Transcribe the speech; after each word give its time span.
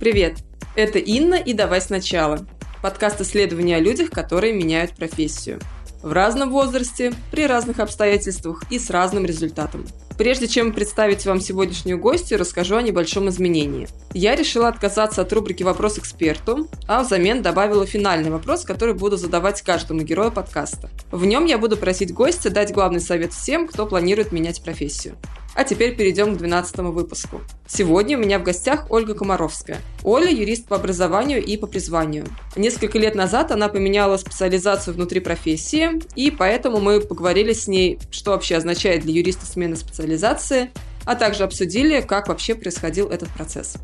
Привет! 0.00 0.36
Это 0.76 1.00
Инна 1.00 1.34
и 1.34 1.52
«Давай 1.52 1.80
сначала»– 1.80 2.46
подкаст 2.82 3.20
исследования 3.20 3.74
о 3.74 3.80
людях, 3.80 4.10
которые 4.10 4.52
меняют 4.52 4.92
профессию. 4.92 5.58
В 6.04 6.12
разном 6.12 6.50
возрасте, 6.50 7.12
при 7.32 7.48
разных 7.48 7.80
обстоятельствах 7.80 8.62
и 8.70 8.78
с 8.78 8.90
разным 8.90 9.26
результатом. 9.26 9.84
Прежде 10.16 10.46
чем 10.46 10.72
представить 10.72 11.26
вам 11.26 11.40
сегодняшнюю 11.40 11.98
гостью, 11.98 12.38
расскажу 12.38 12.76
о 12.76 12.82
небольшом 12.82 13.28
изменении. 13.28 13.88
Я 14.14 14.36
решила 14.36 14.68
отказаться 14.68 15.22
от 15.22 15.32
рубрики 15.32 15.64
«Вопрос 15.64 15.98
эксперту», 15.98 16.68
а 16.86 17.02
взамен 17.02 17.42
добавила 17.42 17.84
финальный 17.84 18.30
вопрос, 18.30 18.62
который 18.62 18.94
буду 18.94 19.16
задавать 19.16 19.62
каждому 19.62 20.02
герою 20.02 20.30
подкаста. 20.30 20.90
В 21.10 21.24
нем 21.24 21.44
я 21.46 21.58
буду 21.58 21.76
просить 21.76 22.14
гостя 22.14 22.50
дать 22.50 22.72
главный 22.72 23.00
совет 23.00 23.32
всем, 23.32 23.66
кто 23.66 23.84
планирует 23.84 24.30
менять 24.30 24.62
профессию. 24.62 25.16
А 25.58 25.64
теперь 25.64 25.96
перейдем 25.96 26.36
к 26.36 26.38
12 26.38 26.76
выпуску. 26.76 27.40
Сегодня 27.66 28.16
у 28.16 28.20
меня 28.20 28.38
в 28.38 28.44
гостях 28.44 28.86
Ольга 28.90 29.14
Комаровская. 29.14 29.78
Оля– 30.04 30.30
юрист 30.30 30.68
по 30.68 30.76
образованию 30.76 31.44
и 31.44 31.56
по 31.56 31.66
призванию. 31.66 32.26
Несколько 32.54 32.96
лет 32.96 33.16
назад 33.16 33.50
она 33.50 33.66
поменяла 33.66 34.18
специализацию 34.18 34.94
внутри 34.94 35.18
профессии, 35.18 36.00
и 36.14 36.30
поэтому 36.30 36.78
мы 36.78 37.00
поговорили 37.00 37.52
с 37.52 37.66
ней, 37.66 37.98
что 38.12 38.30
вообще 38.30 38.54
означает 38.54 39.02
для 39.02 39.14
юриста 39.14 39.46
смена 39.46 39.74
специализации, 39.74 40.70
а 41.04 41.16
также 41.16 41.42
обсудили, 41.42 42.02
как 42.02 42.28
вообще 42.28 42.54
происходил 42.54 43.08
этот 43.08 43.28
процесс. 43.30 43.78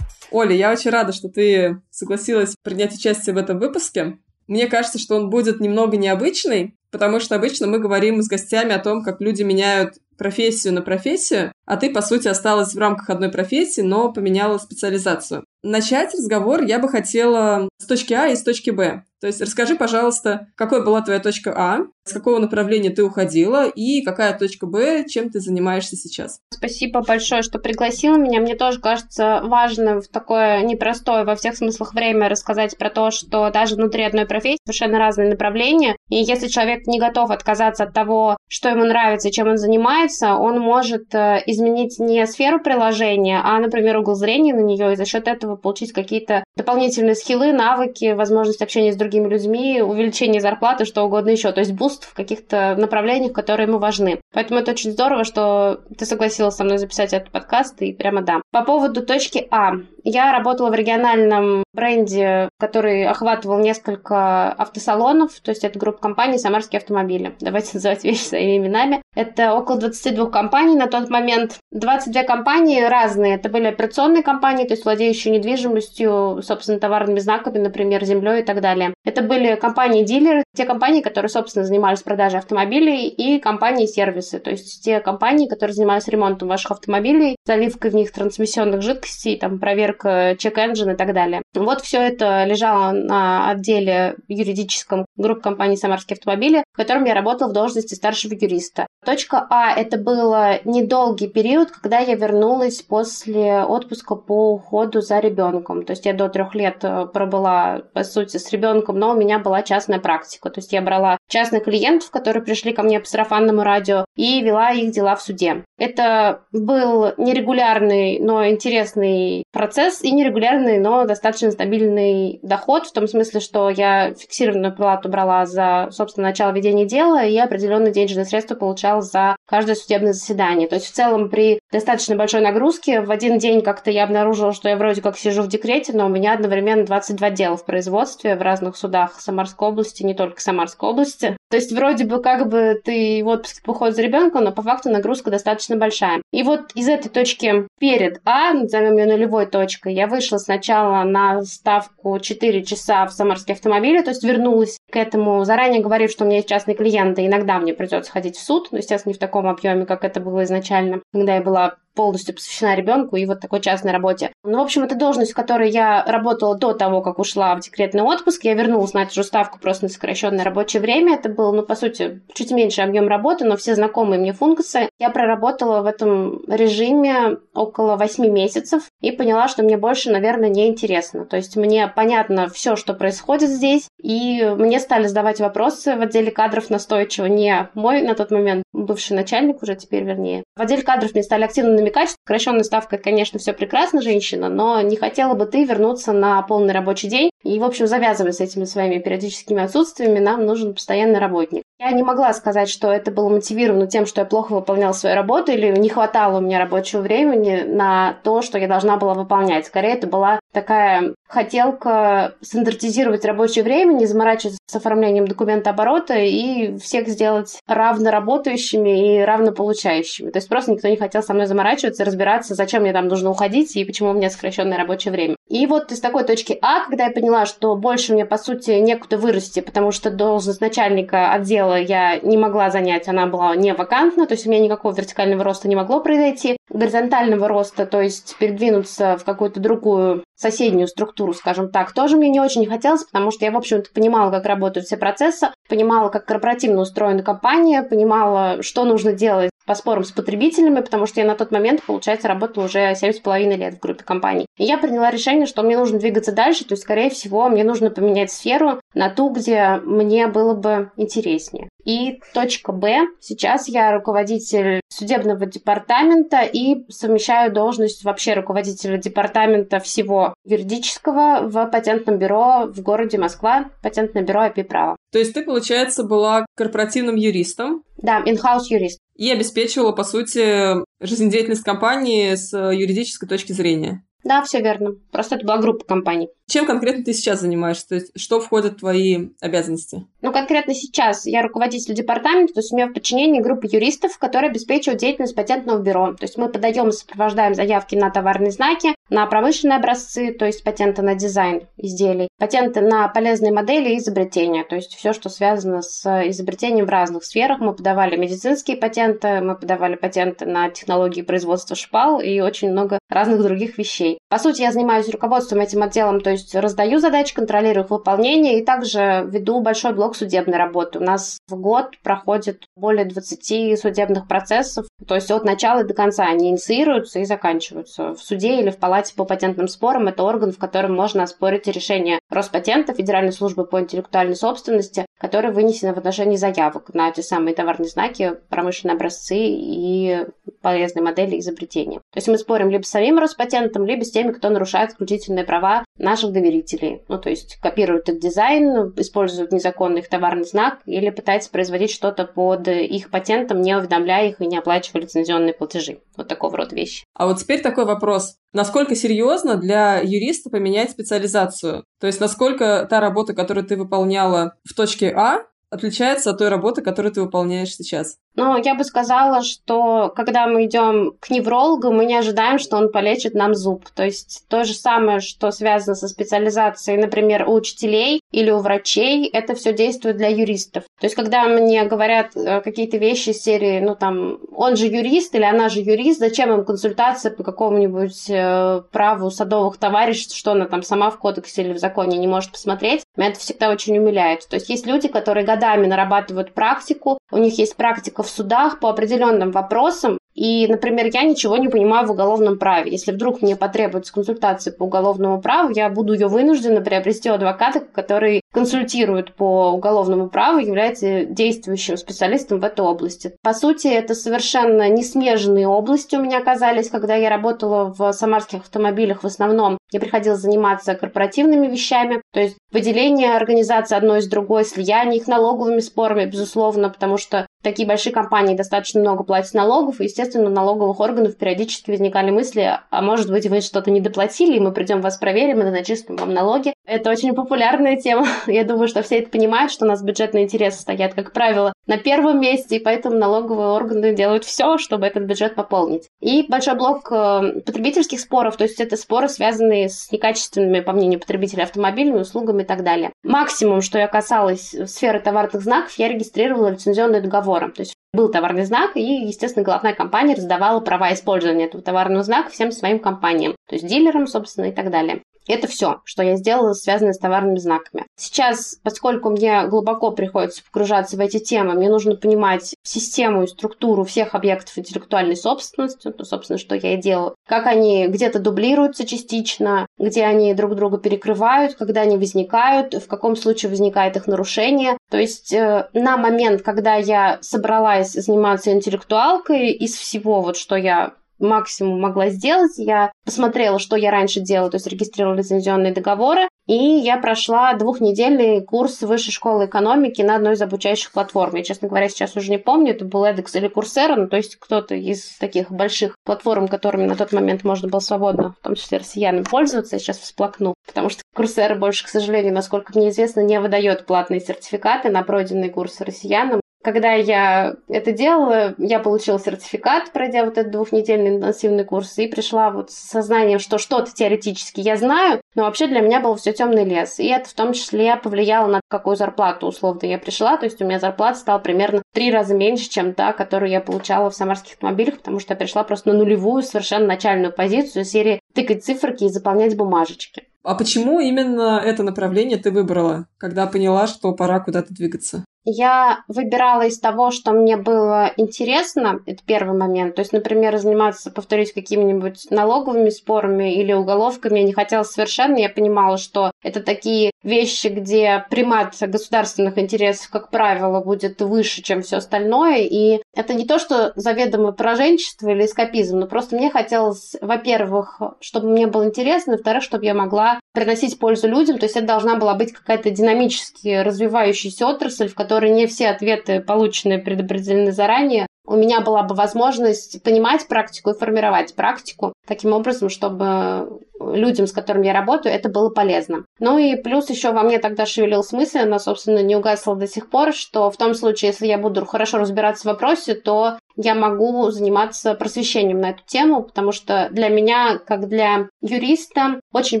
Оля, 0.30 0.56
я 0.56 0.72
очень 0.72 0.90
рада, 0.92 1.12
что 1.12 1.28
ты 1.28 1.82
согласилась 1.90 2.54
принять 2.62 2.94
участие 2.94 3.34
в 3.34 3.36
этом 3.36 3.58
выпуске. 3.58 4.16
Мне 4.46 4.66
кажется, 4.66 4.98
что 4.98 5.16
он 5.16 5.28
будет 5.28 5.60
немного 5.60 5.98
необычный, 5.98 6.74
потому 6.90 7.20
что 7.20 7.34
обычно 7.34 7.66
мы 7.66 7.78
говорим 7.78 8.22
с 8.22 8.28
гостями 8.28 8.72
о 8.72 8.78
том, 8.78 9.02
как 9.02 9.20
люди 9.20 9.42
меняют 9.42 9.94
профессию 10.16 10.74
на 10.74 10.82
профессию, 10.82 11.52
а 11.64 11.76
ты, 11.76 11.90
по 11.90 12.02
сути, 12.02 12.28
осталась 12.28 12.74
в 12.74 12.78
рамках 12.78 13.08
одной 13.08 13.30
профессии, 13.30 13.80
но 13.80 14.12
поменяла 14.12 14.58
специализацию. 14.58 15.44
Начать 15.62 16.14
разговор 16.14 16.62
я 16.62 16.78
бы 16.78 16.88
хотела 16.88 17.68
с 17.78 17.86
точки 17.86 18.14
А 18.14 18.28
и 18.28 18.36
с 18.36 18.42
точки 18.42 18.70
Б. 18.70 19.04
То 19.20 19.26
есть 19.26 19.40
расскажи, 19.42 19.76
пожалуйста, 19.76 20.48
какой 20.54 20.82
была 20.82 21.02
твоя 21.02 21.20
точка 21.20 21.52
А, 21.54 21.80
с 22.04 22.12
какого 22.12 22.38
направления 22.38 22.88
ты 22.88 23.02
уходила 23.02 23.68
и 23.68 24.02
какая 24.02 24.36
точка 24.36 24.66
Б, 24.66 25.04
чем 25.06 25.28
ты 25.28 25.40
занимаешься 25.40 25.96
сейчас. 25.96 26.40
Спасибо 26.54 27.02
большое, 27.02 27.42
что 27.42 27.58
пригласила 27.58 28.16
меня. 28.16 28.40
Мне 28.40 28.56
тоже 28.56 28.80
кажется 28.80 29.42
важно 29.44 30.00
в 30.00 30.08
такое 30.08 30.62
непростое 30.62 31.24
во 31.24 31.36
всех 31.36 31.56
смыслах 31.56 31.92
время 31.92 32.30
рассказать 32.30 32.78
про 32.78 32.88
то, 32.88 33.10
что 33.10 33.50
даже 33.50 33.76
внутри 33.76 34.04
одной 34.04 34.24
профессии 34.24 34.58
совершенно 34.64 34.98
разные 34.98 35.28
направления. 35.28 35.96
И 36.08 36.16
если 36.16 36.48
человек 36.48 36.86
не 36.86 36.98
готов 36.98 37.30
отказаться 37.30 37.84
от 37.84 37.92
того, 37.92 38.38
что 38.48 38.70
ему 38.70 38.84
нравится, 38.84 39.30
чем 39.30 39.48
он 39.48 39.58
занимается, 39.58 40.34
он 40.34 40.58
может 40.58 41.14
э, 41.14 41.42
изменить 41.46 41.98
не 41.98 42.26
сферу 42.26 42.62
приложения, 42.62 43.40
а, 43.44 43.58
например, 43.60 43.98
угол 43.98 44.14
зрения 44.14 44.54
на 44.54 44.60
нее 44.60 44.94
и 44.94 44.96
за 44.96 45.04
счет 45.04 45.28
этого 45.28 45.49
получить 45.56 45.92
какие-то 45.92 46.44
дополнительные 46.56 47.14
скиллы, 47.14 47.52
навыки, 47.52 48.12
возможность 48.12 48.62
общения 48.62 48.92
с 48.92 48.96
другими 48.96 49.28
людьми, 49.28 49.80
увеличение 49.80 50.40
зарплаты, 50.40 50.84
что 50.84 51.02
угодно 51.02 51.30
еще. 51.30 51.52
То 51.52 51.60
есть 51.60 51.72
буст 51.72 52.04
в 52.04 52.14
каких-то 52.14 52.76
направлениях, 52.76 53.32
которые 53.32 53.66
ему 53.66 53.78
важны. 53.78 54.20
Поэтому 54.34 54.60
это 54.60 54.72
очень 54.72 54.92
здорово, 54.92 55.24
что 55.24 55.80
ты 55.96 56.04
согласилась 56.04 56.56
со 56.56 56.64
мной 56.64 56.78
записать 56.78 57.12
этот 57.12 57.30
подкаст, 57.30 57.80
и 57.80 57.92
прямо 57.92 58.22
да. 58.22 58.42
По 58.50 58.62
поводу 58.62 59.04
точки 59.04 59.46
А. 59.50 59.72
Я 60.04 60.32
работала 60.32 60.70
в 60.70 60.74
региональном 60.74 61.64
бренде, 61.72 62.49
который 62.60 63.06
охватывал 63.06 63.58
несколько 63.58 64.52
автосалонов, 64.52 65.40
то 65.40 65.50
есть 65.50 65.64
это 65.64 65.78
группа 65.78 65.98
компаний 65.98 66.38
«Самарские 66.38 66.78
автомобили». 66.78 67.34
Давайте 67.40 67.70
называть 67.74 68.04
вещи 68.04 68.22
своими 68.22 68.58
именами. 68.58 69.02
Это 69.16 69.54
около 69.54 69.78
22 69.78 70.30
компаний 70.30 70.76
на 70.76 70.86
тот 70.86 71.10
момент. 71.10 71.58
22 71.72 72.22
компании 72.22 72.82
разные. 72.82 73.34
Это 73.34 73.48
были 73.48 73.66
операционные 73.66 74.22
компании, 74.22 74.66
то 74.66 74.74
есть 74.74 74.84
владеющие 74.84 75.36
недвижимостью, 75.36 76.40
собственно, 76.42 76.78
товарными 76.78 77.18
знаками, 77.18 77.58
например, 77.58 78.04
землей 78.04 78.40
и 78.40 78.44
так 78.44 78.60
далее. 78.60 78.94
Это 79.04 79.22
были 79.22 79.56
компании-дилеры, 79.56 80.44
те 80.54 80.64
компании, 80.64 81.00
которые, 81.00 81.30
собственно, 81.30 81.64
занимались 81.64 82.02
продажей 82.02 82.38
автомобилей, 82.38 83.08
и 83.08 83.38
компании-сервисы, 83.40 84.38
то 84.38 84.50
есть 84.50 84.84
те 84.84 85.00
компании, 85.00 85.48
которые 85.48 85.74
занимались 85.74 86.08
ремонтом 86.08 86.48
ваших 86.48 86.72
автомобилей, 86.72 87.36
заливкой 87.44 87.90
в 87.90 87.94
них 87.94 88.12
трансмиссионных 88.12 88.82
жидкостей, 88.82 89.36
там, 89.36 89.58
проверка 89.58 90.36
чек-энджин 90.38 90.90
и 90.90 90.96
так 90.96 91.14
далее. 91.14 91.42
Вот 91.54 91.80
все 91.80 92.00
это 92.00 92.44
лежало 92.50 92.92
на 92.92 93.50
отделе 93.50 94.16
юридическом 94.28 95.06
группы 95.16 95.40
компании 95.40 95.76
«Самарские 95.76 96.16
автомобили», 96.16 96.64
в 96.72 96.76
котором 96.76 97.04
я 97.04 97.14
работала 97.14 97.48
в 97.48 97.54
должности 97.54 97.94
старшего 97.94 98.34
юриста. 98.34 98.86
Точка 99.04 99.46
А– 99.48 99.72
это 99.76 99.96
был 99.96 100.34
недолгий 100.64 101.28
период, 101.28 101.70
когда 101.70 101.98
я 101.98 102.14
вернулась 102.14 102.82
после 102.82 103.62
отпуска 103.62 104.14
по 104.14 104.52
уходу 104.52 105.00
за 105.00 105.20
ребенком. 105.20 105.84
То 105.84 105.92
есть 105.92 106.04
я 106.06 106.12
до 106.12 106.28
трех 106.28 106.54
лет 106.54 106.78
э, 106.82 107.06
пробыла, 107.06 107.82
по 107.94 108.04
сути, 108.04 108.36
с 108.36 108.50
ребенком, 108.52 108.98
но 108.98 109.12
у 109.12 109.16
меня 109.16 109.38
была 109.38 109.62
частная 109.62 110.00
практика. 110.00 110.50
То 110.50 110.58
есть 110.58 110.72
я 110.72 110.82
брала 110.82 111.16
частных 111.28 111.64
клиентов, 111.64 112.10
которые 112.10 112.42
пришли 112.42 112.72
ко 112.72 112.82
мне 112.82 113.00
по 113.00 113.06
сарафанному 113.06 113.62
радио, 113.62 114.04
и 114.16 114.42
вела 114.42 114.72
их 114.72 114.92
дела 114.92 115.16
в 115.16 115.22
суде. 115.22 115.64
Это 115.78 116.42
был 116.52 117.12
нерегулярный, 117.16 118.18
но 118.18 118.46
интересный 118.46 119.44
процесс 119.52 120.02
и 120.02 120.12
нерегулярный, 120.12 120.78
но 120.78 121.04
достаточно 121.06 121.50
стабильный 121.50 122.39
доход, 122.42 122.86
в 122.86 122.92
том 122.92 123.06
смысле, 123.06 123.40
что 123.40 123.70
я 123.70 124.14
фиксированную 124.14 124.74
плату 124.74 125.08
брала 125.08 125.46
за, 125.46 125.88
собственно, 125.90 126.28
начало 126.28 126.52
ведения 126.52 126.86
дела 126.86 127.24
и 127.24 127.36
определенные 127.36 127.92
денежные 127.92 128.24
средства 128.24 128.54
получала 128.54 129.02
за 129.02 129.36
каждое 129.46 129.74
судебное 129.74 130.12
заседание. 130.12 130.68
То 130.68 130.76
есть 130.76 130.86
в 130.86 130.92
целом 130.92 131.28
при 131.28 131.60
достаточно 131.72 132.16
большой 132.16 132.40
нагрузке 132.40 133.00
в 133.00 133.10
один 133.10 133.38
день 133.38 133.62
как-то 133.62 133.90
я 133.90 134.04
обнаружила, 134.04 134.52
что 134.52 134.68
я 134.68 134.76
вроде 134.76 135.02
как 135.02 135.16
сижу 135.16 135.42
в 135.42 135.48
декрете, 135.48 135.92
но 135.92 136.06
у 136.06 136.08
меня 136.08 136.34
одновременно 136.34 136.84
22 136.84 137.30
дела 137.30 137.56
в 137.56 137.64
производстве 137.64 138.36
в 138.36 138.42
разных 138.42 138.76
судах 138.76 139.20
Самарской 139.20 139.68
области, 139.68 140.02
не 140.02 140.14
только 140.14 140.40
Самарской 140.40 140.88
области. 140.88 141.36
То 141.50 141.56
есть 141.56 141.72
вроде 141.72 142.04
бы 142.04 142.22
как 142.22 142.48
бы 142.48 142.80
ты 142.82 143.22
в 143.24 143.28
отпуске 143.28 143.60
по 143.62 143.90
за 143.90 144.02
ребенком, 144.02 144.44
но 144.44 144.52
по 144.52 144.62
факту 144.62 144.88
нагрузка 144.90 145.30
достаточно 145.30 145.76
большая. 145.76 146.22
И 146.32 146.42
вот 146.42 146.70
из 146.74 146.88
этой 146.88 147.08
точки 147.08 147.66
перед 147.80 148.20
А, 148.24 148.52
назовем 148.52 148.96
ее 148.96 149.06
нулевой 149.06 149.46
точкой, 149.46 149.94
я 149.94 150.06
вышла 150.06 150.38
сначала 150.38 151.02
на 151.02 151.42
ставку 151.42 152.18
4 152.18 152.62
часа 152.64 153.06
в 153.06 153.12
самарские 153.12 153.54
автомобили, 153.54 154.02
то 154.02 154.10
есть 154.10 154.22
вернулась 154.22 154.78
к 154.90 154.96
этому, 154.96 155.44
заранее 155.44 155.82
говорив, 155.82 156.10
что 156.10 156.24
у 156.24 156.26
меня 156.28 156.36
есть 156.36 156.48
частные 156.48 156.76
клиенты, 156.76 157.26
иногда 157.26 157.58
мне 157.58 157.74
придется 157.74 158.12
ходить 158.12 158.36
в 158.36 158.44
суд, 158.44 158.68
но, 158.70 158.78
естественно, 158.78 159.10
не 159.10 159.16
в 159.16 159.20
таком 159.20 159.48
объеме, 159.48 159.86
как 159.86 160.04
это 160.04 160.20
было 160.20 160.44
изначально, 160.44 161.00
когда 161.12 161.34
я 161.34 161.42
была 161.42 161.76
полностью 162.00 162.34
посвящена 162.34 162.74
ребенку 162.76 163.16
и 163.16 163.26
вот 163.26 163.40
такой 163.40 163.60
частной 163.60 163.92
работе. 163.92 164.32
Ну, 164.42 164.56
в 164.56 164.62
общем, 164.62 164.84
это 164.84 164.94
должность, 164.94 165.32
в 165.32 165.34
которой 165.34 165.68
я 165.68 166.02
работала 166.06 166.56
до 166.56 166.72
того, 166.72 167.02
как 167.02 167.18
ушла 167.18 167.54
в 167.54 167.60
декретный 167.60 168.00
отпуск. 168.00 168.42
Я 168.44 168.54
вернулась 168.54 168.94
на 168.94 169.02
эту 169.02 169.12
же 169.12 169.22
ставку 169.22 169.58
просто 169.58 169.84
на 169.84 169.88
сокращенное 169.90 170.42
рабочее 170.42 170.80
время. 170.80 171.16
Это 171.16 171.28
был, 171.28 171.52
ну, 171.52 171.62
по 171.62 171.74
сути, 171.74 172.22
чуть 172.32 172.52
меньше 172.52 172.80
объем 172.80 173.06
работы, 173.06 173.44
но 173.44 173.58
все 173.58 173.74
знакомые 173.74 174.18
мне 174.18 174.32
функции. 174.32 174.88
Я 174.98 175.10
проработала 175.10 175.82
в 175.82 175.86
этом 175.86 176.42
режиме 176.48 177.36
около 177.54 177.96
8 177.96 178.26
месяцев 178.30 178.84
и 179.02 179.12
поняла, 179.12 179.46
что 179.48 179.62
мне 179.62 179.76
больше, 179.76 180.10
наверное, 180.10 180.48
не 180.48 180.68
интересно. 180.68 181.26
То 181.26 181.36
есть 181.36 181.54
мне 181.56 181.86
понятно 181.86 182.48
все, 182.48 182.76
что 182.76 182.94
происходит 182.94 183.50
здесь, 183.50 183.88
и 184.02 184.42
мне 184.56 184.80
стали 184.80 185.06
задавать 185.06 185.38
вопросы 185.40 185.96
в 185.96 186.00
отделе 186.00 186.30
кадров 186.30 186.70
настойчиво. 186.70 187.26
Не 187.26 187.68
мой 187.74 188.00
на 188.00 188.14
тот 188.14 188.30
момент 188.30 188.62
бывший 188.72 189.12
начальник 189.12 189.62
уже 189.62 189.74
теперь, 189.74 190.04
вернее. 190.04 190.44
В 190.56 190.62
отделе 190.62 190.82
кадров 190.82 191.12
мне 191.12 191.22
стали 191.22 191.44
активно 191.44 191.72
намекать, 191.72 191.89
что 191.90 192.16
сокращенная 192.24 192.64
ставка, 192.64 192.98
конечно, 192.98 193.38
все 193.38 193.52
прекрасно, 193.52 194.02
женщина, 194.02 194.48
но 194.48 194.80
не 194.80 194.96
хотела 194.96 195.34
бы 195.34 195.46
ты 195.46 195.64
вернуться 195.64 196.12
на 196.12 196.42
полный 196.42 196.72
рабочий 196.72 197.08
день. 197.08 197.30
И, 197.42 197.58
в 197.58 197.64
общем, 197.64 197.86
завязывай 197.86 198.32
с 198.32 198.40
этими 198.40 198.64
своими 198.64 198.98
периодическими 198.98 199.62
отсутствиями, 199.62 200.18
нам 200.18 200.44
нужен 200.44 200.74
постоянный 200.74 201.18
работник. 201.18 201.62
Я 201.78 201.92
не 201.92 202.02
могла 202.02 202.34
сказать, 202.34 202.68
что 202.68 202.92
это 202.92 203.10
было 203.10 203.30
мотивировано 203.30 203.86
тем, 203.86 204.04
что 204.04 204.20
я 204.20 204.26
плохо 204.26 204.52
выполняла 204.52 204.92
свою 204.92 205.16
работу 205.16 205.52
или 205.52 205.70
не 205.70 205.88
хватало 205.88 206.38
у 206.38 206.40
меня 206.40 206.58
рабочего 206.58 207.00
времени 207.00 207.62
на 207.66 208.18
то, 208.22 208.42
что 208.42 208.58
я 208.58 208.68
должна 208.68 208.96
была 208.98 209.14
выполнять. 209.14 209.66
Скорее, 209.66 209.94
это 209.94 210.06
была 210.06 210.39
такая 210.52 211.14
хотелка 211.28 212.34
стандартизировать 212.40 213.24
рабочее 213.24 213.64
время, 213.64 213.92
не 213.92 214.06
заморачиваться 214.06 214.58
с 214.66 214.74
оформлением 214.74 215.26
документа 215.26 215.70
оборота 215.70 216.18
и 216.18 216.76
всех 216.78 217.08
сделать 217.08 217.58
равно 217.66 218.10
работающими 218.10 219.16
и 219.16 219.24
равно 219.24 219.52
получающими. 219.52 220.30
То 220.30 220.38
есть 220.38 220.48
просто 220.48 220.72
никто 220.72 220.88
не 220.88 220.96
хотел 220.96 221.22
со 221.22 221.34
мной 221.34 221.46
заморачиваться, 221.46 222.04
разбираться, 222.04 222.54
зачем 222.54 222.82
мне 222.82 222.92
там 222.92 223.08
нужно 223.08 223.30
уходить 223.30 223.76
и 223.76 223.84
почему 223.84 224.10
у 224.10 224.14
меня 224.14 224.30
сокращенное 224.30 224.78
рабочее 224.78 225.12
время. 225.12 225.36
И 225.50 225.66
вот 225.66 225.90
из 225.90 225.98
такой 225.98 226.22
точки 226.22 226.56
А, 226.62 226.84
когда 226.84 227.06
я 227.06 227.10
поняла, 227.10 227.44
что 227.44 227.74
больше 227.74 228.12
мне, 228.12 228.24
по 228.24 228.38
сути, 228.38 228.70
некуда 228.70 229.18
вырасти, 229.18 229.58
потому 229.58 229.90
что 229.90 230.08
должность 230.08 230.60
начальника 230.60 231.32
отдела 231.32 231.76
я 231.76 232.20
не 232.20 232.38
могла 232.38 232.70
занять, 232.70 233.08
она 233.08 233.26
была 233.26 233.56
не 233.56 233.74
вакантна, 233.74 234.28
то 234.28 234.34
есть 234.34 234.46
у 234.46 234.50
меня 234.50 234.62
никакого 234.62 234.94
вертикального 234.94 235.42
роста 235.42 235.66
не 235.66 235.74
могло 235.74 235.98
произойти. 236.00 236.56
Горизонтального 236.68 237.48
роста, 237.48 237.84
то 237.84 238.00
есть 238.00 238.36
передвинуться 238.38 239.18
в 239.18 239.24
какую-то 239.24 239.58
другую 239.58 240.22
соседнюю 240.36 240.86
структуру, 240.86 241.34
скажем 241.34 241.68
так, 241.68 241.92
тоже 241.92 242.16
мне 242.16 242.30
не 242.30 242.40
очень 242.40 242.64
хотелось, 242.66 243.02
потому 243.02 243.32
что 243.32 243.44
я, 243.44 243.50
в 243.50 243.56
общем-то, 243.56 243.90
понимала, 243.92 244.30
как 244.30 244.46
работают 244.46 244.86
все 244.86 244.96
процессы, 244.96 245.48
понимала, 245.68 246.10
как 246.10 246.26
корпоративно 246.26 246.82
устроена 246.82 247.24
компания, 247.24 247.82
понимала, 247.82 248.62
что 248.62 248.84
нужно 248.84 249.12
делать 249.12 249.50
по 249.70 249.76
спорам 249.76 250.02
с 250.02 250.10
потребителями, 250.10 250.80
потому 250.80 251.06
что 251.06 251.20
я 251.20 251.26
на 251.26 251.36
тот 251.36 251.52
момент, 251.52 251.84
получается, 251.84 252.26
работала 252.26 252.64
уже 252.64 252.90
7,5 252.90 253.54
лет 253.54 253.74
в 253.74 253.78
группе 253.78 254.02
компаний. 254.02 254.46
И 254.58 254.64
я 254.64 254.78
приняла 254.78 255.12
решение, 255.12 255.46
что 255.46 255.62
мне 255.62 255.78
нужно 255.78 256.00
двигаться 256.00 256.32
дальше, 256.32 256.64
то 256.64 256.72
есть, 256.72 256.82
скорее 256.82 257.08
всего, 257.08 257.48
мне 257.48 257.62
нужно 257.62 257.88
поменять 257.88 258.32
сферу 258.32 258.80
на 258.94 259.10
ту, 259.10 259.30
где 259.30 259.80
мне 259.84 260.26
было 260.26 260.54
бы 260.54 260.90
интереснее. 260.96 261.68
И 261.84 262.20
точка 262.34 262.72
Б. 262.72 263.06
Сейчас 263.20 263.68
я 263.68 263.92
руководитель 263.92 264.80
судебного 264.88 265.46
департамента 265.46 266.42
и 266.42 266.84
совмещаю 266.90 267.52
должность 267.52 268.04
вообще 268.04 268.34
руководителя 268.34 268.98
департамента 268.98 269.78
всего 269.78 270.34
юридического 270.44 271.42
в 271.42 271.66
патентном 271.66 272.18
бюро 272.18 272.66
в 272.66 272.82
городе 272.82 273.18
Москва, 273.18 273.70
патентное 273.82 274.22
бюро 274.22 274.46
IP-права. 274.46 274.96
То 275.12 275.18
есть 275.18 275.32
ты, 275.32 275.42
получается, 275.42 276.04
была 276.04 276.44
корпоративным 276.56 277.16
юристом? 277.16 277.82
Да, 277.96 278.22
in-house 278.22 278.64
юрист. 278.68 278.98
И 279.20 279.30
обеспечивала, 279.30 279.92
по 279.92 280.02
сути, 280.02 280.82
жизнедеятельность 280.98 281.62
компании 281.62 282.34
с 282.36 282.56
юридической 282.56 283.28
точки 283.28 283.52
зрения. 283.52 284.02
Да, 284.24 284.42
все 284.42 284.60
верно. 284.60 284.96
Просто 285.10 285.36
это 285.36 285.46
была 285.46 285.58
группа 285.58 285.84
компаний. 285.84 286.28
Чем 286.50 286.66
конкретно 286.66 287.04
ты 287.04 287.12
сейчас 287.12 287.40
занимаешься? 287.40 287.88
То 287.88 287.94
есть, 287.94 288.10
что 288.20 288.40
входит 288.40 288.72
в 288.72 288.78
твои 288.80 289.28
обязанности? 289.40 290.06
Ну, 290.20 290.32
конкретно 290.32 290.74
сейчас 290.74 291.24
я 291.24 291.42
руководитель 291.42 291.94
департамента, 291.94 292.54
то 292.54 292.60
есть 292.60 292.72
у 292.72 292.76
меня 292.76 292.88
в 292.88 292.92
подчинении 292.92 293.40
группа 293.40 293.66
юристов, 293.66 294.18
которые 294.18 294.50
обеспечивают 294.50 295.00
деятельность 295.00 295.36
патентного 295.36 295.80
бюро. 295.80 296.14
То 296.14 296.24
есть 296.24 296.36
мы 296.36 296.48
подаем 296.48 296.88
и 296.88 296.92
сопровождаем 296.92 297.54
заявки 297.54 297.94
на 297.94 298.10
товарные 298.10 298.50
знаки, 298.50 298.96
на 299.10 299.26
промышленные 299.26 299.78
образцы, 299.78 300.32
то 300.32 300.44
есть 300.44 300.64
патенты 300.64 301.02
на 301.02 301.14
дизайн 301.14 301.68
изделий, 301.76 302.26
патенты 302.36 302.80
на 302.80 303.06
полезные 303.06 303.52
модели 303.52 303.90
и 303.90 303.98
изобретения, 303.98 304.64
то 304.64 304.74
есть 304.74 304.96
все, 304.96 305.12
что 305.12 305.28
связано 305.28 305.82
с 305.82 306.04
изобретением 306.28 306.86
в 306.86 306.90
разных 306.90 307.24
сферах. 307.24 307.60
Мы 307.60 307.74
подавали 307.74 308.16
медицинские 308.16 308.76
патенты, 308.76 309.40
мы 309.40 309.54
подавали 309.54 309.94
патенты 309.94 310.46
на 310.46 310.68
технологии 310.70 311.22
производства 311.22 311.76
шпал 311.76 312.20
и 312.20 312.40
очень 312.40 312.72
много 312.72 312.98
разных 313.08 313.40
других 313.40 313.78
вещей. 313.78 314.09
По 314.28 314.38
сути, 314.38 314.62
я 314.62 314.72
занимаюсь 314.72 315.08
руководством 315.08 315.60
этим 315.60 315.82
отделом, 315.82 316.20
то 316.20 316.30
есть 316.30 316.54
раздаю 316.54 316.98
задачи, 316.98 317.34
контролирую 317.34 317.84
их 317.84 317.90
выполнение 317.90 318.58
и 318.58 318.64
также 318.64 319.26
веду 319.28 319.60
большой 319.60 319.92
блок 319.92 320.16
судебной 320.16 320.58
работы. 320.58 320.98
У 320.98 321.02
нас 321.02 321.38
в 321.48 321.56
год 321.56 321.98
проходит 322.02 322.64
более 322.76 323.04
20 323.04 323.78
судебных 323.80 324.28
процессов, 324.28 324.86
то 325.06 325.14
есть 325.14 325.30
от 325.30 325.44
начала 325.44 325.84
до 325.84 325.94
конца 325.94 326.24
они 326.24 326.50
инициируются 326.50 327.20
и 327.20 327.24
заканчиваются 327.24 328.14
в 328.14 328.20
суде 328.20 328.60
или 328.60 328.70
в 328.70 328.78
палате 328.78 329.14
по 329.14 329.24
патентным 329.24 329.68
спорам. 329.68 330.08
Это 330.08 330.22
орган, 330.22 330.52
в 330.52 330.58
котором 330.58 330.94
можно 330.94 331.22
оспорить 331.22 331.66
решение 331.66 332.18
Роспатента, 332.30 332.94
Федеральной 332.94 333.32
службы 333.32 333.66
по 333.66 333.80
интеллектуальной 333.80 334.36
собственности, 334.36 335.06
которые 335.18 335.52
вынесены 335.52 335.92
в 335.92 335.98
отношении 335.98 336.36
заявок 336.36 336.94
на 336.94 337.10
те 337.10 337.22
самые 337.22 337.54
товарные 337.54 337.88
знаки, 337.88 338.34
промышленные 338.48 338.94
образцы 338.94 339.36
и 339.36 340.26
полезные 340.62 341.02
модели 341.02 341.38
изобретения. 341.38 341.98
То 342.12 342.16
есть 342.16 342.28
мы 342.28 342.38
спорим 342.38 342.70
либо 342.70 342.82
с 342.82 342.90
самим 342.90 343.18
Роспатентом, 343.18 343.86
либо 343.86 343.99
с 344.04 344.10
теми, 344.10 344.32
кто 344.32 344.50
нарушает 344.50 344.90
исключительные 344.90 345.44
права 345.44 345.84
наших 345.98 346.32
доверителей. 346.32 347.02
Ну, 347.08 347.18
то 347.18 347.30
есть 347.30 347.56
копируют 347.60 348.08
их 348.08 348.20
дизайн, 348.20 348.92
используют 348.96 349.52
незаконный 349.52 350.00
их 350.00 350.08
товарный 350.08 350.44
знак 350.44 350.80
или 350.86 351.10
пытаются 351.10 351.50
производить 351.50 351.90
что-то 351.90 352.24
под 352.24 352.68
их 352.68 353.10
патентом, 353.10 353.60
не 353.60 353.76
уведомляя 353.76 354.28
их 354.28 354.40
и 354.40 354.46
не 354.46 354.58
оплачивая 354.58 355.02
лицензионные 355.02 355.54
платежи. 355.54 356.00
Вот 356.16 356.28
такого 356.28 356.56
рода 356.56 356.74
вещи. 356.74 357.04
А 357.14 357.26
вот 357.26 357.38
теперь 357.38 357.60
такой 357.60 357.84
вопрос. 357.84 358.36
Насколько 358.52 358.96
серьезно 358.96 359.56
для 359.56 360.00
юриста 360.00 360.50
поменять 360.50 360.90
специализацию? 360.90 361.84
То 362.00 362.06
есть 362.06 362.20
насколько 362.20 362.86
та 362.88 363.00
работа, 363.00 363.32
которую 363.32 363.64
ты 363.66 363.76
выполняла 363.76 364.54
в 364.64 364.74
точке 364.74 365.12
А, 365.14 365.44
отличается 365.70 366.30
от 366.30 366.38
той 366.38 366.48
работы, 366.48 366.82
которую 366.82 367.12
ты 367.12 367.22
выполняешь 367.22 367.74
сейчас? 367.74 368.16
Но 368.36 368.56
я 368.56 368.74
бы 368.74 368.84
сказала, 368.84 369.42
что 369.42 370.12
когда 370.14 370.46
мы 370.46 370.64
идем 370.64 371.12
к 371.20 371.30
неврологу, 371.30 371.92
мы 371.92 372.04
не 372.04 372.14
ожидаем, 372.14 372.58
что 372.58 372.76
он 372.76 372.92
полечит 372.92 373.34
нам 373.34 373.54
зуб. 373.54 373.88
То 373.90 374.04
есть 374.04 374.44
то 374.48 374.64
же 374.64 374.72
самое, 374.72 375.20
что 375.20 375.50
связано 375.50 375.94
со 375.94 376.08
специализацией, 376.08 377.00
например, 377.00 377.48
у 377.48 377.54
учителей 377.54 378.20
или 378.30 378.50
у 378.50 378.58
врачей, 378.58 379.28
это 379.28 379.54
все 379.54 379.72
действует 379.72 380.16
для 380.16 380.28
юристов. 380.28 380.84
То 381.00 381.06
есть 381.06 381.16
когда 381.16 381.44
мне 381.48 381.84
говорят 381.84 382.36
э, 382.36 382.60
какие-то 382.60 382.98
вещи 382.98 383.30
из 383.30 383.42
серии, 383.42 383.80
ну 383.80 383.96
там, 383.96 384.38
он 384.54 384.76
же 384.76 384.86
юрист 384.86 385.34
или 385.34 385.44
она 385.44 385.68
же 385.68 385.80
юрист, 385.80 386.20
зачем 386.20 386.52
им 386.52 386.64
консультация 386.64 387.32
по 387.32 387.42
какому-нибудь 387.42 388.30
э, 388.30 388.82
праву 388.92 389.30
садовых 389.30 389.76
товариществ, 389.76 390.36
что 390.36 390.52
она 390.52 390.66
там 390.66 390.82
сама 390.82 391.10
в 391.10 391.18
кодексе 391.18 391.62
или 391.62 391.72
в 391.72 391.78
законе 391.78 392.16
не 392.16 392.28
может 392.28 392.52
посмотреть, 392.52 393.02
меня 393.16 393.30
это 393.30 393.40
всегда 393.40 393.70
очень 393.70 393.98
умиляет. 393.98 394.48
То 394.48 394.54
есть 394.56 394.70
есть 394.70 394.86
люди, 394.86 395.08
которые 395.08 395.44
нарабатывают 395.86 396.52
практику, 396.52 397.18
у 397.30 397.38
них 397.38 397.58
есть 397.58 397.76
практика 397.76 398.22
в 398.22 398.28
судах 398.28 398.80
по 398.80 398.88
определенным 398.88 399.50
вопросам, 399.50 400.18
и, 400.34 400.66
например, 400.68 401.10
я 401.12 401.22
ничего 401.22 401.56
не 401.56 401.68
понимаю 401.68 402.06
в 402.06 402.12
уголовном 402.12 402.58
праве. 402.58 402.92
Если 402.92 403.12
вдруг 403.12 403.42
мне 403.42 403.56
потребуется 403.56 404.12
консультация 404.12 404.72
по 404.72 404.84
уголовному 404.84 405.40
праву, 405.40 405.70
я 405.74 405.88
буду 405.90 406.12
ее 406.12 406.28
вынуждена 406.28 406.80
приобрести 406.80 407.30
у 407.30 407.34
адвоката, 407.34 407.80
который 407.80 408.40
консультирует 408.52 409.34
по 409.34 409.70
уголовному 409.70 410.28
праву, 410.28 410.58
является 410.58 411.24
действующим 411.24 411.96
специалистом 411.96 412.60
в 412.60 412.64
этой 412.64 412.84
области. 412.84 413.32
По 413.42 413.52
сути, 413.52 413.88
это 413.88 414.14
совершенно 414.14 414.88
не 414.88 415.04
смежные 415.04 415.68
области 415.68 416.16
у 416.16 416.22
меня 416.22 416.38
оказались, 416.38 416.90
когда 416.90 417.14
я 417.14 417.30
работала 417.30 417.94
в 417.96 418.12
самарских 418.12 418.60
автомобилях 418.60 419.22
в 419.22 419.26
основном. 419.26 419.78
Я 419.92 420.00
приходила 420.00 420.36
заниматься 420.36 420.94
корпоративными 420.94 421.66
вещами, 421.66 422.22
то 422.32 422.40
есть 422.40 422.56
выделение 422.72 423.36
организации 423.36 423.96
одной 423.96 424.20
из 424.20 424.28
другой, 424.28 424.64
слияние 424.64 425.20
их 425.20 425.26
налоговыми 425.26 425.80
спорами, 425.80 426.24
безусловно, 426.26 426.90
потому 426.90 427.16
что 427.16 427.46
такие 427.62 427.86
большие 427.86 428.12
компании 428.12 428.56
достаточно 428.56 429.00
много 429.00 429.24
платят 429.24 429.54
налогов, 429.54 430.00
и, 430.00 430.04
естественно, 430.04 430.48
налоговых 430.48 430.98
органов 431.00 431.36
периодически 431.36 431.90
возникали 431.90 432.30
мысли, 432.30 432.78
а 432.90 433.02
может 433.02 433.30
быть, 433.30 433.46
вы 433.46 433.60
что-то 433.60 433.90
недоплатили, 433.90 434.56
и 434.56 434.60
мы 434.60 434.72
придем 434.72 435.00
вас 435.00 435.18
проверим 435.18 435.60
и 435.60 435.70
начислим 435.70 436.16
вам 436.16 436.32
налоги. 436.32 436.72
Это 436.90 437.08
очень 437.08 437.34
популярная 437.34 437.96
тема. 437.96 438.26
Я 438.48 438.64
думаю, 438.64 438.88
что 438.88 439.02
все 439.02 439.20
это 439.20 439.30
понимают, 439.30 439.70
что 439.70 439.84
у 439.84 439.88
нас 439.88 440.02
бюджетные 440.02 440.42
интересы 440.42 440.80
стоят, 440.80 441.14
как 441.14 441.32
правило, 441.32 441.72
на 441.86 441.98
первом 441.98 442.40
месте, 442.40 442.76
и 442.76 442.82
поэтому 442.82 443.16
налоговые 443.16 443.68
органы 443.68 444.12
делают 444.12 444.44
все, 444.44 444.76
чтобы 444.76 445.06
этот 445.06 445.22
бюджет 445.22 445.54
пополнить. 445.54 446.08
И 446.20 446.44
большой 446.48 446.74
блок 446.74 447.12
э, 447.12 447.60
потребительских 447.64 448.18
споров, 448.18 448.56
то 448.56 448.64
есть 448.64 448.80
это 448.80 448.96
споры, 448.96 449.28
связанные 449.28 449.88
с 449.88 450.10
некачественными, 450.10 450.80
по 450.80 450.92
мнению 450.92 451.20
потребителей, 451.20 451.62
автомобилями, 451.62 452.18
услугами 452.18 452.62
и 452.62 452.66
так 452.66 452.82
далее. 452.82 453.12
Максимум, 453.22 453.82
что 453.82 453.96
я 453.96 454.08
касалась 454.08 454.74
сферы 454.86 455.20
товарных 455.20 455.62
знаков, 455.62 455.92
я 455.96 456.08
регистрировала 456.08 456.70
лицензионные 456.70 457.20
договоры. 457.20 457.70
То 457.70 457.82
есть 457.82 457.94
был 458.12 458.32
товарный 458.32 458.64
знак, 458.64 458.96
и, 458.96 459.02
естественно, 459.02 459.64
головная 459.64 459.94
компания 459.94 460.34
раздавала 460.34 460.80
права 460.80 461.12
использования 461.12 461.66
этого 461.66 461.84
товарного 461.84 462.24
знака 462.24 462.50
всем 462.50 462.72
своим 462.72 462.98
компаниям, 462.98 463.54
то 463.68 463.76
есть 463.76 463.86
дилерам, 463.86 464.26
собственно, 464.26 464.66
и 464.66 464.72
так 464.72 464.90
далее. 464.90 465.22
Это 465.48 465.66
все, 465.66 466.00
что 466.04 466.22
я 466.22 466.36
сделала, 466.36 466.74
связанное 466.74 467.12
с 467.12 467.18
товарными 467.18 467.58
знаками. 467.58 468.06
Сейчас, 468.16 468.78
поскольку 468.82 469.30
мне 469.30 469.66
глубоко 469.66 470.10
приходится 470.10 470.62
погружаться 470.64 471.16
в 471.16 471.20
эти 471.20 471.38
темы, 471.38 471.74
мне 471.74 471.88
нужно 471.88 472.16
понимать 472.16 472.74
систему 472.82 473.42
и 473.42 473.46
структуру 473.46 474.04
всех 474.04 474.34
объектов 474.34 474.78
интеллектуальной 474.78 475.36
собственности, 475.36 476.10
то, 476.10 476.24
собственно, 476.24 476.58
что 476.58 476.74
я 476.74 476.94
и 476.94 477.00
делаю, 477.00 477.34
как 477.48 477.66
они 477.66 478.06
где-то 478.06 478.38
дублируются 478.38 479.06
частично, 479.06 479.86
где 479.98 480.24
они 480.24 480.54
друг 480.54 480.74
друга 480.74 480.98
перекрывают, 480.98 481.74
когда 481.74 482.02
они 482.02 482.16
возникают, 482.16 482.94
в 482.94 483.06
каком 483.06 483.36
случае 483.36 483.70
возникает 483.70 484.16
их 484.16 484.26
нарушение. 484.26 484.96
То 485.10 485.18
есть 485.18 485.52
э, 485.52 485.88
на 485.92 486.16
момент, 486.16 486.62
когда 486.62 486.94
я 486.94 487.38
собралась 487.40 488.12
заниматься 488.12 488.72
интеллектуалкой, 488.72 489.72
из 489.72 489.94
всего, 489.94 490.40
вот 490.40 490.56
что 490.56 490.76
я 490.76 491.14
максимум 491.40 492.00
могла 492.00 492.28
сделать. 492.28 492.72
Я 492.76 493.12
посмотрела, 493.24 493.78
что 493.78 493.96
я 493.96 494.10
раньше 494.10 494.40
делала, 494.40 494.70
то 494.70 494.76
есть 494.76 494.86
регистрировала 494.86 495.36
лицензионные 495.36 495.92
договоры, 495.92 496.48
и 496.66 496.74
я 496.74 497.18
прошла 497.18 497.74
двухнедельный 497.74 498.64
курс 498.64 499.00
высшей 499.02 499.32
школы 499.32 499.66
экономики 499.66 500.22
на 500.22 500.36
одной 500.36 500.54
из 500.54 500.62
обучающих 500.62 501.10
платформ. 501.10 501.56
Я, 501.56 501.64
честно 501.64 501.88
говоря, 501.88 502.08
сейчас 502.08 502.36
уже 502.36 502.50
не 502.50 502.58
помню, 502.58 502.92
это 502.92 503.04
был 503.04 503.24
edX 503.24 503.46
или 503.54 503.68
Coursera, 503.68 504.14
ну, 504.16 504.28
то 504.28 504.36
есть 504.36 504.56
кто-то 504.56 504.94
из 504.94 505.36
таких 505.38 505.72
больших 505.72 506.14
платформ, 506.24 506.68
которыми 506.68 507.06
на 507.06 507.16
тот 507.16 507.32
момент 507.32 507.64
можно 507.64 507.88
было 507.88 508.00
свободно, 508.00 508.54
в 508.60 508.64
том 508.64 508.76
числе 508.76 508.98
россиянам, 508.98 509.44
пользоваться, 509.44 509.96
я 509.96 510.00
сейчас 510.00 510.18
всплакну, 510.18 510.74
потому 510.86 511.08
что 511.08 511.22
Coursera 511.36 511.74
больше, 511.74 512.04
к 512.04 512.08
сожалению, 512.08 512.54
насколько 512.54 512.96
мне 512.96 513.08
известно, 513.08 513.40
не 513.40 513.58
выдает 513.58 514.06
платные 514.06 514.40
сертификаты 514.40 515.10
на 515.10 515.22
пройденные 515.22 515.70
курсы 515.70 516.04
россиянам, 516.04 516.59
когда 516.82 517.12
я 517.12 517.76
это 517.88 518.12
делала, 518.12 518.74
я 518.78 519.00
получила 519.00 519.38
сертификат, 519.38 520.12
пройдя 520.12 520.44
вот 520.44 520.56
этот 520.56 520.72
двухнедельный 520.72 521.36
интенсивный 521.36 521.84
курс, 521.84 522.18
и 522.18 522.26
пришла 522.26 522.70
вот 522.70 522.90
с 522.90 522.94
сознанием, 522.94 523.58
что 523.58 523.78
что-то 523.78 524.12
теоретически 524.12 524.80
я 524.80 524.96
знаю, 524.96 525.40
но 525.54 525.64
вообще 525.64 525.86
для 525.86 526.00
меня 526.00 526.20
был 526.20 526.36
все 526.36 526.52
темный 526.52 526.84
лес. 526.84 527.18
И 527.18 527.26
это 527.26 527.48
в 527.48 527.52
том 527.52 527.72
числе 527.72 528.16
повлияло 528.16 528.66
на 528.66 528.80
какую 528.88 529.16
зарплату 529.16 529.66
условно 529.66 530.06
я 530.06 530.18
пришла. 530.18 530.56
То 530.56 530.64
есть 530.64 530.80
у 530.80 530.84
меня 530.84 530.98
зарплата 530.98 531.38
стала 531.38 531.58
примерно 531.58 532.02
три 532.14 532.30
раза 532.30 532.54
меньше, 532.54 532.88
чем 532.88 533.14
та, 533.14 533.32
которую 533.32 533.70
я 533.70 533.80
получала 533.80 534.30
в 534.30 534.34
самарских 534.34 534.74
автомобилях, 534.74 535.18
потому 535.18 535.40
что 535.40 535.52
я 535.52 535.58
пришла 535.58 535.84
просто 535.84 536.10
на 536.10 536.14
нулевую, 536.14 536.62
совершенно 536.62 537.06
начальную 537.06 537.52
позицию 537.52 538.04
серии 538.04 538.40
тыкать 538.54 538.84
циферки 538.84 539.24
и 539.24 539.28
заполнять 539.28 539.76
бумажечки. 539.76 540.44
А 540.62 540.74
почему 540.74 541.20
именно 541.20 541.80
это 541.82 542.02
направление 542.02 542.58
ты 542.58 542.70
выбрала, 542.70 543.26
когда 543.38 543.66
поняла, 543.66 544.06
что 544.06 544.32
пора 544.32 544.60
куда-то 544.60 544.92
двигаться? 544.92 545.44
Я 545.64 546.24
выбирала 546.26 546.86
из 546.86 546.98
того, 546.98 547.30
что 547.30 547.52
мне 547.52 547.76
было 547.76 548.32
интересно, 548.38 549.20
это 549.26 549.42
первый 549.44 549.76
момент. 549.78 550.14
То 550.14 550.22
есть, 550.22 550.32
например, 550.32 550.78
заниматься, 550.78 551.30
повторюсь, 551.30 551.72
какими-нибудь 551.72 552.50
налоговыми 552.50 553.10
спорами 553.10 553.74
или 553.74 553.92
уголовками 553.92 554.60
я 554.60 554.64
не 554.64 554.72
хотела 554.72 555.02
совершенно. 555.02 555.58
Я 555.58 555.68
понимала, 555.68 556.16
что 556.16 556.49
это 556.62 556.80
такие 556.80 557.30
вещи, 557.42 557.88
где 557.88 558.44
примат 558.50 558.94
государственных 559.00 559.78
интересов, 559.78 560.28
как 560.30 560.50
правило, 560.50 561.00
будет 561.00 561.40
выше, 561.40 561.82
чем 561.82 562.02
все 562.02 562.18
остальное. 562.18 562.80
И 562.80 563.20
это 563.34 563.54
не 563.54 563.66
то, 563.66 563.78
что 563.78 564.12
заведомое 564.16 564.72
пораженчество 564.72 565.48
или 565.48 565.64
эскапизм, 565.64 566.18
но 566.18 566.26
просто 566.26 566.56
мне 566.56 566.70
хотелось, 566.70 567.36
во-первых, 567.40 568.20
чтобы 568.40 568.70
мне 568.70 568.86
было 568.86 569.06
интересно, 569.06 569.54
во-вторых, 569.54 569.82
чтобы 569.82 570.04
я 570.04 570.14
могла 570.14 570.60
приносить 570.72 571.18
пользу 571.18 571.48
людям. 571.48 571.78
То 571.78 571.84
есть 571.84 571.96
это 571.96 572.06
должна 572.06 572.36
была 572.36 572.54
быть 572.54 572.72
какая-то 572.72 573.10
динамически 573.10 574.02
развивающаяся 574.02 574.86
отрасль, 574.86 575.28
в 575.28 575.34
которой 575.34 575.70
не 575.70 575.86
все 575.86 576.08
ответы, 576.08 576.60
полученные, 576.60 577.18
предопределены 577.18 577.92
заранее, 577.92 578.46
у 578.70 578.76
меня 578.76 579.00
была 579.00 579.24
бы 579.24 579.34
возможность 579.34 580.22
понимать 580.22 580.68
практику 580.68 581.10
и 581.10 581.18
формировать 581.18 581.74
практику 581.74 582.34
таким 582.50 582.72
образом, 582.72 583.10
чтобы 583.10 584.00
людям, 584.20 584.66
с 584.66 584.72
которыми 584.72 585.06
я 585.06 585.12
работаю, 585.12 585.54
это 585.54 585.68
было 585.68 585.88
полезно. 585.88 586.44
Ну 586.58 586.78
и 586.78 586.96
плюс 586.96 587.30
еще 587.30 587.52
во 587.52 587.62
мне 587.62 587.78
тогда 587.78 588.06
шевелилась 588.06 588.52
мысль, 588.52 588.80
она, 588.80 588.98
собственно, 588.98 589.38
не 589.38 589.54
угасла 589.54 589.94
до 589.94 590.08
сих 590.08 590.28
пор, 590.28 590.52
что 590.52 590.90
в 590.90 590.96
том 590.96 591.14
случае, 591.14 591.52
если 591.52 591.66
я 591.66 591.78
буду 591.78 592.04
хорошо 592.04 592.38
разбираться 592.38 592.82
в 592.82 592.92
вопросе, 592.92 593.34
то 593.34 593.78
я 593.96 594.14
могу 594.14 594.68
заниматься 594.70 595.34
просвещением 595.34 596.00
на 596.00 596.10
эту 596.10 596.22
тему, 596.26 596.62
потому 596.62 596.90
что 596.90 597.28
для 597.30 597.48
меня, 597.48 597.98
как 597.98 598.28
для 598.28 598.68
юриста, 598.80 599.60
очень 599.72 600.00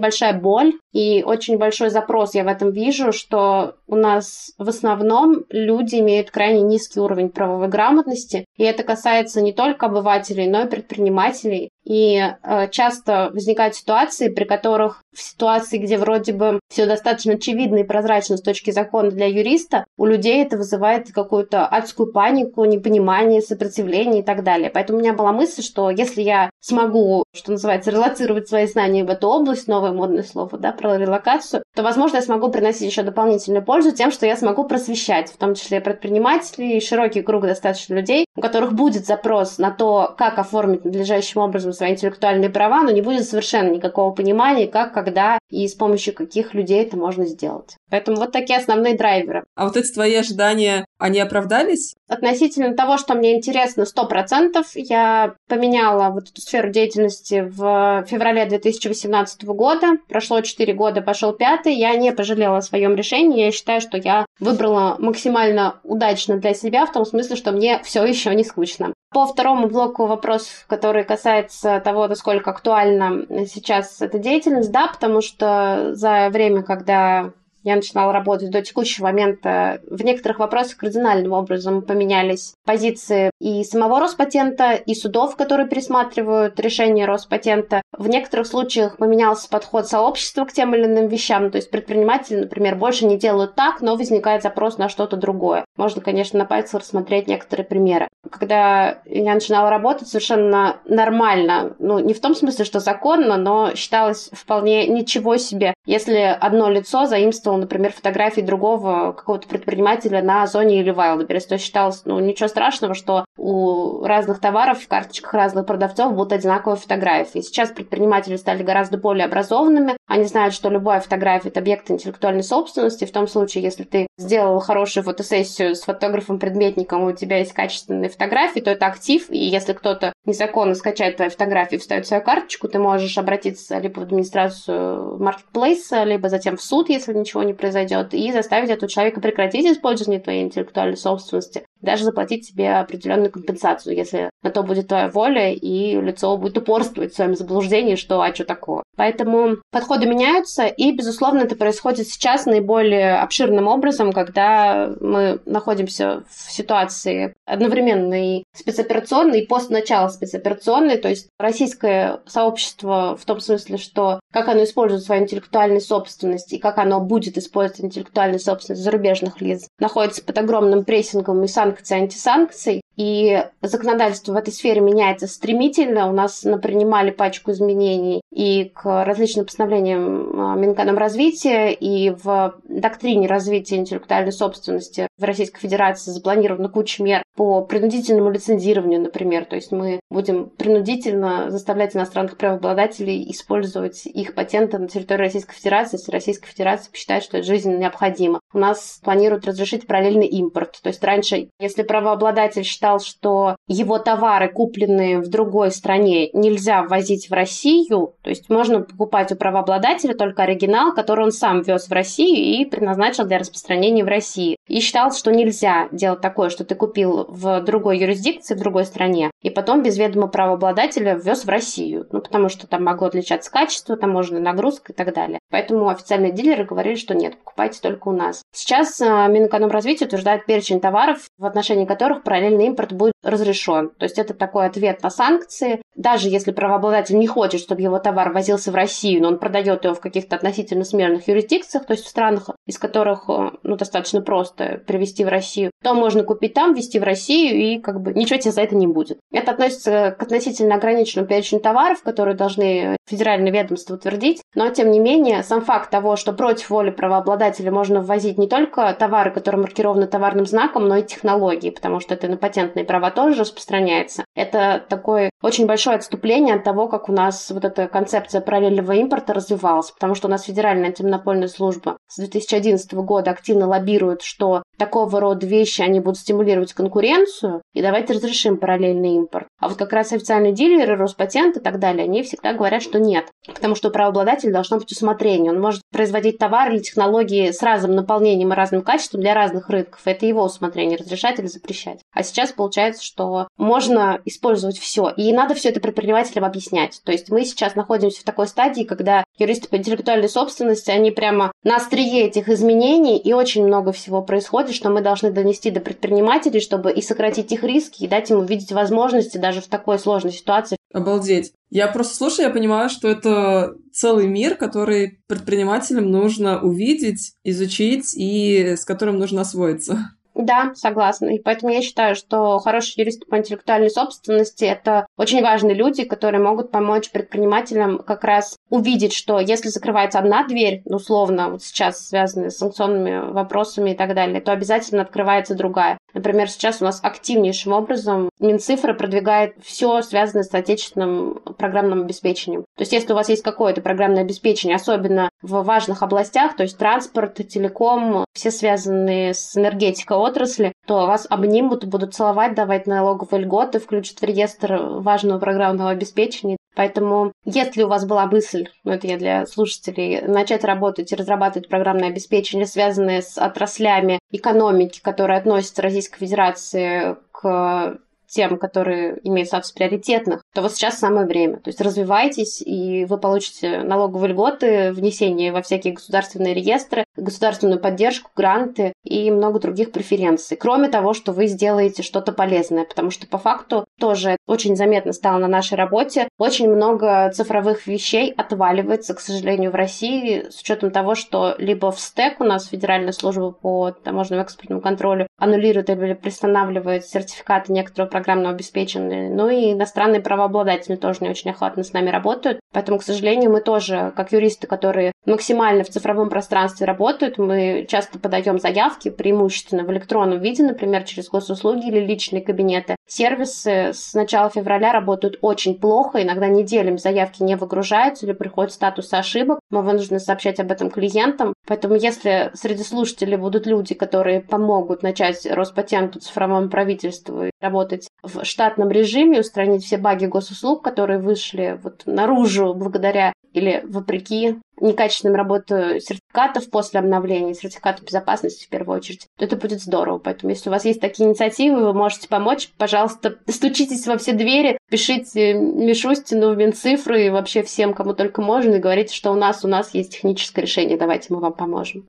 большая 0.00 0.38
боль 0.38 0.72
и 0.92 1.22
очень 1.24 1.56
большой 1.56 1.90
запрос 1.90 2.34
я 2.34 2.44
в 2.44 2.48
этом 2.48 2.72
вижу, 2.72 3.12
что 3.12 3.76
у 3.86 3.94
нас 3.94 4.52
в 4.58 4.68
основном 4.68 5.44
люди 5.50 5.96
имеют 5.96 6.30
крайне 6.30 6.62
низкий 6.62 7.00
уровень 7.00 7.28
правовой 7.28 7.68
грамотности, 7.68 8.44
и 8.60 8.62
это 8.62 8.82
касается 8.82 9.40
не 9.40 9.54
только 9.54 9.86
обывателей, 9.86 10.46
но 10.46 10.64
и 10.64 10.68
предпринимателей. 10.68 11.70
И 11.82 12.20
э, 12.20 12.68
часто 12.68 13.30
возникают 13.32 13.74
ситуации, 13.74 14.28
при 14.28 14.44
которых 14.44 15.02
в 15.14 15.22
ситуации, 15.22 15.78
где 15.78 15.96
вроде 15.96 16.34
бы 16.34 16.60
все 16.68 16.84
достаточно 16.84 17.32
очевидно 17.32 17.78
и 17.78 17.84
прозрачно 17.84 18.36
с 18.36 18.42
точки 18.42 18.70
закона 18.70 19.10
для 19.10 19.26
юриста, 19.26 19.86
у 19.96 20.04
людей 20.04 20.44
это 20.44 20.58
вызывает 20.58 21.10
какую-то 21.10 21.66
адскую 21.66 22.12
панику, 22.12 22.66
непонимание, 22.66 23.40
сопротивление 23.40 24.20
и 24.20 24.22
так 24.22 24.44
далее. 24.44 24.68
Поэтому 24.68 24.98
у 24.98 25.00
меня 25.00 25.14
была 25.14 25.32
мысль, 25.32 25.62
что 25.62 25.88
если 25.88 26.20
я 26.20 26.50
смогу, 26.60 27.24
что 27.34 27.52
называется, 27.52 27.90
релацировать 27.90 28.46
свои 28.46 28.66
знания 28.66 29.04
в 29.04 29.10
эту 29.10 29.26
область, 29.26 29.68
новое 29.68 29.92
модное 29.92 30.22
слово, 30.22 30.58
да, 30.58 30.72
про 30.72 30.98
релокацию, 30.98 31.62
то, 31.74 31.82
возможно, 31.82 32.16
я 32.16 32.22
смогу 32.22 32.50
приносить 32.50 32.82
еще 32.82 33.02
дополнительную 33.02 33.64
пользу 33.64 33.92
тем, 33.92 34.12
что 34.12 34.26
я 34.26 34.36
смогу 34.36 34.64
просвещать, 34.64 35.32
в 35.32 35.38
том 35.38 35.54
числе 35.54 35.80
предпринимателей, 35.80 36.78
широкий 36.80 37.22
круг 37.22 37.44
достаточно 37.44 37.94
людей, 37.94 38.26
у 38.36 38.42
которых 38.50 38.72
будет 38.72 39.06
запрос 39.06 39.58
на 39.58 39.70
то, 39.70 40.12
как 40.18 40.40
оформить 40.40 40.84
надлежащим 40.84 41.40
образом 41.40 41.72
свои 41.72 41.92
интеллектуальные 41.92 42.50
права, 42.50 42.82
но 42.82 42.90
не 42.90 43.00
будет 43.00 43.24
совершенно 43.24 43.70
никакого 43.70 44.12
понимания, 44.12 44.66
как, 44.66 44.92
когда 44.92 45.38
и 45.50 45.68
с 45.68 45.74
помощью 45.74 46.14
каких 46.14 46.52
людей 46.52 46.82
это 46.82 46.96
можно 46.96 47.26
сделать. 47.26 47.76
Поэтому 47.90 48.16
вот 48.16 48.32
такие 48.32 48.58
основные 48.58 48.96
драйверы. 48.96 49.44
А 49.54 49.66
вот 49.66 49.76
эти 49.76 49.92
твои 49.92 50.14
ожидания, 50.16 50.84
они 50.98 51.20
оправдались? 51.20 51.94
Относительно 52.08 52.74
того, 52.74 52.98
что 52.98 53.14
мне 53.14 53.36
интересно, 53.36 53.82
100%. 53.82 54.64
Я 54.74 55.34
поменяла 55.48 56.10
вот 56.10 56.28
эту 56.28 56.40
сферу 56.40 56.70
деятельности 56.70 57.44
в 57.48 58.04
феврале 58.08 58.46
2018 58.46 59.44
года. 59.44 59.98
Прошло 60.08 60.40
4 60.40 60.72
года, 60.72 61.02
пошел 61.02 61.32
пятый. 61.32 61.74
Я 61.74 61.94
не 61.94 62.12
пожалела 62.12 62.58
о 62.58 62.62
своем 62.62 62.96
решении. 62.96 63.44
Я 63.44 63.52
считаю, 63.52 63.80
что 63.80 63.96
я 63.96 64.26
выбрала 64.40 64.96
максимально 64.98 65.80
удачно 65.84 66.38
для 66.38 66.54
себя, 66.54 66.86
в 66.86 66.92
том 66.92 67.04
смысле, 67.04 67.36
что 67.36 67.52
мне 67.52 67.80
все 67.84 68.04
еще 68.04 68.29
не 68.32 68.44
скучно. 68.44 68.92
По 69.12 69.26
второму 69.26 69.68
блоку 69.68 70.06
вопросов, 70.06 70.64
который 70.68 71.04
касается 71.04 71.80
того, 71.80 72.06
насколько 72.06 72.50
актуальна 72.50 73.26
сейчас 73.46 74.00
эта 74.00 74.18
деятельность, 74.18 74.70
да, 74.70 74.88
потому 74.88 75.20
что 75.20 75.90
за 75.94 76.28
время, 76.30 76.62
когда 76.62 77.32
я 77.62 77.76
начинала 77.76 78.12
работать 78.12 78.50
до 78.50 78.62
текущего 78.62 79.06
момента, 79.06 79.80
в 79.88 80.02
некоторых 80.02 80.38
вопросах 80.38 80.78
кардинальным 80.78 81.32
образом 81.32 81.82
поменялись 81.82 82.54
позиции 82.64 83.30
и 83.40 83.62
самого 83.64 84.00
Роспатента, 84.00 84.72
и 84.72 84.94
судов, 84.94 85.36
которые 85.36 85.68
пересматривают 85.68 86.58
решение 86.58 87.06
Роспатента. 87.06 87.82
В 87.96 88.08
некоторых 88.08 88.46
случаях 88.46 88.96
поменялся 88.96 89.48
подход 89.48 89.86
сообщества 89.86 90.44
к 90.44 90.52
тем 90.52 90.74
или 90.74 90.84
иным 90.84 91.08
вещам, 91.08 91.50
то 91.50 91.56
есть 91.56 91.70
предприниматели, 91.70 92.40
например, 92.40 92.76
больше 92.76 93.06
не 93.06 93.18
делают 93.18 93.54
так, 93.54 93.80
но 93.80 93.96
возникает 93.96 94.42
запрос 94.42 94.78
на 94.78 94.88
что-то 94.88 95.16
другое. 95.16 95.64
Можно, 95.76 96.00
конечно, 96.00 96.38
на 96.38 96.44
пальцах 96.44 96.80
рассмотреть 96.80 97.28
некоторые 97.28 97.66
примеры. 97.66 98.08
Когда 98.30 98.98
я 99.04 99.34
начинала 99.34 99.70
работать, 99.70 100.08
совершенно 100.08 100.76
нормально, 100.86 101.74
ну, 101.78 101.98
не 101.98 102.14
в 102.14 102.20
том 102.20 102.34
смысле, 102.34 102.64
что 102.64 102.80
законно, 102.80 103.36
но 103.36 103.74
считалось 103.74 104.30
вполне 104.32 104.86
ничего 104.86 105.36
себе, 105.36 105.74
если 105.86 106.36
одно 106.40 106.68
лицо 106.68 107.06
заимствовало, 107.06 107.49
например, 107.56 107.92
фотографии 107.92 108.40
другого 108.40 109.12
какого-то 109.12 109.48
предпринимателя 109.48 110.22
на 110.22 110.42
Озоне 110.42 110.80
или 110.80 110.92
Wildberries, 110.94 111.48
то 111.48 111.58
считалось, 111.58 112.02
ну, 112.04 112.18
ничего 112.18 112.48
страшного, 112.48 112.94
что 112.94 113.24
у 113.36 114.04
разных 114.04 114.40
товаров 114.40 114.80
в 114.80 114.88
карточках 114.88 115.34
разных 115.34 115.66
продавцов 115.66 116.14
будут 116.14 116.32
одинаковые 116.32 116.78
фотографии. 116.78 117.40
Сейчас 117.40 117.70
предприниматели 117.70 118.36
стали 118.36 118.62
гораздо 118.62 118.98
более 118.98 119.24
образованными, 119.24 119.96
они 120.06 120.24
знают, 120.24 120.54
что 120.54 120.68
любая 120.68 121.00
фотография– 121.00 121.48
это 121.50 121.60
объект 121.60 121.90
интеллектуальной 121.90 122.42
собственности, 122.42 123.04
в 123.04 123.12
том 123.12 123.26
случае, 123.26 123.64
если 123.64 123.84
ты 123.84 124.06
сделал 124.18 124.58
хорошую 124.60 125.04
фотосессию 125.04 125.74
с 125.74 125.82
фотографом-предметником, 125.82 127.04
у 127.04 127.12
тебя 127.12 127.38
есть 127.38 127.52
качественные 127.52 128.10
фотографии, 128.10 128.60
то 128.60 128.70
это 128.70 128.86
актив, 128.86 129.30
и 129.30 129.38
если 129.38 129.72
кто-то 129.72 130.12
незаконно 130.24 130.74
скачает 130.74 131.16
твои 131.16 131.28
фотографии 131.28 131.76
и 131.76 131.78
вставит 131.78 132.06
свою 132.06 132.22
карточку, 132.22 132.68
ты 132.68 132.78
можешь 132.78 133.16
обратиться 133.18 133.78
либо 133.78 134.00
в 134.00 134.02
администрацию 134.02 135.18
маркетплейса, 135.18 136.04
либо 136.04 136.28
затем 136.28 136.56
в 136.56 136.62
суд, 136.62 136.88
если 136.88 137.14
ничего 137.14 137.39
не 137.42 137.54
произойдет, 137.54 138.14
и 138.14 138.32
заставить 138.32 138.70
этого 138.70 138.90
человека 138.90 139.20
прекратить 139.20 139.66
использование 139.66 140.20
твоей 140.20 140.42
интеллектуальной 140.42 140.96
собственности, 140.96 141.66
даже 141.80 142.04
заплатить 142.04 142.48
тебе 142.48 142.74
определенную 142.74 143.30
компенсацию, 143.30 143.96
если 143.96 144.30
на 144.42 144.50
то 144.50 144.62
будет 144.62 144.88
твоя 144.88 145.08
воля, 145.08 145.52
и 145.52 146.00
лицо 146.00 146.36
будет 146.36 146.58
упорствовать 146.58 147.12
в 147.12 147.16
своем 147.16 147.34
заблуждении, 147.34 147.94
что 147.94 148.20
а 148.20 148.34
что 148.34 148.44
такое. 148.44 148.82
Поэтому 148.96 149.56
подходы 149.70 150.06
меняются, 150.06 150.66
и, 150.66 150.92
безусловно, 150.92 151.40
это 151.40 151.56
происходит 151.56 152.06
сейчас 152.08 152.46
наиболее 152.46 153.16
обширным 153.16 153.66
образом, 153.66 154.12
когда 154.12 154.92
мы 155.00 155.40
находимся 155.46 156.24
в 156.28 156.52
ситуации 156.52 157.34
одновременно 157.46 158.36
и 158.36 158.44
спецоперационной, 158.54 159.40
и 159.40 159.46
пост 159.46 159.70
начала 159.70 160.08
спецоперационной, 160.08 160.98
то 160.98 161.08
есть 161.08 161.28
российское 161.38 162.20
сообщество 162.26 163.16
в 163.16 163.24
том 163.24 163.40
смысле, 163.40 163.78
что 163.78 164.20
как 164.32 164.48
оно 164.48 164.64
использует 164.64 165.02
свою 165.02 165.22
интеллектуальную 165.22 165.80
собственность 165.80 166.52
и 166.52 166.58
как 166.58 166.78
оно 166.78 167.00
будет 167.00 167.38
использовать 167.38 167.80
интеллектуальную 167.80 168.40
собственность 168.40 168.82
зарубежных 168.82 169.40
лиц, 169.40 169.66
находится 169.78 170.22
под 170.22 170.38
огромным 170.38 170.84
прессингом 170.84 171.42
и 171.42 171.48
санкций, 171.70 171.98
антисанкций, 171.98 172.82
и 173.00 173.44
законодательство 173.62 174.34
в 174.34 174.36
этой 174.36 174.52
сфере 174.52 174.82
меняется 174.82 175.26
стремительно. 175.26 176.06
У 176.06 176.12
нас 176.12 176.44
принимали 176.62 177.10
пачку 177.10 177.50
изменений 177.50 178.20
и 178.30 178.64
к 178.74 179.04
различным 179.04 179.46
постановлениям 179.46 180.38
а, 180.38 180.54
Минэкономразвития, 180.56 181.68
и 181.68 182.10
в 182.10 182.60
доктрине 182.68 183.26
развития 183.26 183.76
интеллектуальной 183.76 184.32
собственности 184.32 185.08
в 185.16 185.24
Российской 185.24 185.60
Федерации 185.60 186.10
запланирована 186.10 186.68
куча 186.68 187.02
мер 187.02 187.22
по 187.36 187.62
принудительному 187.62 188.30
лицензированию, 188.30 189.00
например. 189.00 189.46
То 189.46 189.56
есть 189.56 189.72
мы 189.72 190.00
будем 190.10 190.50
принудительно 190.50 191.50
заставлять 191.50 191.96
иностранных 191.96 192.36
правообладателей 192.36 193.30
использовать 193.30 194.04
их 194.04 194.34
патенты 194.34 194.76
на 194.76 194.88
территории 194.88 195.20
Российской 195.20 195.54
Федерации, 195.54 195.96
если 195.96 196.12
Российская 196.12 196.48
Федерация 196.48 196.90
посчитает, 196.90 197.22
что 197.22 197.38
это 197.38 197.46
жизненно 197.46 197.78
необходимо. 197.78 198.40
У 198.52 198.58
нас 198.58 199.00
планируют 199.02 199.46
разрешить 199.46 199.86
параллельный 199.86 200.26
импорт. 200.26 200.80
То 200.82 200.88
есть 200.88 201.02
раньше, 201.02 201.48
если 201.58 201.82
правообладатель 201.82 202.64
считал, 202.64 202.89
что 202.98 203.56
его 203.68 203.98
товары, 203.98 204.48
купленные 204.48 205.20
в 205.20 205.28
другой 205.28 205.70
стране, 205.70 206.30
нельзя 206.32 206.82
ввозить 206.82 207.30
в 207.30 207.32
Россию, 207.32 208.14
то 208.22 208.30
есть 208.30 208.50
можно 208.50 208.80
покупать 208.80 209.30
у 209.32 209.36
правообладателя 209.36 210.14
только 210.14 210.42
оригинал, 210.42 210.92
который 210.94 211.24
он 211.24 211.32
сам 211.32 211.62
вез 211.62 211.88
в 211.88 211.92
Россию 211.92 212.36
и 212.36 212.64
предназначил 212.64 213.24
для 213.24 213.38
распространения 213.38 214.04
в 214.04 214.08
России. 214.08 214.56
И 214.66 214.80
считал, 214.80 215.12
что 215.12 215.30
нельзя 215.30 215.88
делать 215.92 216.20
такое, 216.20 216.50
что 216.50 216.64
ты 216.64 216.74
купил 216.74 217.26
в 217.28 217.60
другой 217.60 217.98
юрисдикции, 217.98 218.54
в 218.54 218.60
другой 218.60 218.84
стране, 218.84 219.30
и 219.42 219.50
потом 219.50 219.82
без 219.82 219.98
ведома 219.98 220.26
правообладателя 220.26 221.14
ввез 221.14 221.44
в 221.44 221.48
Россию. 221.48 222.06
Ну, 222.10 222.20
потому 222.20 222.48
что 222.48 222.66
там 222.66 222.84
могло 222.84 223.08
отличаться 223.08 223.50
качество, 223.50 223.96
таможенная 223.96 224.40
нагрузка 224.40 224.92
и 224.92 224.96
так 224.96 225.14
далее. 225.14 225.38
Поэтому 225.50 225.88
официальные 225.88 226.32
дилеры 226.32 226.64
говорили, 226.64 226.94
что 226.94 227.14
нет, 227.14 227.36
покупайте 227.38 227.80
только 227.80 228.08
у 228.08 228.12
нас. 228.12 228.42
Сейчас 228.52 229.00
э, 229.00 229.04
Минэкономразвитие 229.04 230.06
утверждает 230.06 230.46
перечень 230.46 230.80
товаров, 230.80 231.28
в 231.38 231.44
отношении 231.44 231.84
которых 231.84 232.22
параллельный 232.22 232.66
импорт 232.66 232.79
будет 232.88 233.12
разрешен. 233.22 233.90
То 233.98 234.04
есть 234.04 234.18
это 234.18 234.34
такой 234.34 234.66
ответ 234.66 235.02
на 235.02 235.10
санкции. 235.10 235.82
Даже 235.94 236.28
если 236.28 236.52
правообладатель 236.52 237.18
не 237.18 237.26
хочет, 237.26 237.60
чтобы 237.60 237.82
его 237.82 237.98
товар 237.98 238.32
возился 238.32 238.72
в 238.72 238.74
Россию, 238.74 239.22
но 239.22 239.28
он 239.28 239.38
продает 239.38 239.84
его 239.84 239.94
в 239.94 240.00
каких-то 240.00 240.36
относительно 240.36 240.84
смежных 240.84 241.28
юрисдикциях, 241.28 241.86
то 241.86 241.92
есть 241.92 242.04
в 242.04 242.08
странах, 242.08 242.50
из 242.66 242.78
которых 242.78 243.28
э, 243.28 243.50
ну, 243.62 243.76
достаточно 243.76 244.22
просто 244.22 244.80
привезти 244.86 245.24
в 245.24 245.28
Россию, 245.28 245.70
то 245.82 245.94
можно 245.94 246.22
купить 246.22 246.54
там, 246.54 246.74
везти 246.74 246.98
в 246.98 247.02
Россию, 247.02 247.56
и 247.56 247.78
как 247.78 248.00
бы 248.00 248.14
ничего 248.14 248.38
тебе 248.38 248.52
за 248.52 248.62
это 248.62 248.74
не 248.76 248.86
будет. 248.86 249.18
Это 249.32 249.52
относится 249.52 250.14
к 250.18 250.22
относительно 250.22 250.76
ограниченному 250.76 251.28
перечню 251.28 251.60
товаров, 251.60 252.02
которые 252.02 252.36
должны 252.36 252.96
федеральные 253.08 253.52
ведомства 253.52 253.94
утвердить, 253.94 254.42
но 254.54 254.70
тем 254.70 254.90
не 254.90 255.00
менее 255.00 255.42
сам 255.42 255.62
факт 255.62 255.90
того, 255.90 256.16
что 256.16 256.32
против 256.32 256.70
воли 256.70 256.90
правообладателя 256.90 257.70
можно 257.70 258.00
ввозить 258.00 258.38
не 258.38 258.48
только 258.48 258.94
товары, 258.98 259.30
которые 259.30 259.60
маркированы 259.60 260.06
товарным 260.06 260.46
знаком, 260.46 260.88
но 260.88 260.96
и 260.96 261.02
технологии, 261.02 261.70
потому 261.70 262.00
что 262.00 262.14
это 262.14 262.28
на 262.28 262.36
патентные 262.60 262.84
права 262.84 263.10
тоже 263.10 263.40
распространяется. 263.40 264.24
Это 264.34 264.84
такое 264.88 265.30
очень 265.42 265.66
большое 265.66 265.96
отступление 265.96 266.56
от 266.56 266.64
того, 266.64 266.88
как 266.88 267.08
у 267.08 267.12
нас 267.12 267.50
вот 267.50 267.64
эта 267.64 267.88
концепция 267.88 268.40
параллельного 268.40 268.92
импорта 268.92 269.32
развивалась, 269.32 269.90
потому 269.90 270.14
что 270.14 270.28
у 270.28 270.30
нас 270.30 270.44
Федеральная 270.44 270.88
антимонопольная 270.88 271.48
служба 271.48 271.96
с 272.08 272.18
2011 272.18 272.92
года 272.94 273.30
активно 273.30 273.66
лоббирует, 273.66 274.22
что 274.22 274.62
такого 274.76 275.20
рода 275.20 275.46
вещи, 275.46 275.82
они 275.82 276.00
будут 276.00 276.18
стимулировать 276.18 276.74
конкуренцию, 276.74 277.62
и 277.72 277.82
давайте 277.82 278.12
разрешим 278.12 278.58
параллельный 278.58 279.14
импорт. 279.14 279.46
А 279.58 279.68
вот 279.68 279.78
как 279.78 279.92
раз 279.92 280.12
официальные 280.12 280.52
дилеры, 280.52 280.96
Роспатент 280.96 281.56
и 281.56 281.60
так 281.60 281.78
далее, 281.78 282.04
они 282.04 282.22
всегда 282.22 282.52
говорят, 282.52 282.82
что 282.82 282.98
нет, 282.98 283.26
потому 283.46 283.74
что 283.74 283.88
у 283.88 283.92
правообладателя 283.92 284.52
должно 284.52 284.78
быть 284.78 284.92
усмотрение. 284.92 285.52
Он 285.52 285.60
может 285.60 285.82
производить 285.92 286.38
товар 286.38 286.70
или 286.70 286.80
технологии 286.80 287.50
с 287.50 287.62
разным 287.62 287.94
наполнением 287.94 288.52
и 288.52 288.56
разным 288.56 288.82
качеством 288.82 289.20
для 289.20 289.34
разных 289.34 289.68
рынков. 289.70 290.00
Это 290.04 290.26
его 290.26 290.44
усмотрение, 290.44 290.98
разрешать 290.98 291.38
или 291.38 291.46
запрещать. 291.46 292.00
А 292.12 292.22
сейчас 292.22 292.49
получается, 292.54 293.04
что 293.04 293.48
можно 293.56 294.20
использовать 294.24 294.78
все, 294.78 295.12
и 295.16 295.32
надо 295.32 295.54
все 295.54 295.70
это 295.70 295.80
предпринимателям 295.80 296.44
объяснять. 296.44 297.00
То 297.04 297.12
есть 297.12 297.30
мы 297.30 297.44
сейчас 297.44 297.74
находимся 297.74 298.20
в 298.20 298.24
такой 298.24 298.46
стадии, 298.48 298.84
когда 298.84 299.24
юристы 299.38 299.68
по 299.68 299.76
интеллектуальной 299.76 300.28
собственности, 300.28 300.90
они 300.90 301.10
прямо 301.10 301.52
на 301.64 301.76
острие 301.76 302.26
этих 302.26 302.48
изменений, 302.48 303.18
и 303.18 303.32
очень 303.32 303.66
много 303.66 303.92
всего 303.92 304.22
происходит, 304.22 304.74
что 304.74 304.90
мы 304.90 305.00
должны 305.00 305.30
донести 305.30 305.70
до 305.70 305.80
предпринимателей, 305.80 306.60
чтобы 306.60 306.92
и 306.92 307.02
сократить 307.02 307.52
их 307.52 307.64
риски, 307.64 308.04
и 308.04 308.08
дать 308.08 308.30
им 308.30 308.38
увидеть 308.38 308.72
возможности 308.72 309.38
даже 309.38 309.60
в 309.60 309.68
такой 309.68 309.98
сложной 309.98 310.32
ситуации. 310.32 310.76
Обалдеть. 310.92 311.52
Я 311.70 311.86
просто 311.86 312.16
слушаю, 312.16 312.46
я 312.46 312.52
понимаю, 312.52 312.88
что 312.88 313.08
это 313.08 313.74
целый 313.92 314.26
мир, 314.26 314.56
который 314.56 315.20
предпринимателям 315.28 316.10
нужно 316.10 316.60
увидеть, 316.60 317.34
изучить 317.44 318.12
и 318.16 318.74
с 318.76 318.84
которым 318.84 319.18
нужно 319.18 319.42
освоиться. 319.42 320.10
Да, 320.40 320.72
согласна. 320.74 321.34
И 321.34 321.38
поэтому 321.38 321.70
я 321.70 321.82
считаю, 321.82 322.14
что 322.14 322.58
хорошие 322.60 323.02
юристы 323.02 323.26
по 323.26 323.36
интеллектуальной 323.36 323.90
собственности— 323.90 324.64
это 324.66 325.06
очень 325.18 325.42
важные 325.42 325.74
люди, 325.74 326.04
которые 326.04 326.42
могут 326.42 326.70
помочь 326.70 327.10
предпринимателям 327.10 327.98
как 327.98 328.24
раз 328.24 328.56
увидеть, 328.70 329.12
что 329.12 329.38
если 329.38 329.68
закрывается 329.68 330.18
одна 330.18 330.46
дверь, 330.46 330.80
условно, 330.86 331.50
вот 331.50 331.62
сейчас 331.62 332.08
связанная 332.08 332.48
с 332.48 332.56
санкционными 332.56 333.32
вопросами 333.32 333.90
и 333.90 333.94
так 333.94 334.14
далее, 334.14 334.40
то 334.40 334.52
обязательно 334.52 335.02
открывается 335.02 335.54
другая. 335.54 335.98
Например, 336.14 336.48
сейчас 336.48 336.80
у 336.80 336.84
нас 336.84 337.00
активнейшим 337.02 337.72
образом 337.72 338.30
Минцифра 338.38 338.94
продвигает 338.94 339.54
все 339.62 340.02
связанное 340.02 340.44
с 340.44 340.54
отечественным 340.54 341.40
программным 341.56 342.02
обеспечением. 342.02 342.62
То 342.76 342.82
есть, 342.82 342.92
если 342.92 343.12
у 343.12 343.16
вас 343.16 343.28
есть 343.28 343.42
какое-то 343.42 343.80
программное 343.80 344.22
обеспечение, 344.22 344.76
особенно 344.76 345.30
в 345.42 345.62
важных 345.62 346.02
областях, 346.02 346.56
то 346.56 346.62
есть 346.62 346.78
транспорт, 346.78 347.34
телеком, 347.48 348.24
все 348.32 348.50
связанные 348.50 349.34
с 349.34 349.56
энергетикой 349.56 350.16
отрасли, 350.16 350.72
то 350.86 351.06
вас 351.06 351.26
обнимут, 351.28 351.84
будут 351.84 352.14
целовать, 352.14 352.54
давать 352.54 352.86
налоговые 352.86 353.44
льготы, 353.44 353.78
включат 353.78 354.20
в 354.20 354.24
реестр 354.24 354.78
важного 354.80 355.38
программного 355.38 355.90
обеспечения. 355.90 356.56
Поэтому, 356.74 357.32
если 357.44 357.82
у 357.82 357.88
вас 357.88 358.06
была 358.06 358.26
мысль, 358.26 358.68
ну 358.84 358.92
это 358.92 359.06
я 359.06 359.18
для 359.18 359.46
слушателей, 359.46 360.20
начать 360.22 360.64
работать 360.64 361.10
и 361.10 361.16
разрабатывать 361.16 361.68
программное 361.68 362.08
обеспечение, 362.08 362.66
связанное 362.66 363.22
с 363.22 363.38
отраслями 363.38 364.20
экономики, 364.30 365.00
которые 365.02 365.38
относятся 365.38 365.82
Российской 365.82 366.20
Федерации 366.20 367.16
к 367.32 367.98
тем, 368.30 368.58
которые 368.58 369.18
имеют 369.24 369.48
статус 369.48 369.72
приоритетных, 369.72 370.42
то 370.54 370.62
вот 370.62 370.72
сейчас 370.72 370.98
самое 370.98 371.26
время. 371.26 371.56
То 371.56 371.68
есть 371.68 371.80
развивайтесь, 371.80 372.62
и 372.62 373.04
вы 373.04 373.18
получите 373.18 373.82
налоговые 373.82 374.32
льготы, 374.32 374.92
внесение 374.92 375.52
во 375.52 375.62
всякие 375.62 375.94
государственные 375.94 376.54
реестры, 376.54 377.04
государственную 377.16 377.80
поддержку, 377.80 378.30
гранты 378.36 378.92
и 379.04 379.30
много 379.30 379.58
других 379.58 379.92
преференций. 379.92 380.56
Кроме 380.56 380.88
того, 380.88 381.12
что 381.12 381.32
вы 381.32 381.46
сделаете 381.46 382.02
что-то 382.02 382.32
полезное, 382.32 382.84
потому 382.84 383.10
что 383.10 383.26
по 383.26 383.38
факту 383.38 383.84
тоже 383.98 384.36
очень 384.46 384.76
заметно 384.76 385.12
стало 385.12 385.38
на 385.38 385.48
нашей 385.48 385.74
работе. 385.74 386.28
Очень 386.38 386.70
много 386.70 387.30
цифровых 387.34 387.86
вещей 387.86 388.32
отваливается, 388.32 389.14
к 389.14 389.20
сожалению, 389.20 389.70
в 389.70 389.74
России 389.74 390.46
с 390.50 390.60
учетом 390.60 390.90
того, 390.90 391.14
что 391.14 391.54
либо 391.58 391.90
в 391.90 392.00
СТЭК 392.00 392.40
у 392.40 392.44
нас 392.44 392.68
Федеральная 392.68 393.12
служба 393.12 393.50
по 393.50 393.90
таможенному 393.90 394.44
экспортному 394.44 394.80
контролю 394.80 395.26
аннулирует 395.38 395.90
или 395.90 396.14
приостанавливает 396.14 397.06
сертификаты 397.06 397.72
некоторого 397.72 398.10
программного 398.20 398.54
обеспечения. 398.54 399.30
Ну 399.30 399.48
и 399.48 399.72
иностранные 399.72 400.20
правообладатели 400.20 400.96
тоже 400.96 401.18
не 401.22 401.30
очень 401.30 401.50
охотно 401.50 401.82
с 401.82 401.92
нами 401.92 402.10
работают. 402.10 402.60
Поэтому, 402.72 402.98
к 402.98 403.02
сожалению, 403.02 403.50
мы 403.50 403.60
тоже, 403.60 404.12
как 404.14 404.32
юристы, 404.32 404.66
которые 404.66 405.12
максимально 405.26 405.84
в 405.84 405.88
цифровом 405.88 406.28
пространстве 406.28 406.86
работают, 406.86 407.38
мы 407.38 407.86
часто 407.88 408.18
подаем 408.18 408.58
заявки 408.58 409.10
преимущественно 409.10 409.84
в 409.84 409.90
электронном 409.90 410.40
виде, 410.40 410.62
например, 410.62 411.04
через 411.04 411.28
госуслуги 411.28 411.88
или 411.88 412.00
личные 412.00 412.42
кабинеты. 412.42 412.96
Сервисы 413.06 413.92
с 413.92 414.14
начала 414.14 414.50
февраля 414.50 414.92
работают 414.92 415.38
очень 415.40 415.78
плохо, 415.78 416.22
иногда 416.22 416.46
неделями 416.46 416.96
заявки 416.96 417.42
не 417.42 417.56
выгружаются 417.56 418.26
или 418.26 418.32
приходят 418.32 418.72
статусы 418.72 419.14
ошибок. 419.14 419.58
Мы 419.70 419.82
вынуждены 419.82 420.20
сообщать 420.20 420.60
об 420.60 420.70
этом 420.70 420.90
клиентам. 420.90 421.54
Поэтому 421.66 421.94
если 421.94 422.50
среди 422.54 422.82
слушателей 422.82 423.36
будут 423.36 423.66
люди, 423.66 423.94
которые 423.94 424.40
помогут 424.40 425.02
начать 425.02 425.46
Роспатенту, 425.46 426.20
цифровому 426.20 426.68
правительству 426.68 427.50
работать 427.60 428.08
в 428.22 428.44
штатном 428.44 428.90
режиме, 428.90 429.40
устранить 429.40 429.84
все 429.84 429.96
баги 429.96 430.26
госуслуг, 430.26 430.82
которые 430.82 431.18
вышли 431.18 431.78
вот 431.82 432.02
наружу 432.06 432.74
благодаря 432.74 433.32
или 433.52 433.82
вопреки 433.84 434.58
некачественным 434.80 435.36
работе 435.36 436.00
сертификатов 436.00 436.70
после 436.70 437.00
обновления, 437.00 437.54
сертификатов 437.54 438.04
безопасности 438.04 438.64
в 438.64 438.68
первую 438.68 438.98
очередь, 438.98 439.26
то 439.36 439.44
это 439.44 439.56
будет 439.56 439.80
здорово. 439.80 440.18
Поэтому, 440.18 440.50
если 440.50 440.68
у 440.68 440.72
вас 440.72 440.84
есть 440.84 441.00
такие 441.00 441.28
инициативы, 441.28 441.84
вы 441.84 441.92
можете 441.92 442.28
помочь, 442.28 442.70
пожалуйста, 442.78 443.38
стучитесь 443.48 444.06
во 444.06 444.16
все 444.18 444.32
двери, 444.32 444.78
пишите 444.88 445.54
Мишустину 445.54 446.54
в 446.54 446.56
Минцифры 446.56 447.26
и 447.26 447.30
вообще 447.30 447.62
всем, 447.62 447.94
кому 447.94 448.14
только 448.14 448.40
можно, 448.40 448.74
и 448.74 448.80
говорите, 448.80 449.14
что 449.14 449.32
у 449.32 449.36
нас, 449.36 449.64
у 449.64 449.68
нас 449.68 449.94
есть 449.94 450.12
техническое 450.12 450.62
решение, 450.62 450.96
давайте 450.96 451.32
мы 451.34 451.40
вам 451.40 451.52
поможем. 451.52 452.06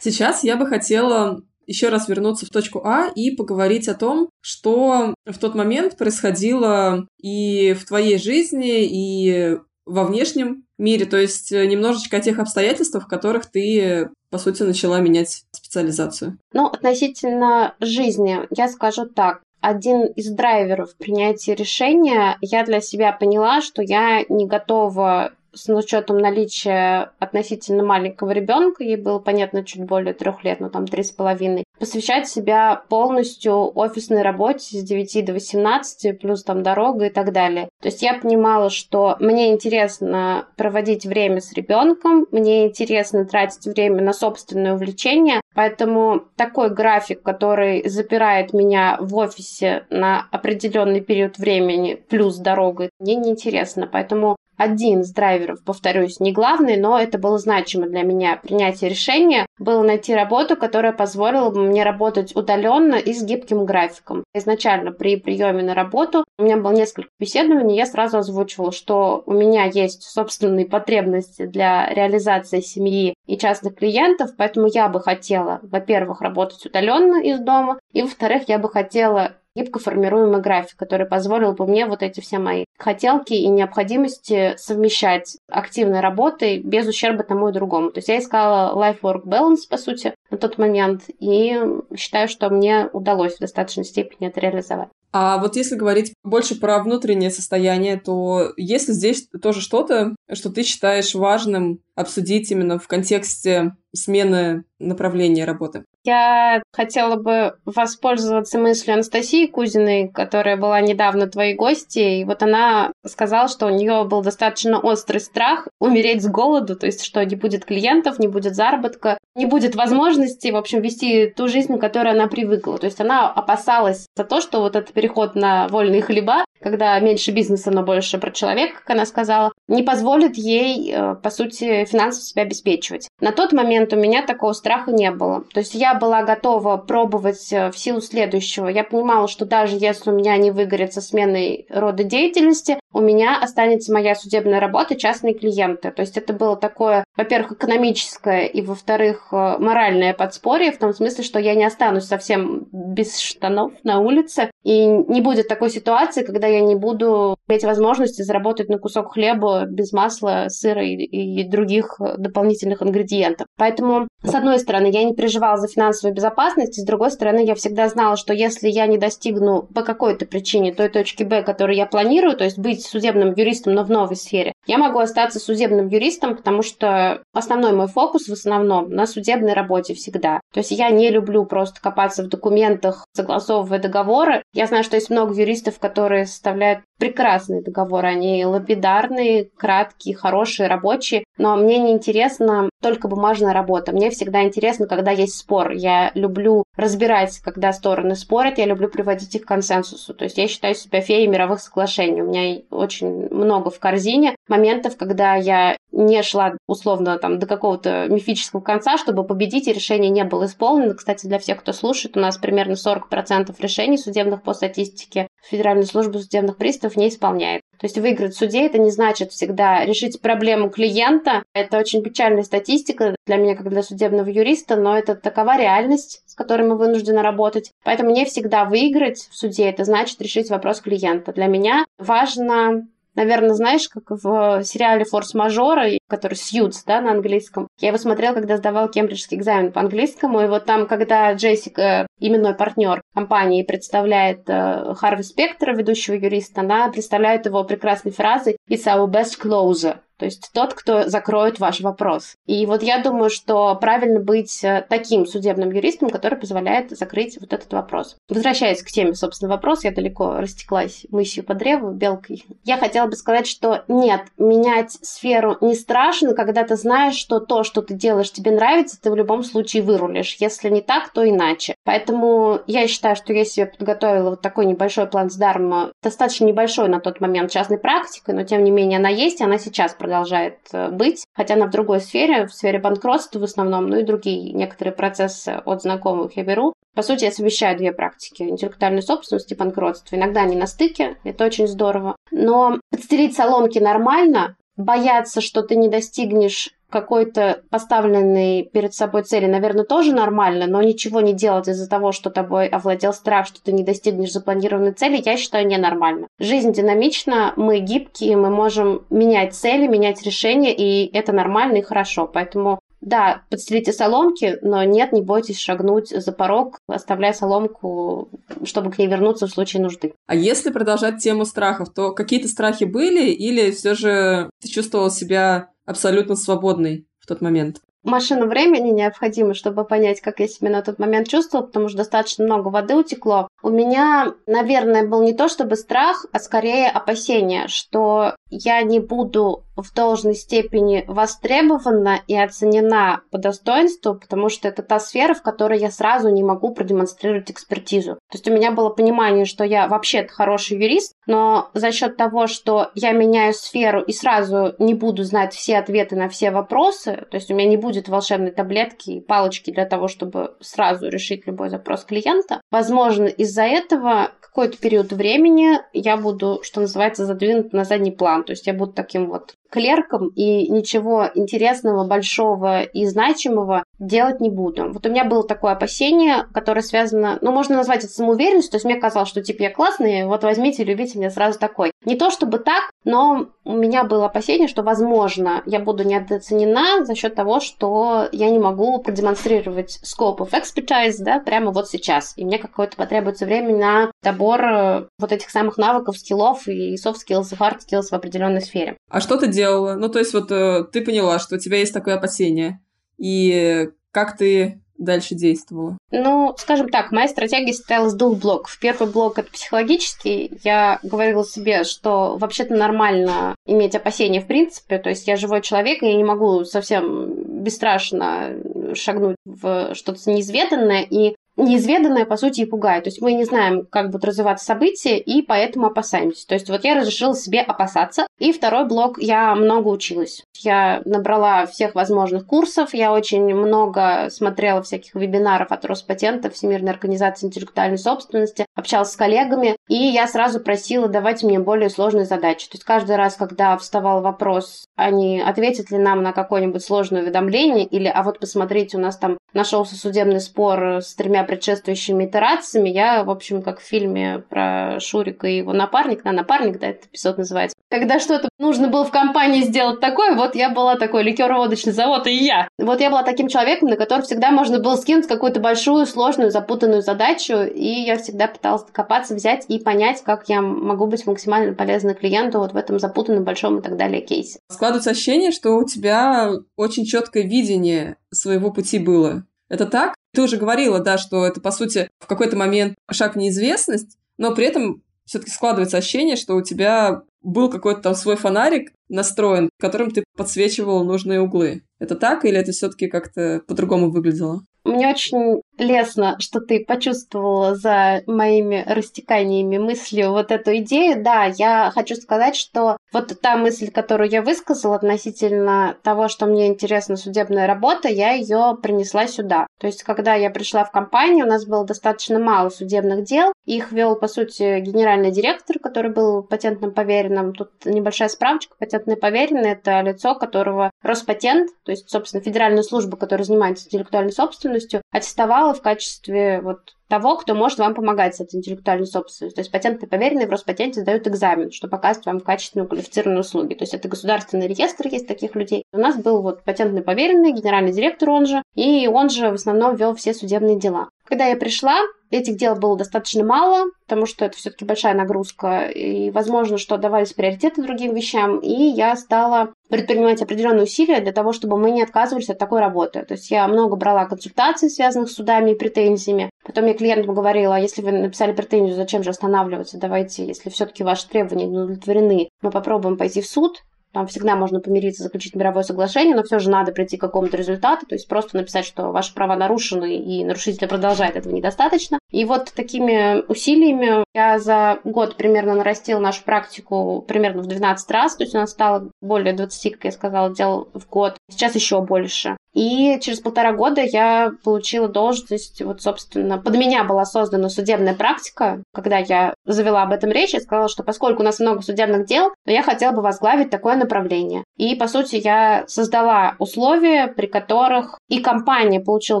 Сейчас 0.00 0.44
я 0.44 0.56
бы 0.56 0.66
хотела 0.66 1.40
еще 1.66 1.88
раз 1.88 2.08
вернуться 2.08 2.46
в 2.46 2.50
точку 2.50 2.82
А 2.84 3.10
и 3.14 3.30
поговорить 3.30 3.88
о 3.88 3.94
том, 3.94 4.28
что 4.40 5.14
в 5.24 5.38
тот 5.38 5.54
момент 5.54 5.96
происходило 5.96 7.06
и 7.20 7.74
в 7.74 7.84
твоей 7.84 8.18
жизни, 8.18 8.84
и 8.84 9.58
во 9.86 10.04
внешнем 10.04 10.64
мире, 10.78 11.04
то 11.04 11.18
есть 11.18 11.50
немножечко 11.50 12.16
о 12.16 12.20
тех 12.20 12.38
обстоятельствах, 12.38 13.04
в 13.04 13.08
которых 13.08 13.46
ты, 13.46 14.08
по 14.30 14.38
сути, 14.38 14.62
начала 14.62 14.98
менять 15.00 15.44
специализацию. 15.52 16.38
Ну, 16.52 16.66
относительно 16.66 17.74
жизни, 17.80 18.40
я 18.50 18.68
скажу 18.68 19.06
так. 19.06 19.42
Один 19.60 20.06
из 20.06 20.30
драйверов 20.30 20.94
принятия 20.96 21.54
решения, 21.54 22.36
я 22.40 22.64
для 22.64 22.80
себя 22.80 23.12
поняла, 23.12 23.62
что 23.62 23.82
я 23.82 24.24
не 24.28 24.46
готова 24.46 25.32
с 25.54 25.68
учетом 25.72 26.18
наличия 26.18 27.12
относительно 27.18 27.84
маленького 27.84 28.30
ребенка, 28.30 28.84
ей 28.84 28.96
было, 28.96 29.18
понятно, 29.18 29.64
чуть 29.64 29.84
более 29.84 30.14
трех 30.14 30.44
лет, 30.44 30.60
но 30.60 30.68
там 30.68 30.86
три 30.86 31.02
с 31.02 31.10
половиной, 31.10 31.64
посвящать 31.78 32.28
себя 32.28 32.82
полностью 32.88 33.76
офисной 33.76 34.22
работе 34.22 34.78
с 34.78 34.82
9 34.82 35.24
до 35.24 35.32
18, 35.32 36.18
плюс 36.18 36.42
там 36.44 36.62
дорога 36.62 37.06
и 37.06 37.10
так 37.10 37.32
далее. 37.32 37.68
То 37.80 37.88
есть 37.88 38.02
я 38.02 38.14
понимала, 38.14 38.70
что 38.70 39.16
мне 39.20 39.52
интересно 39.52 40.48
проводить 40.56 41.06
время 41.06 41.40
с 41.40 41.52
ребенком, 41.52 42.26
мне 42.30 42.66
интересно 42.66 43.24
тратить 43.24 43.66
время 43.66 44.02
на 44.02 44.12
собственное 44.12 44.74
увлечение, 44.74 45.40
поэтому 45.54 46.24
такой 46.36 46.70
график, 46.70 47.22
который 47.22 47.88
запирает 47.88 48.52
меня 48.52 48.96
в 49.00 49.14
офисе 49.16 49.86
на 49.90 50.26
определенный 50.30 51.00
период 51.00 51.38
времени, 51.38 51.94
плюс 51.94 52.36
дорога, 52.36 52.90
мне 52.98 53.16
неинтересно. 53.16 53.88
Поэтому 53.90 54.36
один 54.56 55.00
из 55.00 55.12
драйверов, 55.12 55.62
повторюсь, 55.64 56.20
не 56.20 56.32
главный, 56.32 56.76
но 56.76 56.98
это 56.98 57.18
было 57.18 57.38
значимо 57.38 57.86
для 57.86 58.02
меня 58.02 58.38
принятие 58.42 58.90
решения, 58.90 59.46
было 59.58 59.82
найти 59.82 60.14
работу, 60.14 60.56
которая 60.56 60.92
позволила 60.92 61.50
бы 61.50 61.62
мне 61.62 61.82
работать 61.82 62.34
удаленно 62.34 62.96
и 62.96 63.12
с 63.12 63.22
гибким 63.22 63.64
графиком. 63.64 64.24
Изначально 64.34 64.92
при 64.92 65.16
приеме 65.16 65.62
на 65.62 65.74
работу 65.74 66.24
у 66.38 66.42
меня 66.42 66.56
было 66.56 66.72
несколько 66.72 67.08
беседований, 67.18 67.76
я 67.76 67.86
сразу 67.86 68.18
озвучивала, 68.18 68.72
что 68.72 69.22
у 69.26 69.32
меня 69.32 69.64
есть 69.64 70.02
собственные 70.02 70.66
потребности 70.66 71.46
для 71.46 71.88
реализации 71.88 72.60
семьи 72.60 73.14
и 73.26 73.38
частных 73.38 73.76
клиентов, 73.76 74.30
поэтому 74.36 74.66
я 74.66 74.88
бы 74.88 75.00
хотела, 75.00 75.60
во-первых, 75.62 76.20
работать 76.20 76.64
удаленно 76.66 77.22
из 77.22 77.38
дома, 77.40 77.78
и, 77.92 78.02
во-вторых, 78.02 78.48
я 78.48 78.58
бы 78.58 78.68
хотела 78.68 79.36
гибко 79.54 79.78
формируемый 79.78 80.40
график, 80.40 80.76
который 80.76 81.06
позволил 81.06 81.52
бы 81.52 81.66
мне 81.66 81.86
вот 81.86 82.02
эти 82.02 82.20
все 82.20 82.38
мои 82.38 82.64
хотелки 82.78 83.34
и 83.34 83.48
необходимости 83.48 84.54
совмещать 84.56 85.36
активной 85.48 86.00
работой 86.00 86.58
без 86.58 86.86
ущерба 86.86 87.22
тому 87.22 87.48
и 87.48 87.52
другому. 87.52 87.90
То 87.90 87.98
есть 87.98 88.08
я 88.08 88.18
искала 88.18 88.74
life-work 88.76 89.24
balance, 89.24 89.68
по 89.68 89.76
сути, 89.76 90.14
на 90.30 90.38
тот 90.38 90.58
момент, 90.58 91.02
и 91.20 91.60
считаю, 91.96 92.28
что 92.28 92.50
мне 92.50 92.88
удалось 92.92 93.36
в 93.36 93.40
достаточной 93.40 93.84
степени 93.84 94.28
это 94.28 94.40
реализовать. 94.40 94.88
А 95.16 95.38
вот 95.38 95.54
если 95.54 95.76
говорить 95.76 96.12
больше 96.24 96.58
про 96.58 96.82
внутреннее 96.82 97.30
состояние, 97.30 98.00
то 98.00 98.52
есть 98.56 98.88
ли 98.88 98.94
здесь 98.94 99.28
тоже 99.40 99.60
что-то, 99.60 100.16
что 100.32 100.50
ты 100.50 100.64
считаешь 100.64 101.14
важным 101.14 101.78
обсудить 101.94 102.50
именно 102.50 102.80
в 102.80 102.88
контексте 102.88 103.76
смены 103.94 104.64
направления 104.80 105.44
работы? 105.44 105.84
Я 106.04 106.62
хотела 106.70 107.16
бы 107.16 107.56
воспользоваться 107.64 108.58
мыслью 108.58 108.94
Анастасии 108.94 109.46
Кузиной, 109.46 110.08
которая 110.08 110.58
была 110.58 110.80
недавно 110.82 111.26
твоей 111.28 111.54
гостьей. 111.54 112.24
Вот 112.24 112.42
она 112.42 112.92
сказала, 113.06 113.48
что 113.48 113.66
у 113.66 113.70
нее 113.70 114.04
был 114.04 114.22
достаточно 114.22 114.78
острый 114.78 115.18
страх 115.18 115.66
умереть 115.84 116.22
с 116.22 116.28
голоду, 116.28 116.76
то 116.76 116.86
есть 116.86 117.04
что 117.04 117.24
не 117.24 117.36
будет 117.36 117.64
клиентов, 117.64 118.18
не 118.18 118.26
будет 118.26 118.54
заработка, 118.54 119.18
не 119.34 119.46
будет 119.46 119.74
возможности, 119.74 120.48
в 120.48 120.56
общем, 120.56 120.80
вести 120.80 121.26
ту 121.26 121.48
жизнь, 121.48 121.78
которой 121.78 122.12
она 122.12 122.26
привыкла. 122.26 122.78
То 122.78 122.86
есть 122.86 123.00
она 123.00 123.30
опасалась 123.30 124.06
за 124.16 124.24
то, 124.24 124.40
что 124.40 124.60
вот 124.60 124.76
этот 124.76 124.94
переход 124.94 125.34
на 125.34 125.68
вольные 125.68 126.02
хлеба, 126.02 126.44
когда 126.60 126.98
меньше 126.98 127.30
бизнеса, 127.30 127.70
но 127.70 127.82
больше 127.82 128.18
про 128.18 128.30
человека, 128.30 128.78
как 128.78 128.90
она 128.90 129.04
сказала, 129.04 129.52
не 129.68 129.82
позволит 129.82 130.36
ей, 130.36 130.90
э, 130.90 131.14
по 131.16 131.28
сути, 131.28 131.84
финансово 131.84 132.24
себя 132.24 132.42
обеспечивать. 132.42 133.08
На 133.20 133.32
тот 133.32 133.52
момент 133.52 133.92
у 133.92 133.96
меня 133.96 134.22
такого 134.22 134.52
страха 134.54 134.90
не 134.90 135.10
было. 135.10 135.44
То 135.52 135.60
есть 135.60 135.74
я 135.74 135.94
была 135.94 136.22
готова 136.22 136.78
пробовать 136.78 137.52
э, 137.52 137.70
в 137.70 137.78
силу 137.78 138.00
следующего. 138.00 138.68
Я 138.68 138.84
понимала, 138.84 139.28
что 139.28 139.44
даже 139.44 139.76
если 139.76 140.10
у 140.10 140.14
меня 140.14 140.36
не 140.38 140.50
выгорит 140.50 140.94
со 140.94 141.02
сменой 141.02 141.66
рода 141.68 142.02
деятельности, 142.02 142.78
у 142.94 143.00
меня 143.00 143.38
останется 143.40 143.92
моя 143.92 144.14
судебная 144.14 144.60
работа, 144.60 144.94
частные 144.94 145.34
клиенты. 145.34 145.90
То 145.90 146.00
есть 146.00 146.16
это 146.16 146.32
было 146.32 146.56
такое, 146.56 147.04
во-первых, 147.16 147.52
экономическое 147.52 148.46
и, 148.46 148.62
во-вторых, 148.62 149.28
э, 149.32 149.58
моральное 149.58 150.14
подспорье, 150.14 150.72
в 150.72 150.78
том 150.78 150.94
смысле, 150.94 151.24
что 151.24 151.40
я 151.40 151.54
не 151.54 151.64
останусь 151.64 152.04
совсем 152.04 152.66
без 152.72 153.18
штанов 153.18 153.72
на 153.82 154.00
улице, 154.00 154.50
и 154.62 154.86
не 154.86 155.20
будет 155.20 155.48
такой 155.48 155.70
ситуации, 155.70 156.22
когда 156.22 156.46
я 156.46 156.60
не 156.60 156.76
буду 156.76 157.36
иметь 157.48 157.64
возможности 157.64 158.22
заработать 158.22 158.68
на 158.68 158.78
кусок 158.78 159.14
хлеба 159.14 159.64
без 159.66 159.92
масла, 159.92 160.46
сыра 160.48 160.84
и, 160.84 160.94
и 160.94 161.48
других 161.48 162.00
дополнительных 162.16 162.82
ингредиентов. 162.82 163.48
Поэтому, 163.58 164.06
с 164.24 164.34
одной 164.34 164.58
стороны, 164.58 164.90
я 164.90 165.04
не 165.04 165.14
переживала 165.14 165.56
за 165.56 165.68
финансовую 165.68 166.14
безопасность, 166.14 166.80
с 166.80 166.84
другой 166.84 167.10
стороны, 167.10 167.44
я 167.44 167.54
всегда 167.54 167.88
знала, 167.88 168.16
что 168.16 168.32
если 168.32 168.68
я 168.68 168.86
не 168.86 168.98
достигну 168.98 169.62
по 169.62 169.82
какой-то 169.82 170.26
причине 170.26 170.72
той 170.72 170.88
точки 170.88 171.22
Б, 171.24 171.42
которую 171.42 171.76
я 171.76 171.86
планирую, 171.86 172.36
то 172.36 172.44
есть 172.44 172.58
быть 172.58 172.84
судебным 172.84 173.34
юристом, 173.34 173.74
но 173.74 173.84
в 173.84 173.90
новой 173.90 174.16
сфере. 174.16 174.52
Я 174.66 174.78
могу 174.78 174.98
остаться 174.98 175.38
судебным 175.38 175.88
юристом, 175.88 176.36
потому 176.36 176.62
что 176.62 177.23
основной 177.34 177.72
мой 177.72 177.88
фокус 177.88 178.28
в 178.28 178.32
основном 178.32 178.90
на 178.90 179.06
судебной 179.06 179.52
работе 179.52 179.94
всегда. 179.94 180.40
То 180.52 180.60
есть 180.60 180.70
я 180.70 180.90
не 180.90 181.10
люблю 181.10 181.44
просто 181.44 181.80
копаться 181.80 182.22
в 182.22 182.28
документах, 182.28 183.06
согласовывая 183.14 183.78
договоры. 183.78 184.42
Я 184.52 184.66
знаю, 184.66 184.84
что 184.84 184.96
есть 184.96 185.10
много 185.10 185.34
юристов, 185.34 185.78
которые 185.78 186.26
составляют 186.26 186.80
прекрасные 186.98 187.62
договоры. 187.62 188.08
Они 188.08 188.44
лапидарные, 188.44 189.50
краткие, 189.56 190.14
хорошие, 190.14 190.68
рабочие. 190.68 191.24
Но 191.36 191.56
мне 191.56 191.78
не 191.78 191.92
интересно 191.92 192.70
только 192.80 193.08
бумажная 193.08 193.52
работа. 193.52 193.92
Мне 193.92 194.10
всегда 194.10 194.44
интересно, 194.44 194.86
когда 194.86 195.10
есть 195.10 195.36
спор. 195.36 195.72
Я 195.72 196.12
люблю 196.14 196.64
разбирать, 196.76 197.38
когда 197.40 197.72
стороны 197.72 198.14
спорят, 198.14 198.58
я 198.58 198.66
люблю 198.66 198.88
приводить 198.88 199.34
их 199.34 199.42
к 199.42 199.48
консенсусу. 199.48 200.14
То 200.14 200.24
есть 200.24 200.38
я 200.38 200.48
считаю 200.48 200.74
себя 200.74 201.00
феей 201.00 201.26
мировых 201.26 201.60
соглашений. 201.60 202.22
У 202.22 202.26
меня 202.26 202.62
очень 202.70 203.28
много 203.30 203.70
в 203.70 203.78
корзине 203.78 204.36
моментов, 204.48 204.96
когда 204.96 205.34
я 205.34 205.76
не 205.92 206.22
шла 206.22 206.54
условно 206.66 207.18
там 207.24 207.38
до 207.38 207.46
какого-то 207.46 208.06
мифического 208.10 208.60
конца, 208.60 208.98
чтобы 208.98 209.24
победить, 209.24 209.66
и 209.66 209.72
решение 209.72 210.10
не 210.10 210.24
было 210.24 210.44
исполнено. 210.44 210.92
Кстати, 210.92 211.26
для 211.26 211.38
всех, 211.38 211.60
кто 211.60 211.72
слушает, 211.72 212.18
у 212.18 212.20
нас 212.20 212.36
примерно 212.36 212.74
40% 212.74 213.54
решений 213.60 213.96
судебных 213.96 214.42
по 214.42 214.52
статистике 214.52 215.26
Федеральной 215.42 215.86
службы 215.86 216.18
судебных 216.18 216.58
приставов 216.58 216.98
не 216.98 217.08
исполняет. 217.08 217.62
То 217.80 217.86
есть 217.86 217.96
выиграть 217.96 218.34
в 218.34 218.38
суде 218.38 218.66
это 218.66 218.76
не 218.76 218.90
значит 218.90 219.32
всегда 219.32 219.86
решить 219.86 220.20
проблему 220.20 220.68
клиента. 220.68 221.42
Это 221.54 221.78
очень 221.78 222.02
печальная 222.02 222.42
статистика 222.42 223.16
для 223.26 223.36
меня, 223.36 223.56
как 223.56 223.70
для 223.70 223.82
судебного 223.82 224.28
юриста, 224.28 224.76
но 224.76 224.94
это 224.94 225.14
такова 225.14 225.56
реальность, 225.56 226.20
с 226.26 226.34
которой 226.34 226.68
мы 226.68 226.76
вынуждены 226.76 227.22
работать. 227.22 227.70
Поэтому 227.84 228.10
не 228.10 228.26
всегда 228.26 228.66
выиграть 228.66 229.28
в 229.30 229.34
суде 229.34 229.64
это 229.70 229.84
значит 229.84 230.20
решить 230.20 230.50
вопрос 230.50 230.82
клиента. 230.82 231.32
Для 231.32 231.46
меня 231.46 231.86
важно 231.98 232.86
Наверное, 233.14 233.54
знаешь, 233.54 233.88
как 233.88 234.10
в 234.10 234.64
сериале 234.64 235.04
«Форс-мажоры», 235.04 235.98
который 236.08 236.34
«Сьюз», 236.34 236.84
да, 236.84 237.00
на 237.00 237.12
английском. 237.12 237.68
Я 237.80 237.88
его 237.88 237.98
смотрела, 237.98 238.34
когда 238.34 238.56
сдавал 238.56 238.88
кембриджский 238.88 239.36
экзамен 239.36 239.72
по 239.72 239.80
английскому, 239.80 240.40
и 240.40 240.46
вот 240.46 240.64
там, 240.64 240.86
когда 240.86 241.32
Джессика, 241.32 242.06
именной 242.18 242.54
партнер 242.54 243.02
компании, 243.14 243.62
представляет 243.62 244.48
э, 244.48 244.94
Харви 244.94 245.22
Спектора, 245.22 245.74
ведущего 245.74 246.14
юриста, 246.14 246.60
она 246.60 246.88
представляет 246.88 247.46
его 247.46 247.64
прекрасной 247.64 248.12
фразой 248.12 248.56
«It's 248.70 248.86
our 248.86 249.06
best 249.06 249.40
closer», 249.40 249.98
то 250.18 250.26
есть 250.26 250.50
тот, 250.54 250.74
кто 250.74 251.08
закроет 251.08 251.58
ваш 251.58 251.80
вопрос. 251.80 252.36
И 252.46 252.64
вот 252.66 252.82
я 252.82 253.02
думаю, 253.02 253.30
что 253.30 253.74
правильно 253.74 254.20
быть 254.20 254.62
э, 254.62 254.84
таким 254.88 255.26
судебным 255.26 255.70
юристом, 255.70 256.08
который 256.08 256.38
позволяет 256.38 256.90
закрыть 256.90 257.38
вот 257.40 257.52
этот 257.52 257.72
вопрос. 257.72 258.16
Возвращаясь 258.28 258.82
к 258.82 258.86
теме, 258.86 259.14
собственно, 259.14 259.50
вопроса, 259.50 259.88
я 259.88 259.94
далеко 259.94 260.36
растеклась 260.36 261.04
мысью 261.10 261.44
по 261.44 261.54
древу, 261.54 261.90
белкой. 261.90 262.44
Я 262.62 262.78
хотела 262.78 263.06
бы 263.06 263.16
сказать, 263.16 263.46
что 263.46 263.84
нет, 263.88 264.22
менять 264.38 264.92
сферу 264.92 265.56
не 265.60 265.74
страшно, 265.74 266.03
когда 266.34 266.64
ты 266.64 266.76
знаешь, 266.76 267.14
что 267.14 267.40
то, 267.40 267.62
что 267.62 267.82
ты 267.82 267.94
делаешь, 267.94 268.32
тебе 268.32 268.50
нравится, 268.50 269.00
ты 269.00 269.10
в 269.10 269.16
любом 269.16 269.42
случае 269.42 269.82
вырулишь. 269.82 270.36
Если 270.38 270.68
не 270.68 270.80
так, 270.80 271.10
то 271.10 271.28
иначе. 271.28 271.74
Поэтому 271.84 272.60
я 272.66 272.86
считаю, 272.88 273.16
что 273.16 273.32
я 273.32 273.44
себе 273.44 273.66
подготовила 273.66 274.30
вот 274.30 274.40
такой 274.40 274.66
небольшой 274.66 275.06
план 275.06 275.30
с 275.30 275.36
дарма, 275.36 275.92
достаточно 276.02 276.44
небольшой 276.44 276.88
на 276.88 277.00
тот 277.00 277.20
момент 277.20 277.50
частной 277.50 277.78
практикой, 277.78 278.34
но 278.34 278.42
тем 278.44 278.64
не 278.64 278.70
менее 278.70 278.98
она 278.98 279.08
есть, 279.08 279.40
и 279.40 279.44
она 279.44 279.58
сейчас 279.58 279.94
продолжает 279.94 280.58
э, 280.72 280.90
быть, 280.90 281.24
хотя 281.34 281.54
она 281.54 281.66
в 281.66 281.70
другой 281.70 282.00
сфере, 282.00 282.46
в 282.46 282.54
сфере 282.54 282.78
банкротства 282.78 283.38
в 283.38 283.44
основном, 283.44 283.88
ну 283.88 283.98
и 283.98 284.02
другие 284.02 284.52
некоторые 284.52 284.94
процессы 284.94 285.62
от 285.64 285.82
знакомых 285.82 286.36
я 286.36 286.44
беру. 286.44 286.74
По 286.94 287.02
сути, 287.02 287.24
я 287.24 287.32
совмещаю 287.32 287.76
две 287.76 287.92
практики. 287.92 288.44
Интеллектуальную 288.44 289.02
собственность 289.02 289.50
и 289.50 289.56
банкротство. 289.56 290.14
Иногда 290.14 290.42
они 290.42 290.56
на 290.56 290.66
стыке, 290.66 291.16
это 291.24 291.44
очень 291.44 291.66
здорово. 291.66 292.16
Но 292.30 292.78
подстелить 292.90 293.34
соломки 293.34 293.78
нормально, 293.78 294.56
бояться, 294.76 295.40
что 295.40 295.62
ты 295.62 295.76
не 295.76 295.88
достигнешь 295.88 296.70
какой-то 296.94 297.62
поставленной 297.70 298.70
перед 298.72 298.94
собой 298.94 299.24
цели, 299.24 299.46
наверное, 299.46 299.84
тоже 299.84 300.14
нормально, 300.14 300.68
но 300.68 300.80
ничего 300.80 301.20
не 301.20 301.32
делать 301.32 301.66
из-за 301.66 301.88
того, 301.88 302.12
что 302.12 302.30
тобой 302.30 302.68
овладел 302.68 303.12
страх, 303.12 303.48
что 303.48 303.60
ты 303.60 303.72
не 303.72 303.82
достигнешь 303.82 304.32
запланированной 304.32 304.92
цели, 304.92 305.20
я 305.24 305.36
считаю 305.36 305.66
ненормально. 305.66 306.28
Жизнь 306.38 306.72
динамична, 306.72 307.52
мы 307.56 307.80
гибкие, 307.80 308.36
мы 308.36 308.50
можем 308.50 309.04
менять 309.10 309.54
цели, 309.54 309.88
менять 309.88 310.22
решения, 310.22 310.72
и 310.72 311.10
это 311.12 311.32
нормально 311.32 311.78
и 311.78 311.82
хорошо. 311.82 312.30
Поэтому 312.32 312.78
да, 313.04 313.42
подстелите 313.50 313.92
соломки, 313.92 314.58
но 314.62 314.82
нет, 314.84 315.12
не 315.12 315.20
бойтесь 315.20 315.58
шагнуть 315.58 316.08
за 316.08 316.32
порог, 316.32 316.78
оставляя 316.88 317.32
соломку, 317.32 318.28
чтобы 318.64 318.90
к 318.90 318.98
ней 318.98 319.06
вернуться 319.06 319.46
в 319.46 319.50
случае 319.50 319.82
нужды. 319.82 320.14
А 320.26 320.34
если 320.34 320.70
продолжать 320.70 321.18
тему 321.18 321.44
страхов, 321.44 321.92
то 321.92 322.12
какие-то 322.12 322.48
страхи 322.48 322.84
были 322.84 323.30
или 323.30 323.70
все 323.70 323.94
же 323.94 324.50
ты 324.60 324.68
чувствовал 324.68 325.10
себя 325.10 325.68
абсолютно 325.86 326.34
свободной 326.34 327.06
в 327.18 327.26
тот 327.26 327.40
момент. 327.40 327.80
Машину 328.04 328.46
времени 328.46 328.90
необходимо, 328.90 329.54
чтобы 329.54 329.84
понять, 329.84 330.20
как 330.20 330.38
я 330.40 330.46
себя 330.46 330.70
на 330.70 330.82
тот 330.82 330.98
момент 330.98 331.26
чувствовала, 331.26 331.66
потому 331.66 331.88
что 331.88 331.96
достаточно 331.98 332.44
много 332.44 332.68
воды 332.68 332.94
утекло. 332.94 333.48
У 333.62 333.70
меня, 333.70 334.34
наверное, 334.46 335.08
был 335.08 335.22
не 335.22 335.32
то 335.32 335.48
чтобы 335.48 335.76
страх, 335.76 336.26
а 336.30 336.38
скорее 336.38 336.90
опасение, 336.90 337.66
что 337.68 338.36
я 338.50 338.82
не 338.82 339.00
буду 339.00 339.64
в 339.76 339.92
должной 339.92 340.34
степени 340.34 341.04
востребована 341.06 342.20
и 342.26 342.36
оценена 342.36 343.22
по 343.30 343.38
достоинству, 343.38 344.14
потому 344.14 344.48
что 344.48 344.68
это 344.68 344.82
та 344.82 344.98
сфера, 344.98 345.34
в 345.34 345.42
которой 345.42 345.78
я 345.78 345.90
сразу 345.90 346.28
не 346.28 346.42
могу 346.42 346.74
продемонстрировать 346.74 347.50
экспертизу. 347.50 348.14
То 348.14 348.34
есть 348.34 348.48
у 348.48 348.52
меня 348.52 348.70
было 348.70 348.90
понимание, 348.90 349.44
что 349.44 349.64
я 349.64 349.88
вообще 349.88 350.26
хороший 350.26 350.78
юрист, 350.78 351.14
но 351.26 351.70
за 351.74 351.92
счет 351.92 352.16
того, 352.16 352.46
что 352.46 352.90
я 352.94 353.12
меняю 353.12 353.52
сферу 353.52 354.02
и 354.02 354.12
сразу 354.12 354.74
не 354.78 354.94
буду 354.94 355.24
знать 355.24 355.54
все 355.54 355.78
ответы 355.78 356.16
на 356.16 356.28
все 356.28 356.50
вопросы, 356.50 357.26
то 357.30 357.36
есть 357.36 357.50
у 357.50 357.54
меня 357.54 357.68
не 357.68 357.76
будет 357.76 358.08
волшебной 358.08 358.52
таблетки 358.52 359.10
и 359.10 359.20
палочки 359.20 359.72
для 359.72 359.86
того, 359.86 360.08
чтобы 360.08 360.54
сразу 360.60 361.08
решить 361.08 361.46
любой 361.46 361.70
запрос 361.70 362.04
клиента, 362.04 362.60
возможно, 362.70 363.26
из-за 363.26 363.62
этого 363.62 364.30
какой-то 364.54 364.78
период 364.78 365.12
времени 365.12 365.80
я 365.92 366.16
буду, 366.16 366.60
что 366.62 366.80
называется, 366.80 367.26
задвинут 367.26 367.72
на 367.72 367.82
задний 367.82 368.12
план. 368.12 368.44
То 368.44 368.52
есть 368.52 368.68
я 368.68 368.72
буду 368.72 368.92
таким 368.92 369.26
вот 369.26 369.56
клерком 369.70 370.28
и 370.28 370.68
ничего 370.68 371.28
интересного, 371.34 372.06
большого 372.06 372.82
и 372.82 373.06
значимого 373.06 373.84
делать 373.98 374.40
не 374.40 374.50
буду. 374.50 374.92
Вот 374.92 375.04
у 375.06 375.08
меня 375.08 375.24
было 375.24 375.46
такое 375.46 375.72
опасение, 375.72 376.46
которое 376.52 376.82
связано, 376.82 377.38
ну, 377.40 377.52
можно 377.52 377.76
назвать 377.76 378.04
это 378.04 378.12
самоуверенностью, 378.12 378.72
то 378.72 378.76
есть 378.76 378.84
мне 378.84 378.96
казалось, 378.96 379.28
что 379.28 379.42
типа 379.42 379.62
я 379.62 379.70
классный, 379.70 380.26
вот 380.26 380.42
возьмите, 380.44 380.84
любите 380.84 381.18
меня 381.18 381.30
сразу 381.30 381.58
такой. 381.58 381.92
Не 382.04 382.16
то 382.16 382.30
чтобы 382.30 382.58
так, 382.58 382.90
но 383.04 383.48
у 383.64 383.72
меня 383.72 384.04
было 384.04 384.26
опасение, 384.26 384.68
что, 384.68 384.82
возможно, 384.82 385.62
я 385.66 385.80
буду 385.80 386.04
недооценена 386.04 387.04
за 387.04 387.14
счет 387.14 387.34
того, 387.34 387.60
что 387.60 388.28
я 388.32 388.50
не 388.50 388.58
могу 388.58 388.98
продемонстрировать 388.98 390.00
scope 390.04 390.38
of 390.38 390.50
expertise, 390.50 391.16
да, 391.18 391.40
прямо 391.40 391.70
вот 391.70 391.88
сейчас. 391.88 392.34
И 392.36 392.44
мне 392.44 392.58
какое-то 392.58 392.96
потребуется 392.96 393.46
время 393.46 393.76
на 393.76 394.10
добор 394.22 394.62
э, 394.62 395.06
вот 395.18 395.32
этих 395.32 395.50
самых 395.50 395.78
навыков, 395.78 396.18
скиллов 396.18 396.68
и 396.68 396.94
soft 396.94 397.16
skills, 397.26 397.52
и 397.52 397.56
hard 397.56 397.78
skills 397.78 398.08
в 398.10 398.12
определенной 398.12 398.60
сфере. 398.60 398.96
А 399.10 399.20
что 399.20 399.36
ты 399.36 399.46
делала? 399.64 399.94
Ну, 399.94 400.08
то 400.08 400.18
есть 400.18 400.32
вот 400.34 400.50
э, 400.50 400.84
ты 400.92 401.02
поняла, 401.02 401.38
что 401.38 401.56
у 401.56 401.58
тебя 401.58 401.78
есть 401.78 401.94
такое 401.94 402.16
опасение. 402.16 402.80
И 403.18 403.88
как 404.10 404.36
ты 404.36 404.80
дальше 404.96 405.34
действовала? 405.34 405.98
Ну, 406.10 406.54
скажем 406.56 406.88
так, 406.88 407.10
моя 407.10 407.28
стратегия 407.28 407.72
состояла 407.72 408.06
из 408.06 408.14
двух 408.14 408.38
блоков. 408.38 408.78
Первый 408.80 409.10
блок— 409.10 409.38
это 409.40 409.50
психологический. 409.50 410.58
Я 410.62 411.00
говорила 411.02 411.44
себе, 411.44 411.84
что 411.84 412.36
вообще-то 412.38 412.74
нормально 412.74 413.54
иметь 413.66 413.94
опасения 413.94 414.40
в 414.40 414.46
принципе. 414.46 414.98
То 414.98 415.10
есть 415.10 415.26
я 415.26 415.36
живой 415.36 415.62
человек, 415.62 416.02
и 416.02 416.06
я 416.06 416.16
не 416.16 416.24
могу 416.24 416.64
совсем 416.64 417.62
бесстрашно 417.62 418.54
шагнуть 418.94 419.36
в 419.44 419.94
что-то 419.94 420.30
неизведанное. 420.30 421.02
И 421.02 421.34
неизведанное, 421.56 422.24
по 422.24 422.36
сути, 422.36 422.62
и 422.62 422.66
пугает. 422.66 423.04
То 423.04 423.08
есть 423.08 423.20
мы 423.20 423.32
не 423.32 423.44
знаем, 423.44 423.86
как 423.86 424.06
будут 424.06 424.24
развиваться 424.24 424.64
события, 424.64 425.18
и 425.18 425.42
поэтому 425.42 425.86
опасаемся. 425.86 426.46
То 426.46 426.54
есть 426.54 426.68
вот 426.68 426.84
я 426.84 426.94
разрешила 426.94 427.34
себе 427.34 427.60
опасаться. 427.60 428.26
И 428.38 428.52
второй 428.52 428.86
блок, 428.86 429.18
я 429.18 429.54
много 429.54 429.88
училась. 429.88 430.42
Я 430.58 431.02
набрала 431.04 431.66
всех 431.66 431.94
возможных 431.94 432.46
курсов, 432.46 432.94
я 432.94 433.12
очень 433.12 433.54
много 433.54 434.28
смотрела 434.30 434.82
всяких 434.82 435.14
вебинаров 435.14 435.70
от 435.70 435.84
Роспатента, 435.84 436.50
Всемирной 436.50 436.92
организации 436.92 437.46
интеллектуальной 437.46 437.98
собственности, 437.98 438.66
общалась 438.74 439.12
с 439.12 439.16
коллегами, 439.16 439.76
и 439.88 439.94
я 439.94 440.26
сразу 440.26 440.60
просила 440.60 441.08
давать 441.08 441.42
мне 441.42 441.60
более 441.60 441.90
сложные 441.90 442.24
задачи. 442.24 442.68
То 442.68 442.74
есть 442.74 442.84
каждый 442.84 443.16
раз, 443.16 443.36
когда 443.36 443.76
вставал 443.76 444.20
вопрос, 444.20 444.86
а 444.96 445.10
не 445.10 445.40
ответит 445.40 445.90
ли 445.90 445.98
нам 445.98 446.22
на 446.22 446.32
какое-нибудь 446.32 446.82
сложное 446.82 447.22
уведомление, 447.22 447.84
или 447.84 448.08
а 448.08 448.22
вот 448.22 448.40
посмотрите, 448.40 448.96
у 448.96 449.00
нас 449.00 449.16
там 449.16 449.38
нашелся 449.52 449.94
судебный 449.94 450.40
спор 450.40 450.96
с 450.96 451.14
тремя 451.14 451.43
предшествующими 451.44 452.26
итерациями, 452.26 452.88
я, 452.88 453.24
в 453.24 453.30
общем, 453.30 453.62
как 453.62 453.80
в 453.80 453.84
фильме 453.84 454.42
про 454.48 454.98
Шурика 455.00 455.46
и 455.46 455.58
его 455.58 455.72
напарник, 455.72 456.24
на 456.24 456.32
напарник, 456.32 456.78
да, 456.78 456.88
этот 456.88 457.06
эпизод 457.06 457.38
называется, 457.38 457.76
когда 457.90 458.18
что-то 458.18 458.48
нужно 458.58 458.88
было 458.88 459.04
в 459.04 459.10
компании 459.10 459.62
сделать 459.62 460.00
такое, 460.00 460.34
вот 460.34 460.54
я 460.54 460.70
была 460.70 460.96
такой 460.96 461.22
ликероводочный 461.22 461.92
завод, 461.92 462.26
и 462.26 462.34
я. 462.34 462.68
Вот 462.78 463.00
я 463.00 463.10
была 463.10 463.22
таким 463.22 463.48
человеком, 463.48 463.88
на 463.88 463.96
который 463.96 464.22
всегда 464.22 464.50
можно 464.50 464.80
было 464.80 464.96
скинуть 464.96 465.28
какую-то 465.28 465.60
большую, 465.60 466.06
сложную, 466.06 466.50
запутанную 466.50 467.02
задачу, 467.02 467.54
и 467.62 467.88
я 467.88 468.18
всегда 468.18 468.48
пыталась 468.48 468.84
копаться, 468.90 469.34
взять 469.34 469.66
и 469.68 469.78
понять, 469.78 470.22
как 470.24 470.48
я 470.48 470.60
могу 470.60 471.06
быть 471.06 471.26
максимально 471.26 471.74
полезной 471.74 472.14
клиенту 472.14 472.58
вот 472.58 472.72
в 472.72 472.76
этом 472.76 472.98
запутанном, 472.98 473.44
большом 473.44 473.78
и 473.78 473.82
так 473.82 473.96
далее 473.96 474.22
кейсе. 474.22 474.58
Складывается 474.70 475.10
ощущение, 475.10 475.52
что 475.52 475.76
у 475.76 475.84
тебя 475.84 476.50
очень 476.76 477.04
четкое 477.04 477.44
видение 477.44 478.16
своего 478.32 478.72
пути 478.72 478.98
было. 478.98 479.44
Это 479.68 479.86
так? 479.86 480.13
Ты 480.34 480.42
уже 480.42 480.56
говорила, 480.56 480.98
да, 480.98 481.16
что 481.16 481.46
это, 481.46 481.60
по 481.60 481.70
сути, 481.70 482.08
в 482.18 482.26
какой-то 482.26 482.56
момент 482.56 482.96
шаг 483.10 483.34
в 483.34 483.38
неизвестность, 483.38 484.18
но 484.36 484.54
при 484.54 484.66
этом 484.66 485.02
все-таки 485.24 485.50
складывается 485.50 485.96
ощущение, 485.96 486.36
что 486.36 486.54
у 486.54 486.62
тебя 486.62 487.22
был 487.42 487.70
какой-то 487.70 488.00
там 488.00 488.14
свой 488.14 488.36
фонарик 488.36 488.92
настроен, 489.08 489.70
которым 489.78 490.10
ты 490.10 490.24
подсвечивал 490.36 491.04
нужные 491.04 491.40
углы. 491.40 491.82
Это 491.98 492.16
так 492.16 492.44
или 492.44 492.58
это 492.58 492.72
все-таки 492.72 493.06
как-то 493.06 493.62
по-другому 493.66 494.10
выглядело? 494.10 494.62
Мне 494.84 495.08
очень 495.08 495.62
лестно, 495.78 496.36
что 496.38 496.60
ты 496.60 496.84
почувствовала 496.84 497.74
за 497.74 498.22
моими 498.26 498.84
растеканиями 498.86 499.78
мыслью 499.78 500.30
вот 500.30 500.50
эту 500.50 500.76
идею. 500.78 501.22
Да, 501.22 501.44
я 501.44 501.90
хочу 501.94 502.14
сказать, 502.16 502.56
что 502.56 502.96
вот 503.12 503.32
та 503.40 503.56
мысль, 503.56 503.90
которую 503.90 504.30
я 504.30 504.42
высказала 504.42 504.96
относительно 504.96 505.96
того, 506.02 506.28
что 506.28 506.46
мне 506.46 506.66
интересна 506.66 507.16
судебная 507.16 507.66
работа, 507.66 508.08
я 508.08 508.32
ее 508.32 508.76
принесла 508.82 509.26
сюда. 509.26 509.66
То 509.78 509.86
есть, 509.86 510.02
когда 510.02 510.34
я 510.34 510.50
пришла 510.50 510.84
в 510.84 510.90
компанию, 510.90 511.46
у 511.46 511.48
нас 511.48 511.66
было 511.66 511.84
достаточно 511.84 512.38
мало 512.38 512.70
судебных 512.70 513.24
дел. 513.24 513.52
Их 513.64 513.92
вел, 513.92 514.16
по 514.16 514.28
сути, 514.28 514.80
генеральный 514.80 515.30
директор, 515.30 515.78
который 515.78 516.12
был 516.12 516.42
патентным 516.42 516.92
поверенным. 516.92 517.54
Тут 517.54 517.70
небольшая 517.84 518.28
справочка. 518.28 518.74
Патентный 518.78 519.16
поверенный– 519.16 519.70
это 519.72 520.00
лицо, 520.00 520.34
которого 520.34 520.90
Роспатент, 521.02 521.70
то 521.84 521.92
есть, 521.92 522.08
собственно, 522.10 522.42
федеральная 522.42 522.82
служба, 522.82 523.16
которая 523.16 523.44
занимается 523.44 523.86
интеллектуальной 523.86 524.32
собственностью, 524.32 525.02
аттестовала 525.12 525.63
в 525.72 525.80
качестве 525.80 526.60
вот 526.60 526.96
того, 527.14 527.36
кто 527.36 527.54
может 527.54 527.78
вам 527.78 527.94
помогать 527.94 528.34
с 528.34 528.40
этой 528.40 528.56
интеллектуальной 528.56 529.06
собственностью. 529.06 529.54
То 529.54 529.60
есть 529.60 529.70
патентные 529.70 530.08
поверенные 530.08 530.48
в 530.48 530.50
Роспатенте 530.50 531.00
сдают 531.00 531.28
экзамен, 531.28 531.70
что 531.70 531.86
показывает 531.86 532.26
вам 532.26 532.40
качественную 532.40 532.88
квалифицированную 532.88 533.42
услуги. 533.42 533.74
То 533.74 533.84
есть 533.84 533.94
это 533.94 534.08
государственный 534.08 534.66
реестр, 534.66 535.06
есть 535.06 535.28
таких 535.28 535.54
людей. 535.54 535.84
У 535.92 535.98
нас 535.98 536.16
был 536.16 536.42
вот 536.42 536.64
патентный 536.64 537.02
поверенный, 537.02 537.52
генеральный 537.52 537.92
директор 537.92 538.30
он 538.30 538.46
же, 538.46 538.62
и 538.74 539.06
он 539.06 539.30
же 539.30 539.50
в 539.50 539.54
основном 539.54 539.94
вел 539.94 540.16
все 540.16 540.34
судебные 540.34 540.76
дела. 540.76 541.08
Когда 541.24 541.46
я 541.46 541.56
пришла, 541.56 542.00
этих 542.30 542.56
дел 542.56 542.76
было 542.76 542.98
достаточно 542.98 543.44
мало, 543.44 543.86
потому 544.06 544.26
что 544.26 544.44
это 544.44 544.56
все-таки 544.58 544.84
большая 544.84 545.14
нагрузка, 545.14 545.86
и 545.86 546.30
возможно, 546.30 546.76
что 546.76 546.98
давались 546.98 547.32
приоритеты 547.32 547.82
другим 547.82 548.14
вещам, 548.14 548.58
и 548.58 548.72
я 548.72 549.16
стала 549.16 549.72
предпринимать 549.88 550.42
определенные 550.42 550.84
усилия 550.84 551.20
для 551.20 551.32
того, 551.32 551.52
чтобы 551.52 551.78
мы 551.78 551.92
не 551.92 552.02
отказывались 552.02 552.50
от 552.50 552.58
такой 552.58 552.80
работы. 552.80 553.24
То 553.24 553.34
есть 553.34 553.50
я 553.50 553.66
много 553.68 553.96
брала 553.96 554.26
консультаций, 554.26 554.90
связанных 554.90 555.30
с 555.30 555.34
судами 555.34 555.70
и 555.70 555.78
претензиями. 555.78 556.50
Потом 556.64 556.86
я 556.86 556.94
клиентам 556.94 557.34
говорила, 557.34 557.78
если 557.78 558.00
вы 558.00 558.12
написали 558.12 558.52
претензию, 558.52 558.96
зачем 558.96 559.22
же 559.22 559.30
останавливаться? 559.30 559.98
Давайте, 559.98 560.46
если 560.46 560.70
все-таки 560.70 561.04
ваши 561.04 561.28
требования 561.28 561.66
не 561.66 561.76
удовлетворены, 561.76 562.48
мы 562.62 562.70
попробуем 562.70 563.18
пойти 563.18 563.42
в 563.42 563.46
суд, 563.46 563.84
там 564.14 564.28
всегда 564.28 564.56
можно 564.56 564.80
помириться, 564.80 565.24
заключить 565.24 565.56
мировое 565.56 565.82
соглашение, 565.82 566.36
но 566.36 566.44
все 566.44 566.58
же 566.60 566.70
надо 566.70 566.92
прийти 566.92 567.16
к 567.16 567.20
какому-то 567.20 567.56
результату. 567.56 568.06
То 568.06 568.14
есть 568.14 568.28
просто 568.28 568.56
написать, 568.56 568.86
что 568.86 569.10
ваши 569.10 569.34
права 569.34 569.56
нарушены 569.56 570.16
и 570.16 570.44
нарушитель 570.44 570.88
продолжает, 570.88 571.36
этого 571.36 571.52
недостаточно. 571.52 572.18
И 572.30 572.44
вот 572.44 572.72
такими 572.74 573.44
усилиями 573.48 574.24
я 574.34 574.58
за 574.58 575.00
год 575.04 575.36
примерно 575.36 575.74
нарастил 575.74 576.20
нашу 576.20 576.44
практику 576.44 577.24
примерно 577.26 577.62
в 577.62 577.66
12 577.66 578.10
раз. 578.10 578.36
То 578.36 578.44
есть 578.44 578.54
у 578.54 578.58
нас 578.58 578.70
стало 578.70 579.10
более 579.20 579.52
20, 579.52 579.92
как 579.94 580.04
я 580.04 580.12
сказала, 580.12 580.54
дел 580.54 580.88
в 580.94 581.08
год. 581.08 581.36
Сейчас 581.50 581.74
еще 581.74 582.00
больше. 582.00 582.56
И 582.74 583.20
через 583.20 583.38
полтора 583.40 583.72
года 583.72 584.00
я 584.00 584.50
получила 584.64 585.08
должность, 585.08 585.80
вот, 585.80 586.02
собственно, 586.02 586.58
под 586.58 586.76
меня 586.76 587.04
была 587.04 587.24
создана 587.24 587.68
судебная 587.68 588.14
практика. 588.14 588.82
Когда 588.92 589.18
я 589.18 589.54
завела 589.64 590.02
об 590.02 590.12
этом 590.12 590.30
речь, 590.30 590.54
я 590.54 590.60
сказала, 590.60 590.88
что 590.88 591.04
поскольку 591.04 591.42
у 591.42 591.44
нас 591.44 591.60
много 591.60 591.82
судебных 591.82 592.26
дел, 592.26 592.50
то 592.66 592.72
я 592.72 592.82
хотела 592.82 593.12
бы 593.12 593.22
возглавить 593.22 593.70
такое 593.70 593.94
направление. 594.04 594.64
И, 594.76 594.94
по 594.94 595.06
сути, 595.06 595.36
я 595.36 595.84
создала 595.86 596.56
условия, 596.58 597.28
при 597.28 597.46
которых 597.46 598.18
и 598.28 598.40
компания 598.40 599.00
получила 599.00 599.40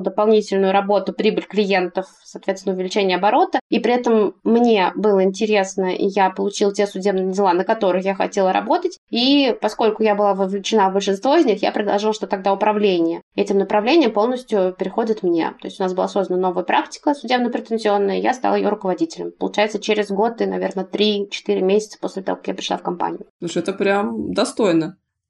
дополнительную 0.00 0.72
работу, 0.72 1.12
прибыль 1.12 1.44
клиентов, 1.44 2.06
соответственно, 2.24 2.74
увеличение 2.74 3.16
оборота, 3.16 3.60
и 3.70 3.78
при 3.80 3.94
этом 3.94 4.34
мне 4.44 4.92
было 4.94 5.22
интересно, 5.22 5.94
и 5.94 6.06
я 6.06 6.30
получила 6.30 6.72
те 6.72 6.86
судебные 6.86 7.32
дела, 7.32 7.52
на 7.52 7.64
которых 7.64 8.04
я 8.04 8.14
хотела 8.14 8.52
работать. 8.52 8.98
И 9.10 9.56
поскольку 9.60 10.02
я 10.02 10.14
была 10.14 10.34
вовлечена 10.34 10.90
в 10.90 10.94
большинство 10.94 11.36
из 11.36 11.44
них, 11.44 11.62
я 11.62 11.72
предложила, 11.72 12.12
что 12.12 12.26
тогда 12.26 12.52
управление 12.52 13.20
этим 13.36 13.58
направлением 13.58 14.12
полностью 14.12 14.74
переходит 14.78 15.22
мне. 15.22 15.54
То 15.60 15.66
есть 15.68 15.80
у 15.80 15.82
нас 15.82 15.94
была 15.94 16.08
создана 16.08 16.40
новая 16.40 16.64
практика 16.64 17.14
судебно-претензионная, 17.14 18.18
я 18.18 18.32
стала 18.32 18.54
ее 18.54 18.68
руководителем. 18.68 19.32
Получается, 19.38 19.80
через 19.80 20.10
год 20.10 20.40
и, 20.40 20.46
наверное, 20.46 20.84
3-4 20.84 21.60
месяца 21.60 21.98
после 22.00 22.22
того, 22.22 22.36
как 22.36 22.48
я 22.48 22.54
пришла 22.54 22.76
в 22.76 22.82
компанию. 22.82 23.26
Слушай, 23.40 23.62
это 23.62 23.72
прям 23.72 24.32
достойно. 24.32 24.53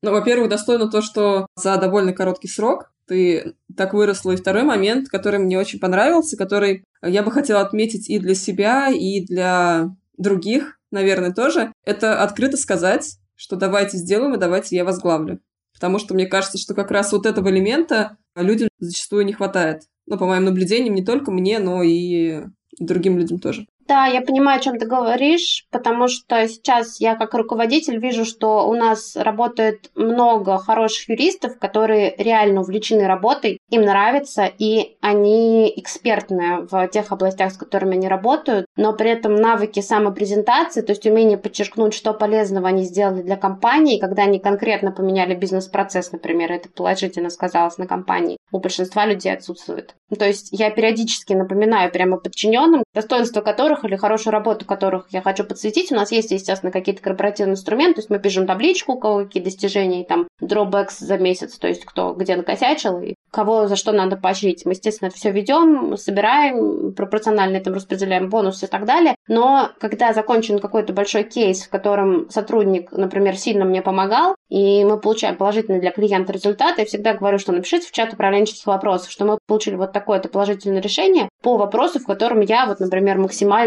Ну, 0.02 0.10
во-первых, 0.10 0.50
достойно 0.50 0.90
то, 0.90 1.00
что 1.00 1.46
за 1.56 1.76
довольно 1.76 2.12
короткий 2.12 2.48
срок 2.48 2.92
ты 3.06 3.54
так 3.76 3.94
выросла. 3.94 4.32
И 4.32 4.36
второй 4.36 4.62
момент, 4.62 5.08
который 5.08 5.38
мне 5.38 5.58
очень 5.58 5.78
понравился, 5.78 6.36
который 6.36 6.84
я 7.02 7.22
бы 7.22 7.30
хотела 7.30 7.60
отметить 7.60 8.08
и 8.08 8.18
для 8.18 8.34
себя, 8.34 8.88
и 8.88 9.24
для 9.24 9.90
других, 10.16 10.78
наверное, 10.90 11.32
тоже, 11.32 11.72
это 11.84 12.22
открыто 12.22 12.56
сказать, 12.56 13.18
что 13.34 13.56
давайте 13.56 13.96
сделаем 13.96 14.34
и 14.34 14.38
давайте 14.38 14.76
я 14.76 14.84
возглавлю. 14.84 15.40
Потому 15.74 15.98
что 15.98 16.14
мне 16.14 16.26
кажется, 16.26 16.58
что 16.58 16.74
как 16.74 16.90
раз 16.90 17.12
вот 17.12 17.26
этого 17.26 17.48
элемента 17.48 18.16
людям 18.36 18.68
зачастую 18.78 19.24
не 19.24 19.32
хватает. 19.32 19.82
Ну, 20.06 20.18
по 20.18 20.26
моим 20.26 20.44
наблюдениям, 20.44 20.94
не 20.94 21.04
только 21.04 21.30
мне, 21.30 21.58
но 21.58 21.82
и 21.82 22.42
другим 22.78 23.18
людям 23.18 23.38
тоже. 23.38 23.66
Да, 23.86 24.06
я 24.06 24.22
понимаю, 24.22 24.58
о 24.58 24.62
чем 24.62 24.78
ты 24.78 24.86
говоришь, 24.86 25.66
потому 25.70 26.08
что 26.08 26.48
сейчас 26.48 27.00
я 27.00 27.16
как 27.16 27.34
руководитель 27.34 27.98
вижу, 27.98 28.24
что 28.24 28.66
у 28.66 28.74
нас 28.74 29.14
работает 29.14 29.90
много 29.94 30.56
хороших 30.58 31.10
юристов, 31.10 31.58
которые 31.58 32.14
реально 32.16 32.62
увлечены 32.62 33.06
работой, 33.06 33.58
им 33.70 33.82
нравится, 33.82 34.46
и 34.46 34.96
они 35.02 35.70
экспертные 35.76 36.66
в 36.70 36.88
тех 36.88 37.12
областях, 37.12 37.52
с 37.52 37.58
которыми 37.58 37.96
они 37.96 38.08
работают, 38.08 38.66
но 38.76 38.94
при 38.94 39.10
этом 39.10 39.34
навыки 39.34 39.80
самопрезентации, 39.80 40.80
то 40.80 40.92
есть 40.92 41.06
умение 41.06 41.36
подчеркнуть, 41.36 41.92
что 41.92 42.14
полезного 42.14 42.68
они 42.68 42.84
сделали 42.84 43.20
для 43.20 43.36
компании, 43.36 44.00
когда 44.00 44.22
они 44.22 44.38
конкретно 44.38 44.92
поменяли 44.92 45.34
бизнес-процесс, 45.34 46.10
например, 46.12 46.52
это 46.52 46.70
положительно 46.70 47.28
сказалось 47.28 47.76
на 47.76 47.86
компании, 47.86 48.38
у 48.50 48.60
большинства 48.60 49.04
людей 49.04 49.32
отсутствует. 49.32 49.94
То 50.18 50.24
есть 50.26 50.48
я 50.52 50.70
периодически 50.70 51.32
напоминаю 51.32 51.90
прямо 51.90 52.16
подчиненным, 52.16 52.84
достоинство 52.94 53.40
которых 53.40 53.73
которых 53.74 53.84
или 53.84 53.96
хорошую 53.96 54.32
работу 54.32 54.64
которых 54.66 55.06
я 55.10 55.22
хочу 55.22 55.44
подсветить. 55.44 55.92
У 55.92 55.94
нас 55.94 56.12
есть, 56.12 56.30
естественно, 56.30 56.72
какие-то 56.72 57.02
корпоративные 57.02 57.54
инструменты, 57.54 57.94
то 57.94 58.00
есть 58.00 58.10
мы 58.10 58.18
пишем 58.18 58.46
табличку, 58.46 58.92
у 58.92 58.98
кого 58.98 59.24
какие 59.24 59.42
достижения, 59.42 60.04
там, 60.04 60.28
drawbacks 60.42 60.96
за 60.98 61.18
месяц, 61.18 61.58
то 61.58 61.68
есть 61.68 61.84
кто 61.84 62.14
где 62.14 62.36
накосячил 62.36 63.00
и 63.00 63.14
кого 63.30 63.66
за 63.66 63.76
что 63.76 63.92
надо 63.92 64.16
поощрить. 64.16 64.64
Мы, 64.64 64.72
естественно, 64.72 65.10
все 65.10 65.30
ведем, 65.30 65.96
собираем, 65.96 66.92
пропорционально 66.94 67.56
этому 67.56 67.76
распределяем 67.76 68.28
бонусы 68.28 68.66
и 68.66 68.68
так 68.68 68.84
далее. 68.84 69.16
Но 69.28 69.70
когда 69.80 70.12
закончен 70.12 70.58
какой-то 70.58 70.92
большой 70.92 71.24
кейс, 71.24 71.64
в 71.64 71.70
котором 71.70 72.30
сотрудник, 72.30 72.92
например, 72.92 73.36
сильно 73.36 73.64
мне 73.64 73.82
помогал, 73.82 74.36
и 74.48 74.84
мы 74.84 74.98
получаем 74.98 75.36
положительный 75.36 75.80
для 75.80 75.90
клиента 75.90 76.32
результат, 76.32 76.78
я 76.78 76.84
всегда 76.84 77.14
говорю, 77.14 77.38
что 77.38 77.52
напишите 77.52 77.88
в 77.88 77.92
чат 77.92 78.12
управленческих 78.12 78.66
вопросов, 78.66 79.10
что 79.10 79.24
мы 79.24 79.38
получили 79.46 79.74
вот 79.74 79.92
такое-то 79.92 80.28
положительное 80.28 80.80
решение 80.80 81.28
по 81.42 81.56
вопросу, 81.56 81.98
в 81.98 82.06
котором 82.06 82.40
я, 82.40 82.66
вот, 82.66 82.78
например, 82.78 83.18
максимально 83.18 83.63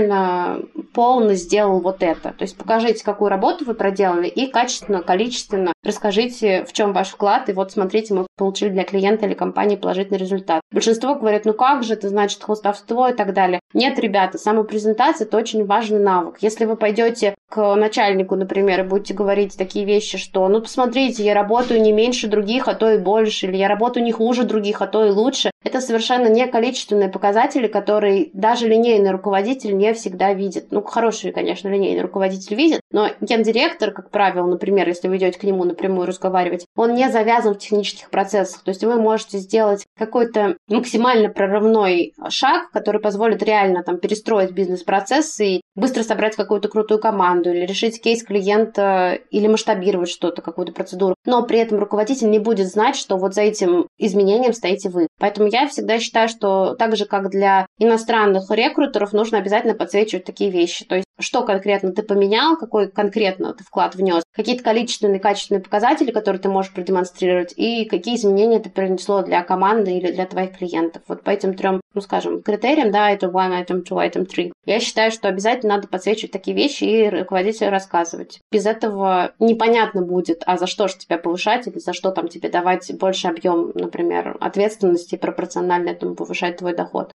полно 0.94 1.34
сделал 1.34 1.80
вот 1.80 2.04
это. 2.04 2.30
То 2.32 2.44
есть 2.44 2.58
покажите, 2.58 3.04
какую 3.04 3.30
работу 3.30 3.66
вы 3.66 3.74
проделали, 3.74 4.28
и 4.28 4.48
качественно, 4.48 5.02
количественно 5.02 5.74
расскажите, 5.84 6.66
в 6.66 6.74
чем 6.74 6.94
ваш 6.94 7.10
вклад, 7.10 7.50
и 7.50 7.54
вот 7.54 7.72
смотрите, 7.72 8.14
мы 8.14 8.28
получили 8.38 8.70
для 8.70 8.84
клиента 8.84 9.26
или 9.26 9.34
компании 9.34 9.76
положительный 9.76 10.20
результат. 10.20 10.62
Большинство 10.72 11.16
говорят, 11.16 11.46
ну 11.46 11.54
как 11.54 11.84
же, 11.84 11.94
это 11.94 12.10
значит 12.10 12.44
хвостовство 12.44 13.08
и 13.08 13.14
так 13.14 13.34
далее. 13.34 13.60
Нет, 13.74 14.00
ребята, 14.00 14.38
самопрезентация– 14.38 15.26
это 15.28 15.38
очень 15.38 15.66
важный 15.66 16.00
навык. 16.00 16.38
Если 16.42 16.66
вы 16.66 16.76
пойдете 16.76 17.36
к 17.50 17.76
начальнику, 17.76 18.36
например, 18.36 18.82
и 18.82 18.84
будете 18.84 19.14
говорить 19.14 19.58
такие 19.58 19.86
вещи, 19.86 20.18
что, 20.18 20.48
ну, 20.48 20.62
посмотрите, 20.62 21.24
я 21.24 21.34
работаю 21.34 21.82
не 21.82 21.92
меньше 21.92 22.28
других, 22.28 22.68
а 22.68 22.74
то 22.74 22.92
и 22.92 22.98
больше, 22.98 23.48
или 23.48 23.58
я 23.58 23.68
работаю 23.68 24.04
не 24.04 24.12
хуже 24.12 24.44
других, 24.44 24.82
а 24.82 24.88
то 24.88 25.06
и 25.06 25.10
лучше, 25.10 25.52
это 25.64 25.82
совершенно 25.82 26.28
не 26.28 26.46
количественные 26.48 27.10
показатели, 27.10 27.68
которые 27.68 28.30
даже 28.34 28.68
линейный 28.68 29.12
руководитель 29.12 29.78
не 29.78 29.87
всегда 29.94 30.34
видит. 30.34 30.68
Ну, 30.72 30.82
хороший, 30.82 31.32
конечно, 31.32 31.68
линейный 31.68 32.02
руководитель 32.02 32.56
видит, 32.56 32.82
но 32.92 33.10
гендиректор, 33.22 33.92
как 33.92 34.12
правило, 34.12 34.48
например, 34.48 34.88
если 34.88 35.08
вы 35.08 35.18
идете 35.18 35.40
к 35.40 35.44
нему 35.44 35.64
напрямую 35.64 36.08
разговаривать, 36.08 36.66
он 36.76 36.96
не 36.96 37.10
завязан 37.10 37.54
в 37.54 37.60
технических 37.60 38.10
процессах. 38.10 38.64
То 38.64 38.70
есть 38.70 38.84
вы 38.84 39.00
можете 39.00 39.38
сделать 39.38 39.86
какой-то 39.98 40.58
максимально 40.68 41.30
прорывной 41.30 42.14
шаг, 42.30 42.72
который 42.72 43.02
позволит 43.02 43.44
реально 43.44 43.84
там 43.84 43.98
перестроить 44.00 44.52
бизнес-процессы 44.52 45.46
и 45.48 45.62
быстро 45.76 46.04
собрать 46.04 46.36
какую-то 46.36 46.70
крутую 46.70 47.00
команду 47.00 47.52
или 47.52 47.66
решить 47.66 48.02
кейс 48.02 48.24
клиента 48.24 49.18
или 49.30 49.48
масштабировать 49.48 50.10
что-то, 50.10 50.42
какую-то 50.42 50.74
процедуру. 50.74 51.16
Но 51.26 51.44
при 51.44 51.60
этом 51.60 51.80
руководитель 51.80 52.30
не 52.30 52.40
будет 52.40 52.68
знать, 52.68 52.96
что 52.96 53.18
вот 53.18 53.34
за 53.34 53.42
этим 53.42 53.88
изменением 53.98 54.54
стоите 54.54 54.90
вы. 54.90 55.08
Поэтому 55.20 55.48
я 55.48 55.68
всегда 55.68 56.00
считаю, 56.00 56.30
что 56.30 56.76
так 56.76 56.96
же, 56.96 57.06
как 57.06 57.30
для 57.30 57.67
иностранных 57.78 58.50
рекрутеров, 58.52 59.14
нужно 59.14 59.38
обязательно 59.38 59.74
подсвечивать 59.74 60.26
такие 60.26 60.52
вещи. 60.52 60.86
То 60.86 60.96
есть 60.96 61.08
что 61.20 61.44
конкретно 61.44 61.92
ты 61.92 62.04
поменял, 62.04 62.58
какой 62.58 62.90
конкретно 62.92 63.54
ты 63.54 63.64
вклад 63.64 63.96
внес, 63.96 64.24
какие-то 64.32 64.64
количественные, 64.64 65.20
качественные 65.20 65.64
показатели, 65.64 66.12
которые 66.12 66.42
ты 66.42 66.50
можешь 66.50 66.72
продемонстрировать, 66.72 67.54
и 67.56 67.86
какие 67.86 68.16
изменения 68.16 68.58
это 68.58 68.70
принесло 68.70 69.24
для 69.24 69.44
команды 69.44 69.92
или 69.92 70.12
для 70.12 70.26
твоих 70.26 70.58
клиентов. 70.58 71.02
Вот 71.08 71.24
по 71.24 71.32
этим 71.32 71.56
трем, 71.56 71.82
ну 71.94 72.02
скажем, 72.02 72.42
критериям, 72.44 72.92
да, 72.92 73.10
это 73.10 73.28
one, 73.28 73.66
item 73.66 73.84
two, 73.84 73.98
item 73.98 74.28
three. 74.28 74.52
Я 74.66 74.80
считаю, 74.80 75.12
что 75.12 75.28
обязательно 75.28 75.76
надо 75.76 75.88
подсвечивать 75.88 76.32
такие 76.32 76.56
вещи 76.56 76.84
и 76.84 77.10
руководителю 77.10 77.72
рассказывать. 77.72 78.40
Без 78.52 78.66
этого 78.66 79.34
непонятно 79.40 80.02
будет, 80.02 80.44
а 80.46 80.58
за 80.58 80.68
что 80.68 80.88
же 80.88 80.98
тебя 80.98 81.18
повышать 81.18 81.68
или 81.68 81.80
за 81.80 81.94
что 81.94 82.12
там 82.12 82.28
тебе 82.28 82.50
давать 82.50 82.92
больше 83.00 83.28
объем, 83.28 83.72
например, 83.74 84.38
ответственности 84.40 85.16
пропорционально 85.16 85.90
этому 85.90 86.16
повышать 86.16 86.58
твой 86.58 86.76
доход. 86.76 87.12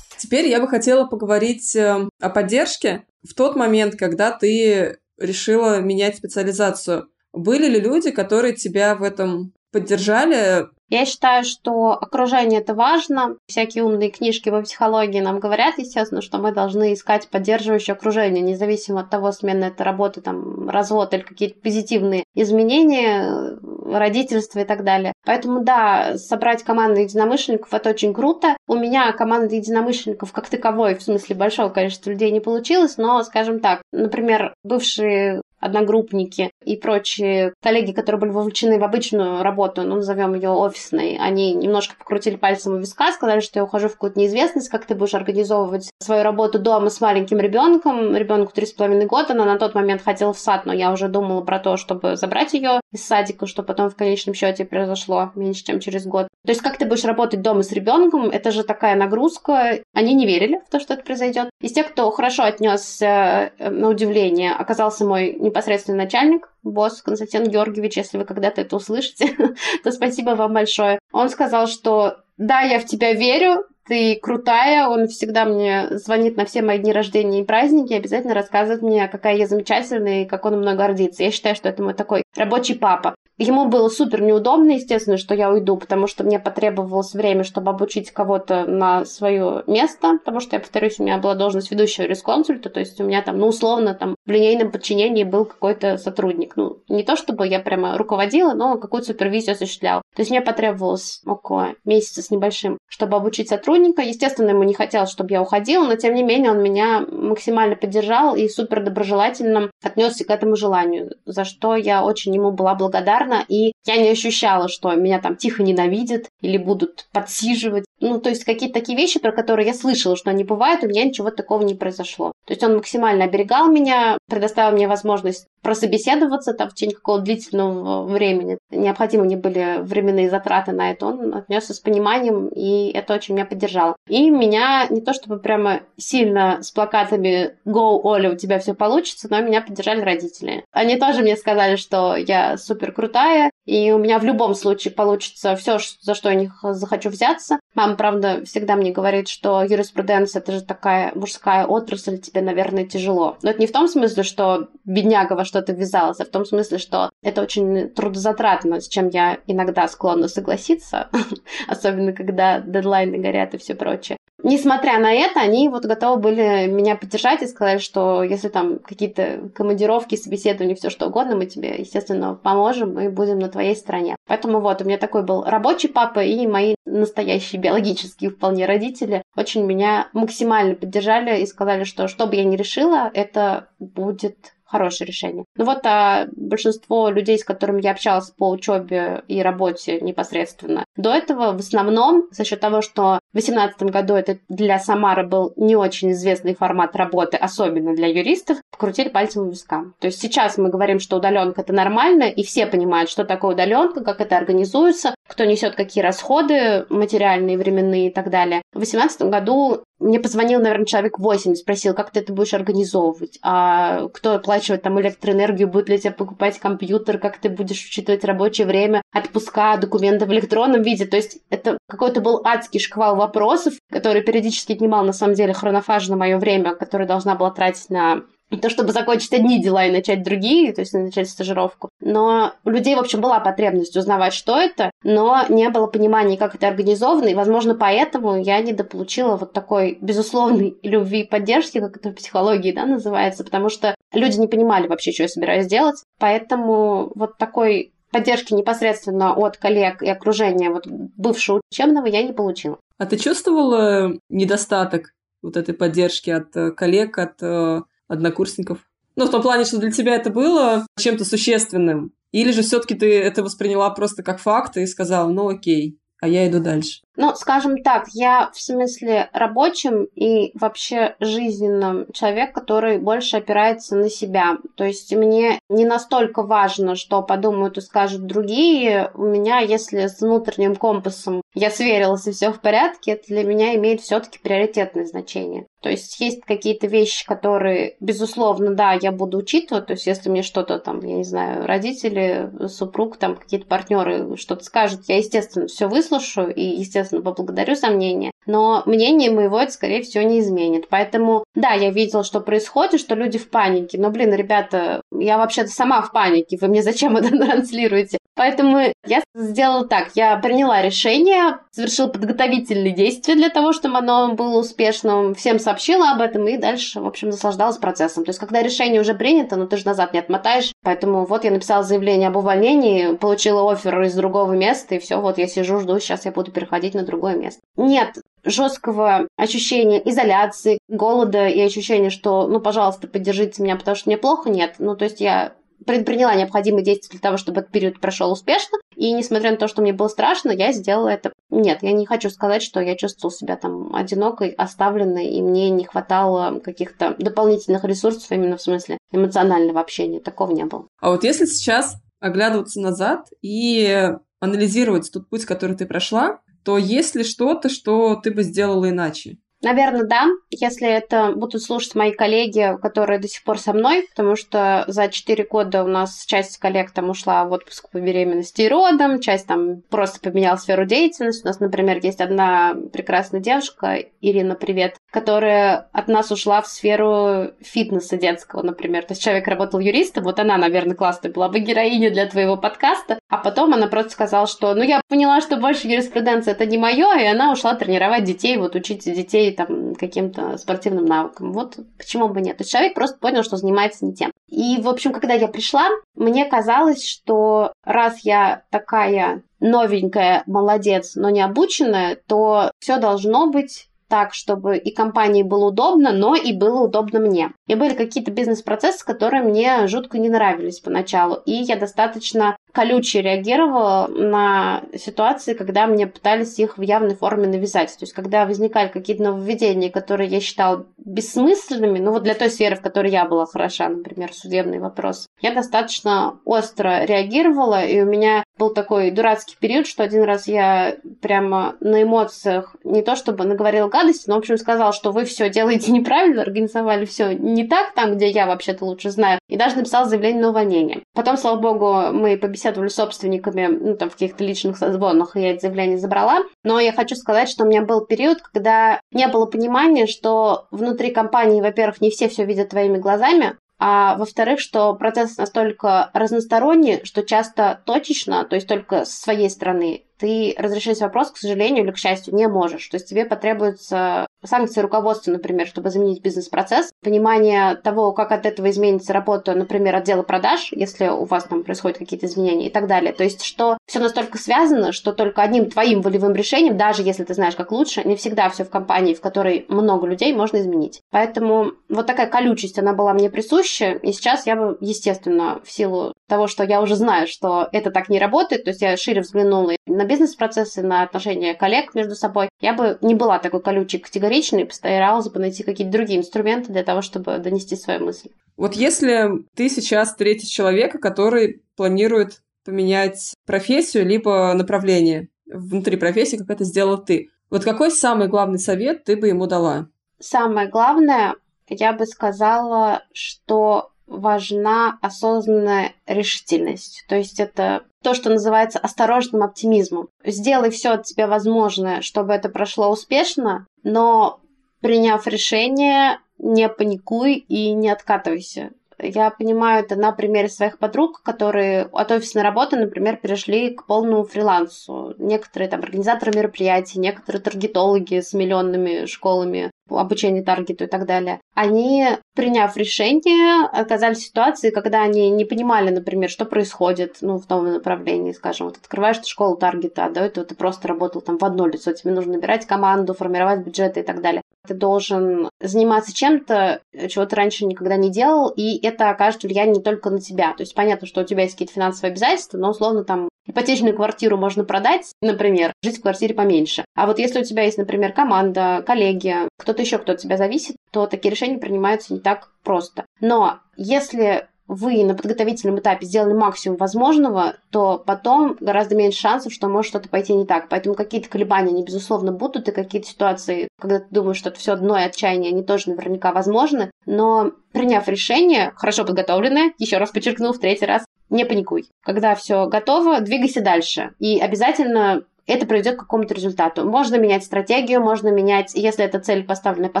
Теперь 0.24 0.48
я 0.48 0.58
бы 0.58 0.68
хотела 0.68 1.04
поговорить 1.04 1.76
э, 1.76 2.08
о 2.18 2.30
поддержке. 2.30 3.04
В 3.22 3.34
тот 3.34 3.56
момент, 3.56 3.96
когда 3.96 4.30
ты 4.30 4.96
решила 5.18 5.82
менять 5.82 6.16
специализацию, 6.16 7.10
были 7.34 7.68
ли 7.68 7.78
люди, 7.78 8.10
которые 8.10 8.54
тебя 8.54 8.94
в 8.94 9.02
этом 9.02 9.52
поддержали? 9.70 10.64
Я 10.88 11.06
считаю, 11.06 11.44
что 11.44 11.92
окружение 11.92 12.60
это 12.60 12.74
важно. 12.74 13.36
Всякие 13.46 13.84
умные 13.84 14.10
книжки 14.10 14.50
по 14.50 14.60
психологии 14.62 15.20
нам 15.20 15.40
говорят, 15.40 15.78
естественно, 15.78 16.20
что 16.20 16.38
мы 16.38 16.52
должны 16.52 16.92
искать 16.92 17.28
поддерживающее 17.28 17.94
окружение, 17.94 18.42
независимо 18.42 19.00
от 19.00 19.10
того, 19.10 19.32
смена 19.32 19.66
это 19.66 19.82
работа, 19.82 20.20
там, 20.20 20.68
развод 20.68 21.14
или 21.14 21.22
какие-то 21.22 21.58
позитивные 21.60 22.24
изменения, 22.34 23.58
родительство 23.86 24.60
и 24.60 24.64
так 24.64 24.84
далее. 24.84 25.14
Поэтому, 25.24 25.64
да, 25.64 26.18
собрать 26.18 26.62
команду 26.62 27.00
единомышленников– 27.00 27.68
это 27.72 27.90
очень 27.90 28.12
круто. 28.12 28.56
У 28.68 28.74
меня 28.74 29.10
команда 29.12 29.54
единомышленников 29.54 30.32
как 30.32 30.48
таковой, 30.48 30.96
в 30.96 31.02
смысле 31.02 31.34
большого 31.34 31.70
количества 31.70 32.10
людей 32.10 32.30
не 32.30 32.40
получилось, 32.40 32.98
но, 32.98 33.22
скажем 33.22 33.60
так, 33.60 33.82
например, 33.92 34.54
бывшие 34.62 35.40
одногруппники 35.64 36.50
и 36.62 36.76
прочие 36.76 37.54
коллеги, 37.62 37.92
которые 37.92 38.20
были 38.20 38.30
вовлечены 38.30 38.78
в 38.78 38.84
обычную 38.84 39.42
работу, 39.42 39.82
ну, 39.82 39.96
назовем 39.96 40.34
ее 40.34 40.50
офисной, 40.50 41.16
они 41.18 41.54
немножко 41.54 41.96
покрутили 41.98 42.36
пальцем 42.36 42.74
у 42.74 42.76
виска, 42.78 43.12
сказали, 43.12 43.40
что 43.40 43.58
я 43.58 43.64
ухожу 43.64 43.88
в 43.88 43.94
какую-то 43.94 44.18
неизвестность, 44.18 44.68
как 44.68 44.84
ты 44.84 44.94
будешь 44.94 45.14
организовывать 45.14 45.90
свою 46.00 46.22
работу 46.22 46.58
дома 46.58 46.90
с 46.90 47.00
маленьким 47.00 47.38
ребенком, 47.38 48.14
ребенку 48.14 48.52
три 48.52 48.66
с 48.66 48.72
половиной 48.72 49.06
года, 49.06 49.32
она 49.32 49.46
на 49.46 49.58
тот 49.58 49.74
момент 49.74 50.02
ходила 50.02 50.32
в 50.32 50.38
сад, 50.38 50.66
но 50.66 50.72
я 50.72 50.92
уже 50.92 51.08
думала 51.08 51.40
про 51.40 51.58
то, 51.58 51.76
чтобы 51.76 52.16
забрать 52.16 52.52
ее 52.52 52.80
из 52.92 53.06
садика, 53.06 53.46
что 53.46 53.62
потом 53.62 53.88
в 53.88 53.96
конечном 53.96 54.34
счете 54.34 54.64
произошло 54.64 55.32
меньше, 55.34 55.64
чем 55.64 55.80
через 55.80 56.06
год. 56.06 56.28
То 56.44 56.50
есть 56.50 56.60
как 56.60 56.76
ты 56.76 56.84
будешь 56.84 57.04
работать 57.04 57.40
дома 57.40 57.62
с 57.62 57.72
ребенком, 57.72 58.28
это 58.28 58.50
же 58.50 58.64
такая 58.64 58.96
нагрузка. 58.96 59.80
Они 59.94 60.12
не 60.12 60.26
верили 60.26 60.60
в 60.66 60.70
то, 60.70 60.78
что 60.78 60.94
это 60.94 61.02
произойдет. 61.02 61.48
Из 61.60 61.72
тех, 61.72 61.90
кто 61.90 62.10
хорошо 62.10 62.42
отнесся 62.42 63.52
э, 63.58 63.70
на 63.70 63.88
удивление, 63.88 64.52
оказался 64.52 65.06
мой 65.06 65.34
непосредственный 65.54 65.98
начальник, 65.98 66.50
босс 66.64 67.00
Константин 67.00 67.44
Георгиевич, 67.44 67.96
если 67.96 68.18
вы 68.18 68.24
когда-то 68.24 68.60
это 68.60 68.76
услышите, 68.76 69.36
то 69.84 69.92
спасибо 69.92 70.30
вам 70.30 70.52
большое. 70.52 70.98
Он 71.12 71.28
сказал, 71.28 71.68
что 71.68 72.16
да, 72.36 72.62
я 72.62 72.80
в 72.80 72.84
тебя 72.84 73.12
верю, 73.12 73.64
ты 73.86 74.18
крутая, 74.20 74.88
он 74.88 75.06
всегда 75.06 75.44
мне 75.44 75.88
звонит 75.90 76.36
на 76.36 76.44
все 76.46 76.62
мои 76.62 76.78
дни 76.78 76.92
рождения 76.92 77.40
и 77.40 77.44
праздники, 77.44 77.92
обязательно 77.92 78.34
рассказывает 78.34 78.82
мне, 78.82 79.06
какая 79.06 79.36
я 79.36 79.46
замечательная 79.46 80.22
и 80.22 80.26
как 80.26 80.44
он 80.44 80.58
мной 80.58 80.74
гордится. 80.74 81.22
Я 81.22 81.30
считаю, 81.30 81.54
что 81.54 81.68
это 81.68 81.82
мой 81.82 81.94
такой 81.94 82.24
рабочий 82.36 82.74
папа. 82.74 83.14
Ему 83.36 83.66
было 83.66 83.88
супер 83.88 84.22
неудобно, 84.22 84.72
естественно, 84.72 85.16
что 85.16 85.34
я 85.34 85.50
уйду, 85.50 85.76
потому 85.76 86.06
что 86.06 86.22
мне 86.22 86.38
потребовалось 86.38 87.14
время, 87.14 87.42
чтобы 87.42 87.70
обучить 87.70 88.12
кого-то 88.12 88.64
на 88.64 89.04
свое 89.04 89.64
место, 89.66 90.18
потому 90.18 90.38
что, 90.38 90.54
я 90.54 90.60
повторюсь, 90.60 91.00
у 91.00 91.02
меня 91.02 91.18
была 91.18 91.34
должность 91.34 91.70
ведущего 91.72 92.04
рисконсульта, 92.04 92.70
то 92.70 92.78
есть 92.78 93.00
у 93.00 93.04
меня 93.04 93.22
там, 93.22 93.38
ну, 93.38 93.48
условно, 93.48 93.94
там 93.94 94.14
в 94.24 94.30
линейном 94.30 94.70
подчинении 94.70 95.24
был 95.24 95.46
какой-то 95.46 95.96
сотрудник. 95.96 96.56
Ну, 96.56 96.78
не 96.88 97.02
то 97.02 97.16
чтобы 97.16 97.48
я 97.48 97.58
прямо 97.58 97.98
руководила, 97.98 98.54
но 98.54 98.78
какую-то 98.78 99.08
супервизию 99.08 99.54
осуществлял. 99.54 100.02
То 100.14 100.22
есть 100.22 100.30
мне 100.30 100.40
потребовалось 100.40 101.20
около 101.26 101.74
месяца 101.84 102.22
с 102.22 102.30
небольшим, 102.30 102.78
чтобы 102.88 103.16
обучить 103.16 103.48
сотрудника. 103.48 104.02
Естественно, 104.02 104.50
ему 104.50 104.62
не 104.62 104.74
хотелось, 104.74 105.10
чтобы 105.10 105.32
я 105.32 105.42
уходила, 105.42 105.84
но 105.84 105.96
тем 105.96 106.14
не 106.14 106.22
менее 106.22 106.52
он 106.52 106.62
меня 106.62 107.04
максимально 107.10 107.74
поддержал 107.74 108.36
и 108.36 108.48
супер 108.48 108.84
доброжелательно 108.84 109.70
отнесся 109.82 110.24
к 110.24 110.30
этому 110.30 110.54
желанию, 110.54 111.10
за 111.26 111.44
что 111.44 111.74
я 111.74 112.04
очень 112.04 112.34
ему 112.34 112.52
была 112.52 112.74
благодарна 112.74 113.23
регулярно, 113.24 113.44
и 113.48 113.72
я 113.86 113.96
не 113.96 114.10
ощущала, 114.10 114.68
что 114.68 114.92
меня 114.94 115.20
там 115.20 115.36
тихо 115.36 115.62
ненавидят 115.62 116.28
или 116.40 116.56
будут 116.56 117.06
подсиживать. 117.12 117.84
Ну, 118.04 118.20
то 118.20 118.28
есть 118.28 118.44
какие-то 118.44 118.78
такие 118.78 118.98
вещи, 118.98 119.18
про 119.18 119.32
которые 119.32 119.66
я 119.66 119.72
слышала, 119.72 120.14
что 120.14 120.28
они 120.28 120.44
бывают, 120.44 120.84
у 120.84 120.86
меня 120.86 121.04
ничего 121.04 121.30
такого 121.30 121.62
не 121.62 121.74
произошло. 121.74 122.32
То 122.46 122.52
есть 122.52 122.62
он 122.62 122.76
максимально 122.76 123.24
оберегал 123.24 123.68
меня, 123.68 124.18
предоставил 124.28 124.76
мне 124.76 124.86
возможность 124.86 125.46
прособеседоваться 125.62 126.52
там 126.52 126.68
в 126.68 126.74
течение 126.74 126.96
какого-то 126.96 127.24
длительного 127.24 128.04
времени. 128.04 128.58
Необходимы 128.70 129.24
мне 129.24 129.38
были 129.38 129.78
временные 129.80 130.28
затраты 130.28 130.72
на 130.72 130.90
это. 130.90 131.06
Он 131.06 131.34
отнесся 131.34 131.72
с 131.72 131.80
пониманием, 131.80 132.48
и 132.48 132.90
это 132.90 133.14
очень 133.14 133.34
меня 133.34 133.46
поддержало. 133.46 133.96
И 134.06 134.28
меня 134.28 134.86
не 134.90 135.00
то 135.00 135.14
чтобы 135.14 135.38
прямо 135.38 135.80
сильно 135.96 136.62
с 136.62 136.70
плакатами 136.70 137.56
«Go, 137.64 138.00
Оля, 138.02 138.30
у 138.32 138.36
тебя 138.36 138.58
все 138.58 138.74
получится», 138.74 139.28
но 139.30 139.40
меня 139.40 139.62
поддержали 139.62 140.02
родители. 140.02 140.64
Они 140.70 140.96
тоже 140.96 141.22
мне 141.22 141.36
сказали, 141.36 141.76
что 141.76 142.14
я 142.14 142.58
супер 142.58 142.92
крутая, 142.92 143.50
и 143.64 143.90
у 143.92 143.98
меня 143.98 144.18
в 144.18 144.24
любом 144.24 144.54
случае 144.54 144.92
получится 144.92 145.56
все, 145.56 145.78
за 146.00 146.14
что 146.14 146.28
я 146.28 146.34
них 146.34 146.62
захочу 146.62 147.08
взяться. 147.08 147.58
Мама, 147.74 147.93
правда, 147.94 148.42
всегда 148.44 148.76
мне 148.76 148.92
говорит, 148.92 149.28
что 149.28 149.62
юриспруденция 149.62 150.40
это 150.40 150.52
же 150.52 150.62
такая 150.62 151.12
мужская 151.14 151.66
отрасль, 151.66 152.18
тебе, 152.18 152.40
наверное, 152.40 152.84
тяжело. 152.84 153.36
Но 153.42 153.50
это 153.50 153.60
не 153.60 153.66
в 153.66 153.72
том 153.72 153.88
смысле, 153.88 154.22
что 154.22 154.68
бедняга 154.84 155.34
во 155.34 155.44
что-то 155.44 155.72
ввязалась, 155.72 156.20
а 156.20 156.24
в 156.24 156.28
том 156.28 156.44
смысле, 156.44 156.78
что 156.78 157.10
это 157.22 157.42
очень 157.42 157.88
трудозатратно, 157.90 158.80
с 158.80 158.88
чем 158.88 159.08
я 159.08 159.38
иногда 159.46 159.88
склонна 159.88 160.28
согласиться, 160.28 161.08
особенно 161.68 162.12
когда 162.12 162.60
дедлайны 162.60 163.18
горят 163.18 163.54
и 163.54 163.58
все 163.58 163.74
прочее. 163.74 164.18
Несмотря 164.44 164.98
на 164.98 165.10
это, 165.10 165.40
они 165.40 165.70
вот 165.70 165.86
готовы 165.86 166.20
были 166.20 166.66
меня 166.66 166.96
поддержать 166.96 167.40
и 167.40 167.46
сказать, 167.46 167.80
что 167.80 168.22
если 168.22 168.48
там 168.48 168.78
какие-то 168.78 169.48
командировки, 169.54 170.16
собеседования, 170.16 170.74
все 170.74 170.90
что 170.90 171.06
угодно, 171.06 171.34
мы 171.34 171.46
тебе, 171.46 171.76
естественно, 171.78 172.34
поможем 172.34 173.00
и 173.00 173.08
будем 173.08 173.38
на 173.38 173.48
твоей 173.48 173.74
стороне. 173.74 174.16
Поэтому 174.26 174.60
вот, 174.60 174.82
у 174.82 174.84
меня 174.84 174.98
такой 174.98 175.22
был 175.22 175.44
рабочий 175.44 175.88
папа 175.88 176.20
и 176.20 176.46
мои 176.46 176.74
настоящие 176.94 177.60
биологические 177.60 178.30
вполне 178.30 178.66
родители 178.66 179.22
очень 179.36 179.64
меня 179.64 180.08
максимально 180.12 180.74
поддержали 180.74 181.40
и 181.40 181.46
сказали, 181.46 181.84
что 181.84 182.08
что 182.08 182.26
бы 182.26 182.36
я 182.36 182.44
ни 182.44 182.56
решила, 182.56 183.10
это 183.12 183.68
будет 183.78 184.54
хорошее 184.74 185.06
решение. 185.06 185.44
Ну 185.56 185.64
вот 185.64 185.86
а 185.86 186.26
большинство 186.34 187.08
людей, 187.08 187.38
с 187.38 187.44
которыми 187.44 187.80
я 187.80 187.92
общалась 187.92 188.30
по 188.30 188.50
учебе 188.50 189.22
и 189.28 189.40
работе 189.40 190.00
непосредственно, 190.00 190.84
до 190.96 191.10
этого 191.10 191.52
в 191.52 191.60
основном 191.60 192.24
за 192.32 192.44
счет 192.44 192.58
того, 192.58 192.82
что 192.82 193.20
в 193.32 193.36
2018 193.36 193.82
году 193.82 194.14
это 194.14 194.38
для 194.48 194.80
Самары 194.80 195.24
был 195.24 195.52
не 195.56 195.76
очень 195.76 196.10
известный 196.10 196.56
формат 196.56 196.96
работы, 196.96 197.36
особенно 197.36 197.94
для 197.94 198.08
юристов, 198.08 198.58
покрутили 198.72 199.10
пальцем 199.10 199.46
у 199.46 199.50
виска. 199.50 199.84
То 200.00 200.08
есть 200.08 200.20
сейчас 200.20 200.58
мы 200.58 200.70
говорим, 200.70 200.98
что 200.98 201.16
удаленка 201.18 201.60
это 201.60 201.72
нормально, 201.72 202.24
и 202.24 202.42
все 202.42 202.66
понимают, 202.66 203.10
что 203.10 203.24
такое 203.24 203.54
удаленка, 203.54 204.02
как 204.02 204.20
это 204.20 204.36
организуется, 204.36 205.13
кто 205.28 205.44
несет 205.44 205.74
какие 205.74 206.02
расходы 206.02 206.86
материальные, 206.90 207.58
временные 207.58 208.08
и 208.08 208.12
так 208.12 208.30
далее. 208.30 208.62
В 208.72 208.78
2018 208.78 209.22
году 209.22 209.82
мне 209.98 210.20
позвонил, 210.20 210.60
наверное, 210.60 210.86
человек 210.86 211.18
8, 211.18 211.54
спросил, 211.54 211.94
как 211.94 212.10
ты 212.10 212.20
это 212.20 212.32
будешь 212.32 212.52
организовывать, 212.52 213.38
а 213.42 214.08
кто 214.08 214.34
оплачивает 214.34 214.82
там 214.82 215.00
электроэнергию, 215.00 215.68
будет 215.68 215.88
ли 215.88 215.98
тебе 215.98 216.10
покупать 216.10 216.58
компьютер, 216.58 217.18
как 217.18 217.38
ты 217.38 217.48
будешь 217.48 217.84
учитывать 217.86 218.24
рабочее 218.24 218.66
время, 218.66 219.02
отпуска, 219.14 219.76
документы 219.78 220.26
в 220.26 220.32
электронном 220.32 220.82
виде. 220.82 221.06
То 221.06 221.16
есть 221.16 221.38
это 221.48 221.78
какой-то 221.88 222.20
был 222.20 222.42
адский 222.44 222.80
шквал 222.80 223.16
вопросов, 223.16 223.74
который 223.90 224.22
периодически 224.22 224.72
отнимал, 224.72 225.04
на 225.04 225.12
самом 225.12 225.34
деле, 225.34 225.54
хронофажно 225.54 226.16
мое 226.16 226.38
время, 226.38 226.74
которое 226.74 227.06
должна 227.06 227.34
была 227.34 227.50
тратить 227.50 227.88
на 227.88 228.24
то, 228.50 228.70
чтобы 228.70 228.92
закончить 228.92 229.32
одни 229.32 229.60
дела 229.60 229.86
и 229.86 229.92
начать 229.92 230.22
другие, 230.22 230.72
то 230.72 230.80
есть 230.80 230.92
начать 230.92 231.28
стажировку. 231.28 231.88
Но 232.00 232.52
у 232.64 232.70
людей, 232.70 232.94
в 232.94 233.00
общем, 233.00 233.20
была 233.20 233.40
потребность 233.40 233.96
узнавать, 233.96 234.34
что 234.34 234.56
это, 234.58 234.90
но 235.02 235.44
не 235.48 235.68
было 235.70 235.86
понимания, 235.86 236.36
как 236.36 236.54
это 236.54 236.68
организовано, 236.68 237.28
и, 237.28 237.34
возможно, 237.34 237.74
поэтому 237.74 238.40
я 238.40 238.60
недополучила 238.60 239.36
вот 239.36 239.52
такой 239.52 239.98
безусловной 240.00 240.76
любви 240.82 241.20
и 241.20 241.28
поддержки, 241.28 241.80
как 241.80 241.96
это 241.96 242.10
в 242.10 242.14
психологии, 242.14 242.72
да, 242.72 242.86
называется, 242.86 243.44
потому 243.44 243.68
что 243.68 243.94
люди 244.12 244.38
не 244.38 244.46
понимали 244.46 244.86
вообще, 244.86 245.12
что 245.12 245.24
я 245.24 245.28
собираюсь 245.28 245.66
делать, 245.66 246.02
поэтому 246.18 247.12
вот 247.14 247.38
такой 247.38 247.92
поддержки 248.10 248.54
непосредственно 248.54 249.34
от 249.34 249.56
коллег 249.56 250.00
и 250.00 250.08
окружения 250.08 250.70
вот 250.70 250.86
бывшего 250.86 251.60
учебного 251.72 252.06
я 252.06 252.22
не 252.22 252.32
получила. 252.32 252.78
А 252.96 253.06
ты 253.06 253.16
чувствовала 253.16 254.12
недостаток 254.28 255.14
вот 255.42 255.56
этой 255.56 255.74
поддержки 255.74 256.30
от 256.30 256.56
э, 256.56 256.70
коллег, 256.70 257.18
от 257.18 257.42
э, 257.42 257.82
однокурсников? 258.08 258.78
Ну, 259.16 259.26
в 259.26 259.30
том 259.30 259.42
плане, 259.42 259.64
что 259.64 259.78
для 259.78 259.90
тебя 259.90 260.16
это 260.16 260.30
было 260.30 260.86
чем-то 260.98 261.24
существенным. 261.24 262.12
Или 262.32 262.50
же 262.50 262.62
все-таки 262.62 262.94
ты 262.94 263.16
это 263.20 263.44
восприняла 263.44 263.90
просто 263.90 264.24
как 264.24 264.40
факт 264.40 264.76
и 264.76 264.86
сказала, 264.86 265.28
ну 265.30 265.48
окей, 265.48 266.00
а 266.20 266.26
я 266.26 266.48
иду 266.48 266.58
дальше. 266.58 267.03
Ну, 267.16 267.32
скажем 267.34 267.82
так, 267.82 268.08
я 268.12 268.50
в 268.52 268.60
смысле 268.60 269.28
рабочим 269.32 270.04
и 270.14 270.50
вообще 270.58 271.14
жизненным 271.20 272.06
человек, 272.12 272.52
который 272.52 272.98
больше 272.98 273.36
опирается 273.36 273.94
на 273.96 274.10
себя. 274.10 274.58
То 274.76 274.84
есть 274.84 275.14
мне 275.14 275.60
не 275.68 275.84
настолько 275.84 276.42
важно, 276.42 276.96
что 276.96 277.22
подумают 277.22 277.78
и 277.78 277.82
скажут 277.82 278.26
другие. 278.26 279.10
У 279.14 279.24
меня, 279.24 279.60
если 279.60 280.06
с 280.06 280.20
внутренним 280.20 280.74
компасом 280.74 281.40
я 281.54 281.70
сверилась 281.70 282.26
и 282.26 282.32
все 282.32 282.52
в 282.52 282.60
порядке, 282.60 283.12
это 283.12 283.28
для 283.28 283.44
меня 283.44 283.76
имеет 283.76 284.00
все-таки 284.00 284.40
приоритетное 284.40 285.04
значение. 285.04 285.66
То 285.84 285.90
есть 285.90 286.18
есть 286.18 286.40
какие-то 286.40 286.86
вещи, 286.86 287.26
которые, 287.26 287.96
безусловно, 288.00 288.74
да, 288.74 288.94
я 288.94 289.12
буду 289.12 289.38
учитывать. 289.38 289.86
То 289.86 289.92
есть 289.92 290.06
если 290.06 290.30
мне 290.30 290.42
что-то 290.42 290.78
там, 290.78 291.00
я 291.00 291.16
не 291.16 291.24
знаю, 291.24 291.66
родители, 291.66 292.50
супруг, 292.68 293.18
там 293.18 293.36
какие-то 293.36 293.66
партнеры 293.66 294.36
что-то 294.36 294.64
скажут, 294.64 295.02
я, 295.08 295.18
естественно, 295.18 295.66
все 295.66 295.86
выслушаю 295.86 296.54
и, 296.54 296.62
естественно, 296.62 297.03
естественно, 297.04 297.22
поблагодарю 297.22 297.74
за 297.74 297.88
мнение, 297.88 298.32
но 298.46 298.82
мнение 298.86 299.30
моего 299.30 299.58
это, 299.58 299.72
скорее 299.72 300.02
всего, 300.02 300.24
не 300.24 300.40
изменит. 300.40 300.88
Поэтому, 300.88 301.44
да, 301.54 301.72
я 301.72 301.90
видела, 301.90 302.24
что 302.24 302.40
происходит, 302.40 303.00
что 303.00 303.14
люди 303.14 303.38
в 303.38 303.48
панике, 303.48 303.98
но, 303.98 304.10
блин, 304.10 304.34
ребята, 304.34 305.02
я 305.12 305.38
вообще-то 305.38 305.70
сама 305.70 306.02
в 306.02 306.12
панике, 306.12 306.58
вы 306.60 306.68
мне 306.68 306.82
зачем 306.82 307.16
это 307.16 307.28
транслируете? 307.38 308.18
Поэтому 308.36 308.92
я 309.06 309.22
сделала 309.34 309.86
так, 309.86 310.08
я 310.14 310.36
приняла 310.38 310.82
решение, 310.82 311.58
совершила 311.70 312.08
подготовительные 312.08 312.92
действия 312.92 313.36
для 313.36 313.48
того, 313.48 313.72
чтобы 313.72 313.98
оно 313.98 314.34
было 314.34 314.58
успешным, 314.58 315.36
всем 315.36 315.60
сообщила 315.60 316.10
об 316.10 316.20
этом 316.20 316.46
и 316.48 316.56
дальше, 316.56 317.00
в 317.00 317.06
общем, 317.06 317.28
наслаждалась 317.28 317.76
процессом. 317.76 318.24
То 318.24 318.30
есть, 318.30 318.40
когда 318.40 318.60
решение 318.60 319.00
уже 319.00 319.14
принято, 319.14 319.54
ну 319.54 319.68
ты 319.68 319.76
же 319.76 319.86
назад 319.86 320.12
не 320.12 320.18
отмотаешь, 320.18 320.72
поэтому 320.82 321.24
вот 321.26 321.44
я 321.44 321.52
написала 321.52 321.84
заявление 321.84 322.28
об 322.28 322.36
увольнении, 322.36 323.14
получила 323.14 323.70
офер 323.70 324.02
из 324.02 324.14
другого 324.14 324.52
места, 324.52 324.96
и 324.96 324.98
все, 324.98 325.20
вот 325.20 325.38
я 325.38 325.46
сижу, 325.46 325.78
жду, 325.78 326.00
сейчас 326.00 326.24
я 326.24 326.32
буду 326.32 326.50
переходить 326.50 326.93
на 326.94 327.04
другое 327.04 327.36
место. 327.36 327.60
Нет 327.76 328.18
жесткого 328.44 329.26
ощущения 329.36 330.02
изоляции, 330.08 330.78
голода 330.88 331.48
и 331.48 331.60
ощущения, 331.60 332.10
что, 332.10 332.46
ну, 332.46 332.60
пожалуйста, 332.60 333.08
поддержите 333.08 333.62
меня, 333.62 333.76
потому 333.76 333.96
что 333.96 334.08
мне 334.08 334.18
плохо, 334.18 334.50
нет. 334.50 334.74
Ну, 334.78 334.96
то 334.96 335.04
есть 335.04 335.20
я 335.20 335.54
предприняла 335.86 336.34
необходимые 336.34 336.84
действия 336.84 337.10
для 337.12 337.20
того, 337.20 337.36
чтобы 337.36 337.60
этот 337.60 337.72
период 337.72 338.00
прошел 338.00 338.32
успешно. 338.32 338.78
И 338.96 339.12
несмотря 339.12 339.50
на 339.50 339.56
то, 339.56 339.68
что 339.68 339.82
мне 339.82 339.92
было 339.92 340.08
страшно, 340.08 340.50
я 340.50 340.72
сделала 340.72 341.08
это. 341.08 341.32
Нет, 341.50 341.78
я 341.82 341.92
не 341.92 342.06
хочу 342.06 342.30
сказать, 342.30 342.62
что 342.62 342.80
я 342.80 342.96
чувствовала 342.96 343.36
себя 343.36 343.56
там 343.56 343.94
одинокой, 343.94 344.50
оставленной, 344.50 345.26
и 345.26 345.42
мне 345.42 345.70
не 345.70 345.84
хватало 345.84 346.60
каких-то 346.60 347.14
дополнительных 347.18 347.84
ресурсов 347.84 348.30
именно 348.30 348.56
в 348.56 348.62
смысле 348.62 348.98
эмоционального 349.12 349.80
общения. 349.80 350.20
Такого 350.20 350.52
не 350.52 350.64
было. 350.64 350.86
А 351.00 351.10
вот 351.10 351.24
если 351.24 351.44
сейчас 351.46 351.96
оглядываться 352.20 352.80
назад 352.80 353.26
и 353.42 354.10
анализировать 354.40 355.10
тот 355.12 355.28
путь, 355.28 355.44
который 355.44 355.76
ты 355.76 355.86
прошла, 355.86 356.40
то 356.64 356.78
есть 356.78 357.14
ли 357.14 357.24
что-то, 357.24 357.68
что 357.68 358.16
ты 358.16 358.30
бы 358.30 358.42
сделала 358.42 358.88
иначе? 358.88 359.38
Наверное, 359.64 360.04
да, 360.04 360.26
если 360.50 360.86
это 360.86 361.32
будут 361.32 361.62
слушать 361.62 361.94
мои 361.94 362.12
коллеги, 362.12 362.76
которые 362.82 363.18
до 363.18 363.28
сих 363.28 363.42
пор 363.44 363.58
со 363.58 363.72
мной, 363.72 364.06
потому 364.10 364.36
что 364.36 364.84
за 364.88 365.08
4 365.08 365.44
года 365.44 365.84
у 365.84 365.86
нас 365.86 366.26
часть 366.26 366.58
коллег 366.58 366.90
там 366.90 367.08
ушла 367.08 367.46
в 367.46 367.52
отпуск 367.52 367.88
по 367.90 367.98
беременности 367.98 368.60
и 368.60 368.68
родам, 368.68 369.20
часть 369.20 369.46
там 369.46 369.80
просто 369.88 370.20
поменяла 370.20 370.56
сферу 370.56 370.84
деятельности. 370.84 371.44
У 371.44 371.46
нас, 371.46 371.60
например, 371.60 371.98
есть 372.02 372.20
одна 372.20 372.76
прекрасная 372.92 373.40
девушка, 373.40 374.04
Ирина, 374.20 374.54
привет, 374.54 374.96
которая 375.14 375.88
от 375.92 376.08
нас 376.08 376.32
ушла 376.32 376.60
в 376.60 376.66
сферу 376.66 377.52
фитнеса 377.60 378.16
детского, 378.16 378.62
например. 378.62 379.04
То 379.04 379.12
есть 379.12 379.22
человек 379.22 379.46
работал 379.46 379.78
юристом, 379.78 380.24
вот 380.24 380.40
она, 380.40 380.56
наверное, 380.56 380.96
классная 380.96 381.30
была 381.30 381.48
бы 381.48 381.60
героиня 381.60 382.10
для 382.10 382.26
твоего 382.26 382.56
подкаста, 382.56 383.20
а 383.28 383.38
потом 383.38 383.74
она 383.74 383.86
просто 383.86 384.10
сказала, 384.10 384.48
что 384.48 384.74
ну 384.74 384.82
я 384.82 385.00
поняла, 385.08 385.40
что 385.40 385.56
больше 385.56 385.86
юриспруденция 385.86 386.50
это 386.50 386.66
не 386.66 386.78
мое, 386.78 387.16
и 387.16 387.26
она 387.26 387.52
ушла 387.52 387.76
тренировать 387.76 388.24
детей, 388.24 388.56
вот 388.56 388.74
учить 388.74 389.04
детей 389.04 389.54
там 389.54 389.94
каким-то 389.94 390.58
спортивным 390.58 391.04
навыкам. 391.04 391.52
Вот 391.52 391.78
почему 391.96 392.26
бы 392.26 392.40
нет. 392.40 392.56
То 392.56 392.62
есть 392.62 392.72
человек 392.72 392.94
просто 392.94 393.16
понял, 393.18 393.44
что 393.44 393.56
занимается 393.56 394.04
не 394.04 394.14
тем. 394.14 394.32
И, 394.48 394.80
в 394.80 394.88
общем, 394.88 395.12
когда 395.12 395.34
я 395.34 395.46
пришла, 395.46 395.88
мне 396.16 396.44
казалось, 396.44 397.06
что 397.06 397.72
раз 397.84 398.18
я 398.24 398.64
такая 398.70 399.44
новенькая, 399.60 400.42
молодец, 400.46 401.14
но 401.14 401.30
не 401.30 401.40
обученная, 401.40 402.18
то 402.26 402.72
все 402.80 402.98
должно 402.98 403.48
быть 403.48 403.88
так, 404.14 404.32
чтобы 404.32 404.78
и 404.78 404.94
компании 404.94 405.42
было 405.42 405.70
удобно, 405.70 406.12
но 406.12 406.36
и 406.36 406.52
было 406.52 406.84
удобно 406.84 407.18
мне. 407.18 407.50
И 407.66 407.74
были 407.74 407.94
какие-то 407.94 408.30
бизнес-процессы, 408.30 409.04
которые 409.04 409.42
мне 409.42 409.88
жутко 409.88 410.18
не 410.18 410.28
нравились 410.28 410.78
поначалу. 410.78 411.34
И 411.46 411.50
я 411.50 411.74
достаточно 411.74 412.56
колюче 412.70 413.22
реагировала 413.22 414.06
на 414.06 414.84
ситуации, 414.96 415.54
когда 415.54 415.88
мне 415.88 416.06
пытались 416.06 416.60
их 416.60 416.78
в 416.78 416.82
явной 416.82 417.16
форме 417.16 417.48
навязать. 417.48 417.88
То 417.90 418.04
есть, 418.04 418.12
когда 418.12 418.46
возникали 418.46 418.86
какие-то 418.86 419.24
нововведения, 419.24 419.90
которые 419.90 420.30
я 420.30 420.38
считала 420.38 420.86
бессмысленными, 421.04 421.98
ну 421.98 422.12
вот 422.12 422.22
для 422.22 422.34
той 422.34 422.50
сферы, 422.50 422.76
в 422.76 422.82
которой 422.82 423.10
я 423.10 423.26
была 423.26 423.46
хороша, 423.46 423.88
например, 423.88 424.32
судебный 424.32 424.78
вопрос, 424.78 425.26
я 425.40 425.54
достаточно 425.54 426.40
остро 426.44 427.04
реагировала, 427.04 427.84
и 427.84 428.00
у 428.00 428.06
меня 428.06 428.44
был 428.58 428.72
такой 428.72 429.10
дурацкий 429.10 429.56
период, 429.58 429.86
что 429.86 430.02
один 430.02 430.22
раз 430.22 430.46
я 430.46 430.96
прямо 431.20 431.76
на 431.80 432.02
эмоциях 432.02 432.76
не 432.84 433.02
то 433.02 433.16
чтобы 433.16 433.44
наговорила 433.44 433.88
гадости, 433.88 434.28
но, 434.28 434.36
в 434.36 434.38
общем, 434.38 434.56
сказала, 434.56 434.92
что 434.92 435.12
вы 435.12 435.24
все 435.24 435.50
делаете 435.50 435.92
неправильно, 435.92 436.42
организовали 436.42 437.04
все 437.04 437.32
не 437.34 437.66
так 437.66 437.94
там, 437.94 438.16
где 438.16 438.28
я 438.28 438.46
вообще-то 438.46 438.84
лучше 438.84 439.10
знаю, 439.10 439.38
и 439.48 439.56
даже 439.56 439.76
написала 439.76 440.08
заявление 440.08 440.42
на 440.42 440.48
увольнение. 440.50 441.02
Потом, 441.14 441.36
слава 441.36 441.60
богу, 441.60 442.12
мы 442.12 442.36
побеседовали 442.36 442.88
с 442.88 442.94
собственниками, 442.94 443.66
ну, 443.66 443.96
там, 443.96 444.10
в 444.10 444.14
каких-то 444.14 444.44
личных 444.44 444.78
созвонах, 444.78 445.36
и 445.36 445.40
я 445.40 445.50
это 445.50 445.62
заявление 445.62 445.98
забрала. 445.98 446.42
Но 446.62 446.80
я 446.80 446.92
хочу 446.92 447.14
сказать, 447.16 447.48
что 447.48 447.64
у 447.64 447.68
меня 447.68 447.82
был 447.82 448.04
период, 448.06 448.40
когда 448.40 449.00
не 449.12 449.26
было 449.28 449.46
понимания, 449.46 450.06
что 450.06 450.66
внутри 450.70 450.93
компании, 451.10 451.60
во-первых, 451.60 452.00
не 452.00 452.10
все 452.10 452.28
все 452.28 452.44
видят 452.44 452.70
твоими 452.70 452.98
глазами, 452.98 453.56
а 453.78 454.16
во-вторых, 454.16 454.60
что 454.60 454.94
процесс 454.94 455.36
настолько 455.36 456.10
разносторонний, 456.12 457.00
что 457.04 457.22
часто 457.22 457.82
точечно, 457.84 458.44
то 458.44 458.54
есть 458.54 458.68
только 458.68 459.04
с 459.04 459.10
своей 459.10 459.50
стороны, 459.50 460.04
ты 460.16 460.54
разрешить 460.56 461.00
вопрос, 461.00 461.32
к 461.32 461.36
сожалению 461.36 461.84
или 461.84 461.90
к 461.90 461.98
счастью, 461.98 462.34
не 462.34 462.48
можешь. 462.48 462.86
То 462.88 462.96
есть 462.96 463.08
тебе 463.08 463.24
потребуется 463.24 464.26
санкции 464.44 464.80
руководства, 464.80 465.32
например, 465.32 465.66
чтобы 465.66 465.88
изменить 465.88 466.22
бизнес-процесс, 466.22 466.90
понимание 467.02 467.76
того, 467.76 468.12
как 468.12 468.32
от 468.32 468.46
этого 468.46 468.70
изменится 468.70 469.12
работа, 469.12 469.54
например, 469.54 469.94
отдела 469.96 470.22
продаж, 470.22 470.68
если 470.72 471.08
у 471.08 471.24
вас 471.24 471.44
там 471.44 471.64
происходят 471.64 471.98
какие-то 471.98 472.26
изменения 472.26 472.68
и 472.68 472.70
так 472.70 472.86
далее. 472.86 473.12
То 473.12 473.24
есть, 473.24 473.42
что 473.42 473.78
все 473.86 474.00
настолько 474.00 474.38
связано, 474.38 474.92
что 474.92 475.12
только 475.12 475.42
одним 475.42 475.70
твоим 475.70 476.00
волевым 476.00 476.34
решением, 476.34 476.76
даже 476.76 477.02
если 477.02 477.24
ты 477.24 477.34
знаешь, 477.34 477.56
как 477.56 477.72
лучше, 477.72 478.02
не 478.04 478.16
всегда 478.16 478.48
все 478.48 478.64
в 478.64 478.70
компании, 478.70 479.14
в 479.14 479.20
которой 479.20 479.66
много 479.68 480.06
людей, 480.06 480.34
можно 480.34 480.58
изменить. 480.58 481.00
Поэтому 481.10 481.72
вот 481.88 482.06
такая 482.06 482.26
колючесть, 482.26 482.78
она 482.78 482.92
была 482.92 483.12
мне 483.14 483.30
присуща, 483.30 483.92
и 483.92 484.12
сейчас 484.12 484.46
я 484.46 484.56
бы, 484.56 484.76
естественно, 484.80 485.60
в 485.64 485.70
силу 485.70 486.14
того, 486.28 486.46
что 486.46 486.64
я 486.64 486.80
уже 486.80 486.96
знаю, 486.96 487.26
что 487.26 487.68
это 487.72 487.90
так 487.90 488.08
не 488.08 488.18
работает, 488.18 488.64
то 488.64 488.70
есть 488.70 488.82
я 488.82 488.96
шире 488.96 489.20
взглянула 489.20 489.72
на 489.86 490.04
бизнес-процессы, 490.04 490.82
на 490.82 491.02
отношения 491.02 491.54
коллег 491.54 491.94
между 491.94 492.14
собой, 492.14 492.48
я 492.60 492.72
бы 492.72 492.98
не 493.02 493.14
была 493.14 493.38
такой 493.38 493.60
колючей 493.60 493.98
категоричной, 494.34 494.66
постаралась 494.66 495.28
бы 495.28 495.40
найти 495.40 495.62
какие-то 495.62 495.92
другие 495.92 496.18
инструменты 496.18 496.72
для 496.72 496.82
того, 496.82 497.02
чтобы 497.02 497.38
донести 497.38 497.76
свою 497.76 498.04
мысль. 498.04 498.30
Вот 498.56 498.74
если 498.74 499.44
ты 499.54 499.68
сейчас 499.68 500.10
встретишь 500.10 500.48
человека, 500.48 500.98
который 500.98 501.62
планирует 501.76 502.42
поменять 502.64 503.34
профессию 503.46 504.06
либо 504.06 504.52
направление 504.54 505.28
внутри 505.46 505.96
профессии, 505.96 506.36
как 506.36 506.50
это 506.50 506.64
сделал 506.64 506.98
ты, 506.98 507.30
вот 507.50 507.64
какой 507.64 507.90
самый 507.90 508.28
главный 508.28 508.58
совет 508.58 509.04
ты 509.04 509.16
бы 509.16 509.28
ему 509.28 509.46
дала? 509.46 509.88
Самое 510.18 510.68
главное, 510.68 511.34
я 511.68 511.92
бы 511.92 512.06
сказала, 512.06 513.02
что 513.12 513.90
важна 514.06 514.98
осознанная 515.02 515.92
решительность. 516.06 517.04
То 517.08 517.16
есть 517.16 517.40
это 517.40 517.84
то, 518.04 518.14
что 518.14 518.30
называется 518.30 518.78
осторожным 518.78 519.42
оптимизмом. 519.42 520.08
Сделай 520.24 520.70
все 520.70 520.90
от 520.90 521.04
тебя 521.04 521.26
возможное, 521.26 522.02
чтобы 522.02 522.34
это 522.34 522.48
прошло 522.48 522.90
успешно, 522.90 523.66
но 523.82 524.38
приняв 524.80 525.26
решение, 525.26 526.20
не 526.38 526.68
паникуй 526.68 527.34
и 527.36 527.72
не 527.72 527.88
откатывайся. 527.88 528.70
Я 528.98 529.30
понимаю 529.30 529.84
это 529.84 529.96
на 529.96 530.12
примере 530.12 530.48
своих 530.48 530.78
подруг, 530.78 531.22
которые 531.22 531.88
от 531.92 532.12
офисной 532.12 532.44
работы, 532.44 532.76
например, 532.76 533.16
перешли 533.16 533.70
к 533.70 533.86
полному 533.86 534.24
фрилансу. 534.24 535.14
Некоторые 535.18 535.68
там 535.68 535.80
организаторы 535.80 536.32
мероприятий, 536.36 537.00
некоторые 537.00 537.42
таргетологи 537.42 538.20
с 538.20 538.32
миллионными 538.32 539.06
школами 539.06 539.70
обучения 539.88 540.42
таргету 540.42 540.84
и 540.84 540.86
так 540.86 541.06
далее. 541.06 541.40
Они, 541.54 542.06
приняв 542.34 542.76
решение, 542.76 543.66
оказались 543.66 544.18
в 544.18 544.26
ситуации, 544.26 544.70
когда 544.70 545.02
они 545.02 545.30
не 545.30 545.44
понимали, 545.44 545.90
например, 545.90 546.30
что 546.30 546.44
происходит 546.44 547.18
ну, 547.20 547.38
в 547.38 547.46
том 547.46 547.72
направлении, 547.72 548.32
скажем, 548.32 548.66
вот 548.66 548.76
открываешь 548.76 549.18
ты 549.18 549.28
школу 549.28 549.56
таргета, 549.56 550.06
а 550.06 550.10
до 550.10 550.20
этого 550.20 550.46
ты 550.46 550.54
просто 550.54 550.88
работал 550.88 551.20
там 551.20 551.38
в 551.38 551.44
одно 551.44 551.66
лицо, 551.66 551.92
тебе 551.92 552.12
нужно 552.12 552.34
набирать 552.34 552.66
команду, 552.66 553.14
формировать 553.14 553.60
бюджеты 553.60 554.00
и 554.00 554.02
так 554.02 554.20
далее. 554.20 554.42
Ты 554.66 554.74
должен 554.74 555.50
заниматься 555.60 556.14
чем-то, 556.14 556.80
чего 557.08 557.26
ты 557.26 557.36
раньше 557.36 557.66
никогда 557.66 557.96
не 557.96 558.10
делал, 558.10 558.48
и 558.48 558.84
это 558.84 559.10
окажет 559.10 559.42
влияние 559.42 559.76
не 559.76 559.82
только 559.82 560.08
на 560.08 560.20
тебя. 560.20 560.54
То 560.54 560.62
есть 560.62 560.74
понятно, 560.74 561.06
что 561.06 561.20
у 561.20 561.24
тебя 561.24 561.42
есть 561.42 561.54
какие-то 561.54 561.74
финансовые 561.74 562.12
обязательства, 562.12 562.56
но 562.56 562.70
условно 562.70 563.04
там 563.04 563.28
ипотечную 563.46 563.94
квартиру 563.94 564.36
можно 564.36 564.64
продать, 564.64 565.12
например, 565.20 565.72
жить 565.82 565.98
в 565.98 566.02
квартире 566.02 566.34
поменьше. 566.34 566.84
А 566.94 567.06
вот 567.06 567.18
если 567.18 567.40
у 567.40 567.44
тебя 567.44 567.64
есть, 567.64 567.78
например, 567.78 568.12
команда, 568.12 568.82
коллеги, 568.86 569.48
кто-то 569.58 569.82
еще, 569.82 569.98
кто 569.98 570.12
от 570.12 570.18
тебя 570.18 570.36
зависит, 570.36 570.76
то 570.90 571.06
такие 571.06 571.30
решения 571.30 571.58
принимаются 571.58 572.12
не 572.12 572.20
так 572.20 572.50
просто. 572.62 573.04
Но 573.20 573.60
если 573.76 574.48
вы 574.66 575.04
на 575.04 575.14
подготовительном 575.14 575.78
этапе 575.78 576.06
сделали 576.06 576.32
максимум 576.32 576.78
возможного, 576.78 577.56
то 577.70 578.02
потом 578.04 578.56
гораздо 578.60 578.96
меньше 578.96 579.20
шансов, 579.20 579.52
что 579.52 579.68
может 579.68 579.90
что-то 579.90 580.08
пойти 580.08 580.32
не 580.32 580.46
так. 580.46 580.68
Поэтому 580.68 580.94
какие-то 580.94 581.28
колебания, 581.28 581.70
они, 581.70 581.84
безусловно, 581.84 582.32
будут, 582.32 582.68
и 582.68 582.72
какие-то 582.72 583.06
ситуации, 583.06 583.68
когда 583.78 583.98
ты 583.98 584.06
думаешь, 584.10 584.38
что 584.38 584.48
это 584.48 584.58
все 584.58 584.72
одно 584.72 584.98
и 584.98 585.02
отчаяние, 585.02 585.52
они 585.52 585.62
тоже 585.62 585.90
наверняка 585.90 586.32
возможны. 586.32 586.90
Но 587.04 587.52
приняв 587.72 588.08
решение, 588.08 588.72
хорошо 588.76 589.04
подготовленное, 589.04 589.74
еще 589.78 589.98
раз 589.98 590.10
подчеркну 590.10 590.52
в 590.52 590.58
третий 590.58 590.86
раз, 590.86 591.04
не 591.34 591.44
паникуй. 591.44 591.86
Когда 592.02 592.34
все 592.34 592.66
готово, 592.66 593.20
двигайся 593.20 593.60
дальше. 593.60 594.14
И 594.18 594.40
обязательно 594.40 595.24
это 595.46 595.66
приведет 595.66 595.96
к 595.96 596.00
какому-то 596.00 596.32
результату. 596.32 596.88
Можно 596.88 597.16
менять 597.16 597.44
стратегию, 597.44 598.00
можно 598.00 598.28
менять, 598.28 598.74
если 598.74 599.04
эта 599.04 599.20
цель 599.20 599.44
поставлена 599.44 599.90
по 599.90 600.00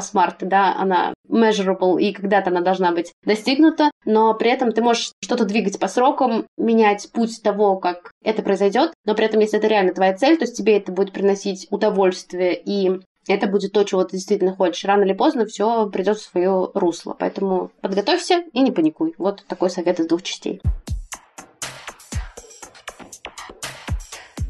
смарт, 0.00 0.36
да, 0.40 0.74
она 0.74 1.12
measurable, 1.28 2.00
и 2.00 2.12
когда-то 2.12 2.50
она 2.50 2.62
должна 2.62 2.92
быть 2.92 3.12
достигнута, 3.24 3.90
но 4.06 4.32
при 4.34 4.50
этом 4.50 4.72
ты 4.72 4.80
можешь 4.80 5.12
что-то 5.22 5.44
двигать 5.44 5.78
по 5.78 5.88
срокам, 5.88 6.46
менять 6.56 7.10
путь 7.12 7.42
того, 7.42 7.76
как 7.76 8.10
это 8.22 8.42
произойдет, 8.42 8.92
но 9.04 9.14
при 9.14 9.26
этом, 9.26 9.40
если 9.40 9.58
это 9.58 9.68
реально 9.68 9.92
твоя 9.92 10.14
цель, 10.14 10.38
то 10.38 10.44
есть 10.44 10.56
тебе 10.56 10.78
это 10.78 10.92
будет 10.92 11.12
приносить 11.12 11.66
удовольствие 11.70 12.58
и 12.64 13.00
это 13.26 13.46
будет 13.46 13.72
то, 13.72 13.82
чего 13.84 14.04
ты 14.04 14.16
действительно 14.16 14.54
хочешь. 14.54 14.84
Рано 14.84 15.04
или 15.04 15.14
поздно 15.14 15.46
все 15.46 15.88
придет 15.88 16.18
в 16.18 16.30
свое 16.30 16.70
русло. 16.74 17.16
Поэтому 17.18 17.70
подготовься 17.80 18.44
и 18.52 18.60
не 18.60 18.70
паникуй. 18.70 19.14
Вот 19.16 19.44
такой 19.48 19.70
совет 19.70 19.98
из 19.98 20.06
двух 20.06 20.22
частей. 20.22 20.60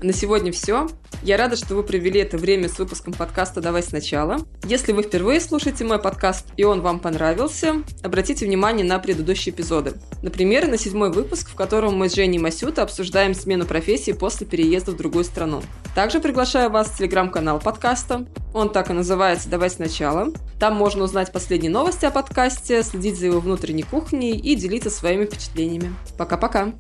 На 0.03 0.13
сегодня 0.13 0.53
все. 0.53 0.89
Я 1.23 1.39
рада, 1.39 1.57
что 1.57 1.75
вы 1.75 1.83
провели 1.83 2.21
это 2.21 2.37
время 2.37 2.69
с 2.69 2.79
выпуском 2.79 3.15
подкаста 3.15 3.63
«Давай 3.63 3.83
сначала». 3.83 4.41
Если 4.65 4.93
вы 4.93 5.03
впервые 5.03 5.41
слушаете 5.41 5.85
мой 5.85 5.99
подкаст 5.99 6.47
и 6.59 6.65
он 6.65 6.83
вам 6.83 7.01
понравился, 7.01 7.83
обратите 8.03 8.45
внимание 8.45 8.85
на 8.85 8.99
предыдущие 8.99 9.55
эпизоды. 9.55 9.95
Например, 10.23 10.67
на 10.67 10.77
седьмой 10.77 11.11
выпуск, 11.11 11.49
в 11.49 11.55
котором 11.55 11.97
мы 11.97 12.11
с 12.11 12.15
Женей 12.15 12.39
Масюта 12.39 12.83
обсуждаем 12.83 13.33
смену 13.33 13.65
профессии 13.65 14.13
после 14.13 14.47
переезда 14.47 14.91
в 14.91 14.97
другую 14.97 15.25
страну. 15.25 15.63
Также 15.95 16.21
приглашаю 16.21 16.69
вас 16.69 16.89
в 16.89 16.99
телеграм-канал 16.99 17.59
подкаста. 17.59 18.27
Он 18.53 18.71
так 18.71 18.91
и 18.91 18.93
называется 18.93 19.49
«Давай 19.49 19.71
сначала». 19.71 20.33
Там 20.61 20.75
можно 20.75 21.05
узнать 21.05 21.33
последние 21.33 21.71
новости 21.71 22.05
о 22.05 22.11
подкасте, 22.11 22.83
следить 22.83 23.19
за 23.19 23.27
его 23.27 23.41
внутренней 23.41 23.85
кухней 23.85 24.37
и 24.37 24.55
делиться 24.55 24.91
своими 24.91 25.25
впечатлениями. 25.25 25.95
Пока-пока! 26.19 26.75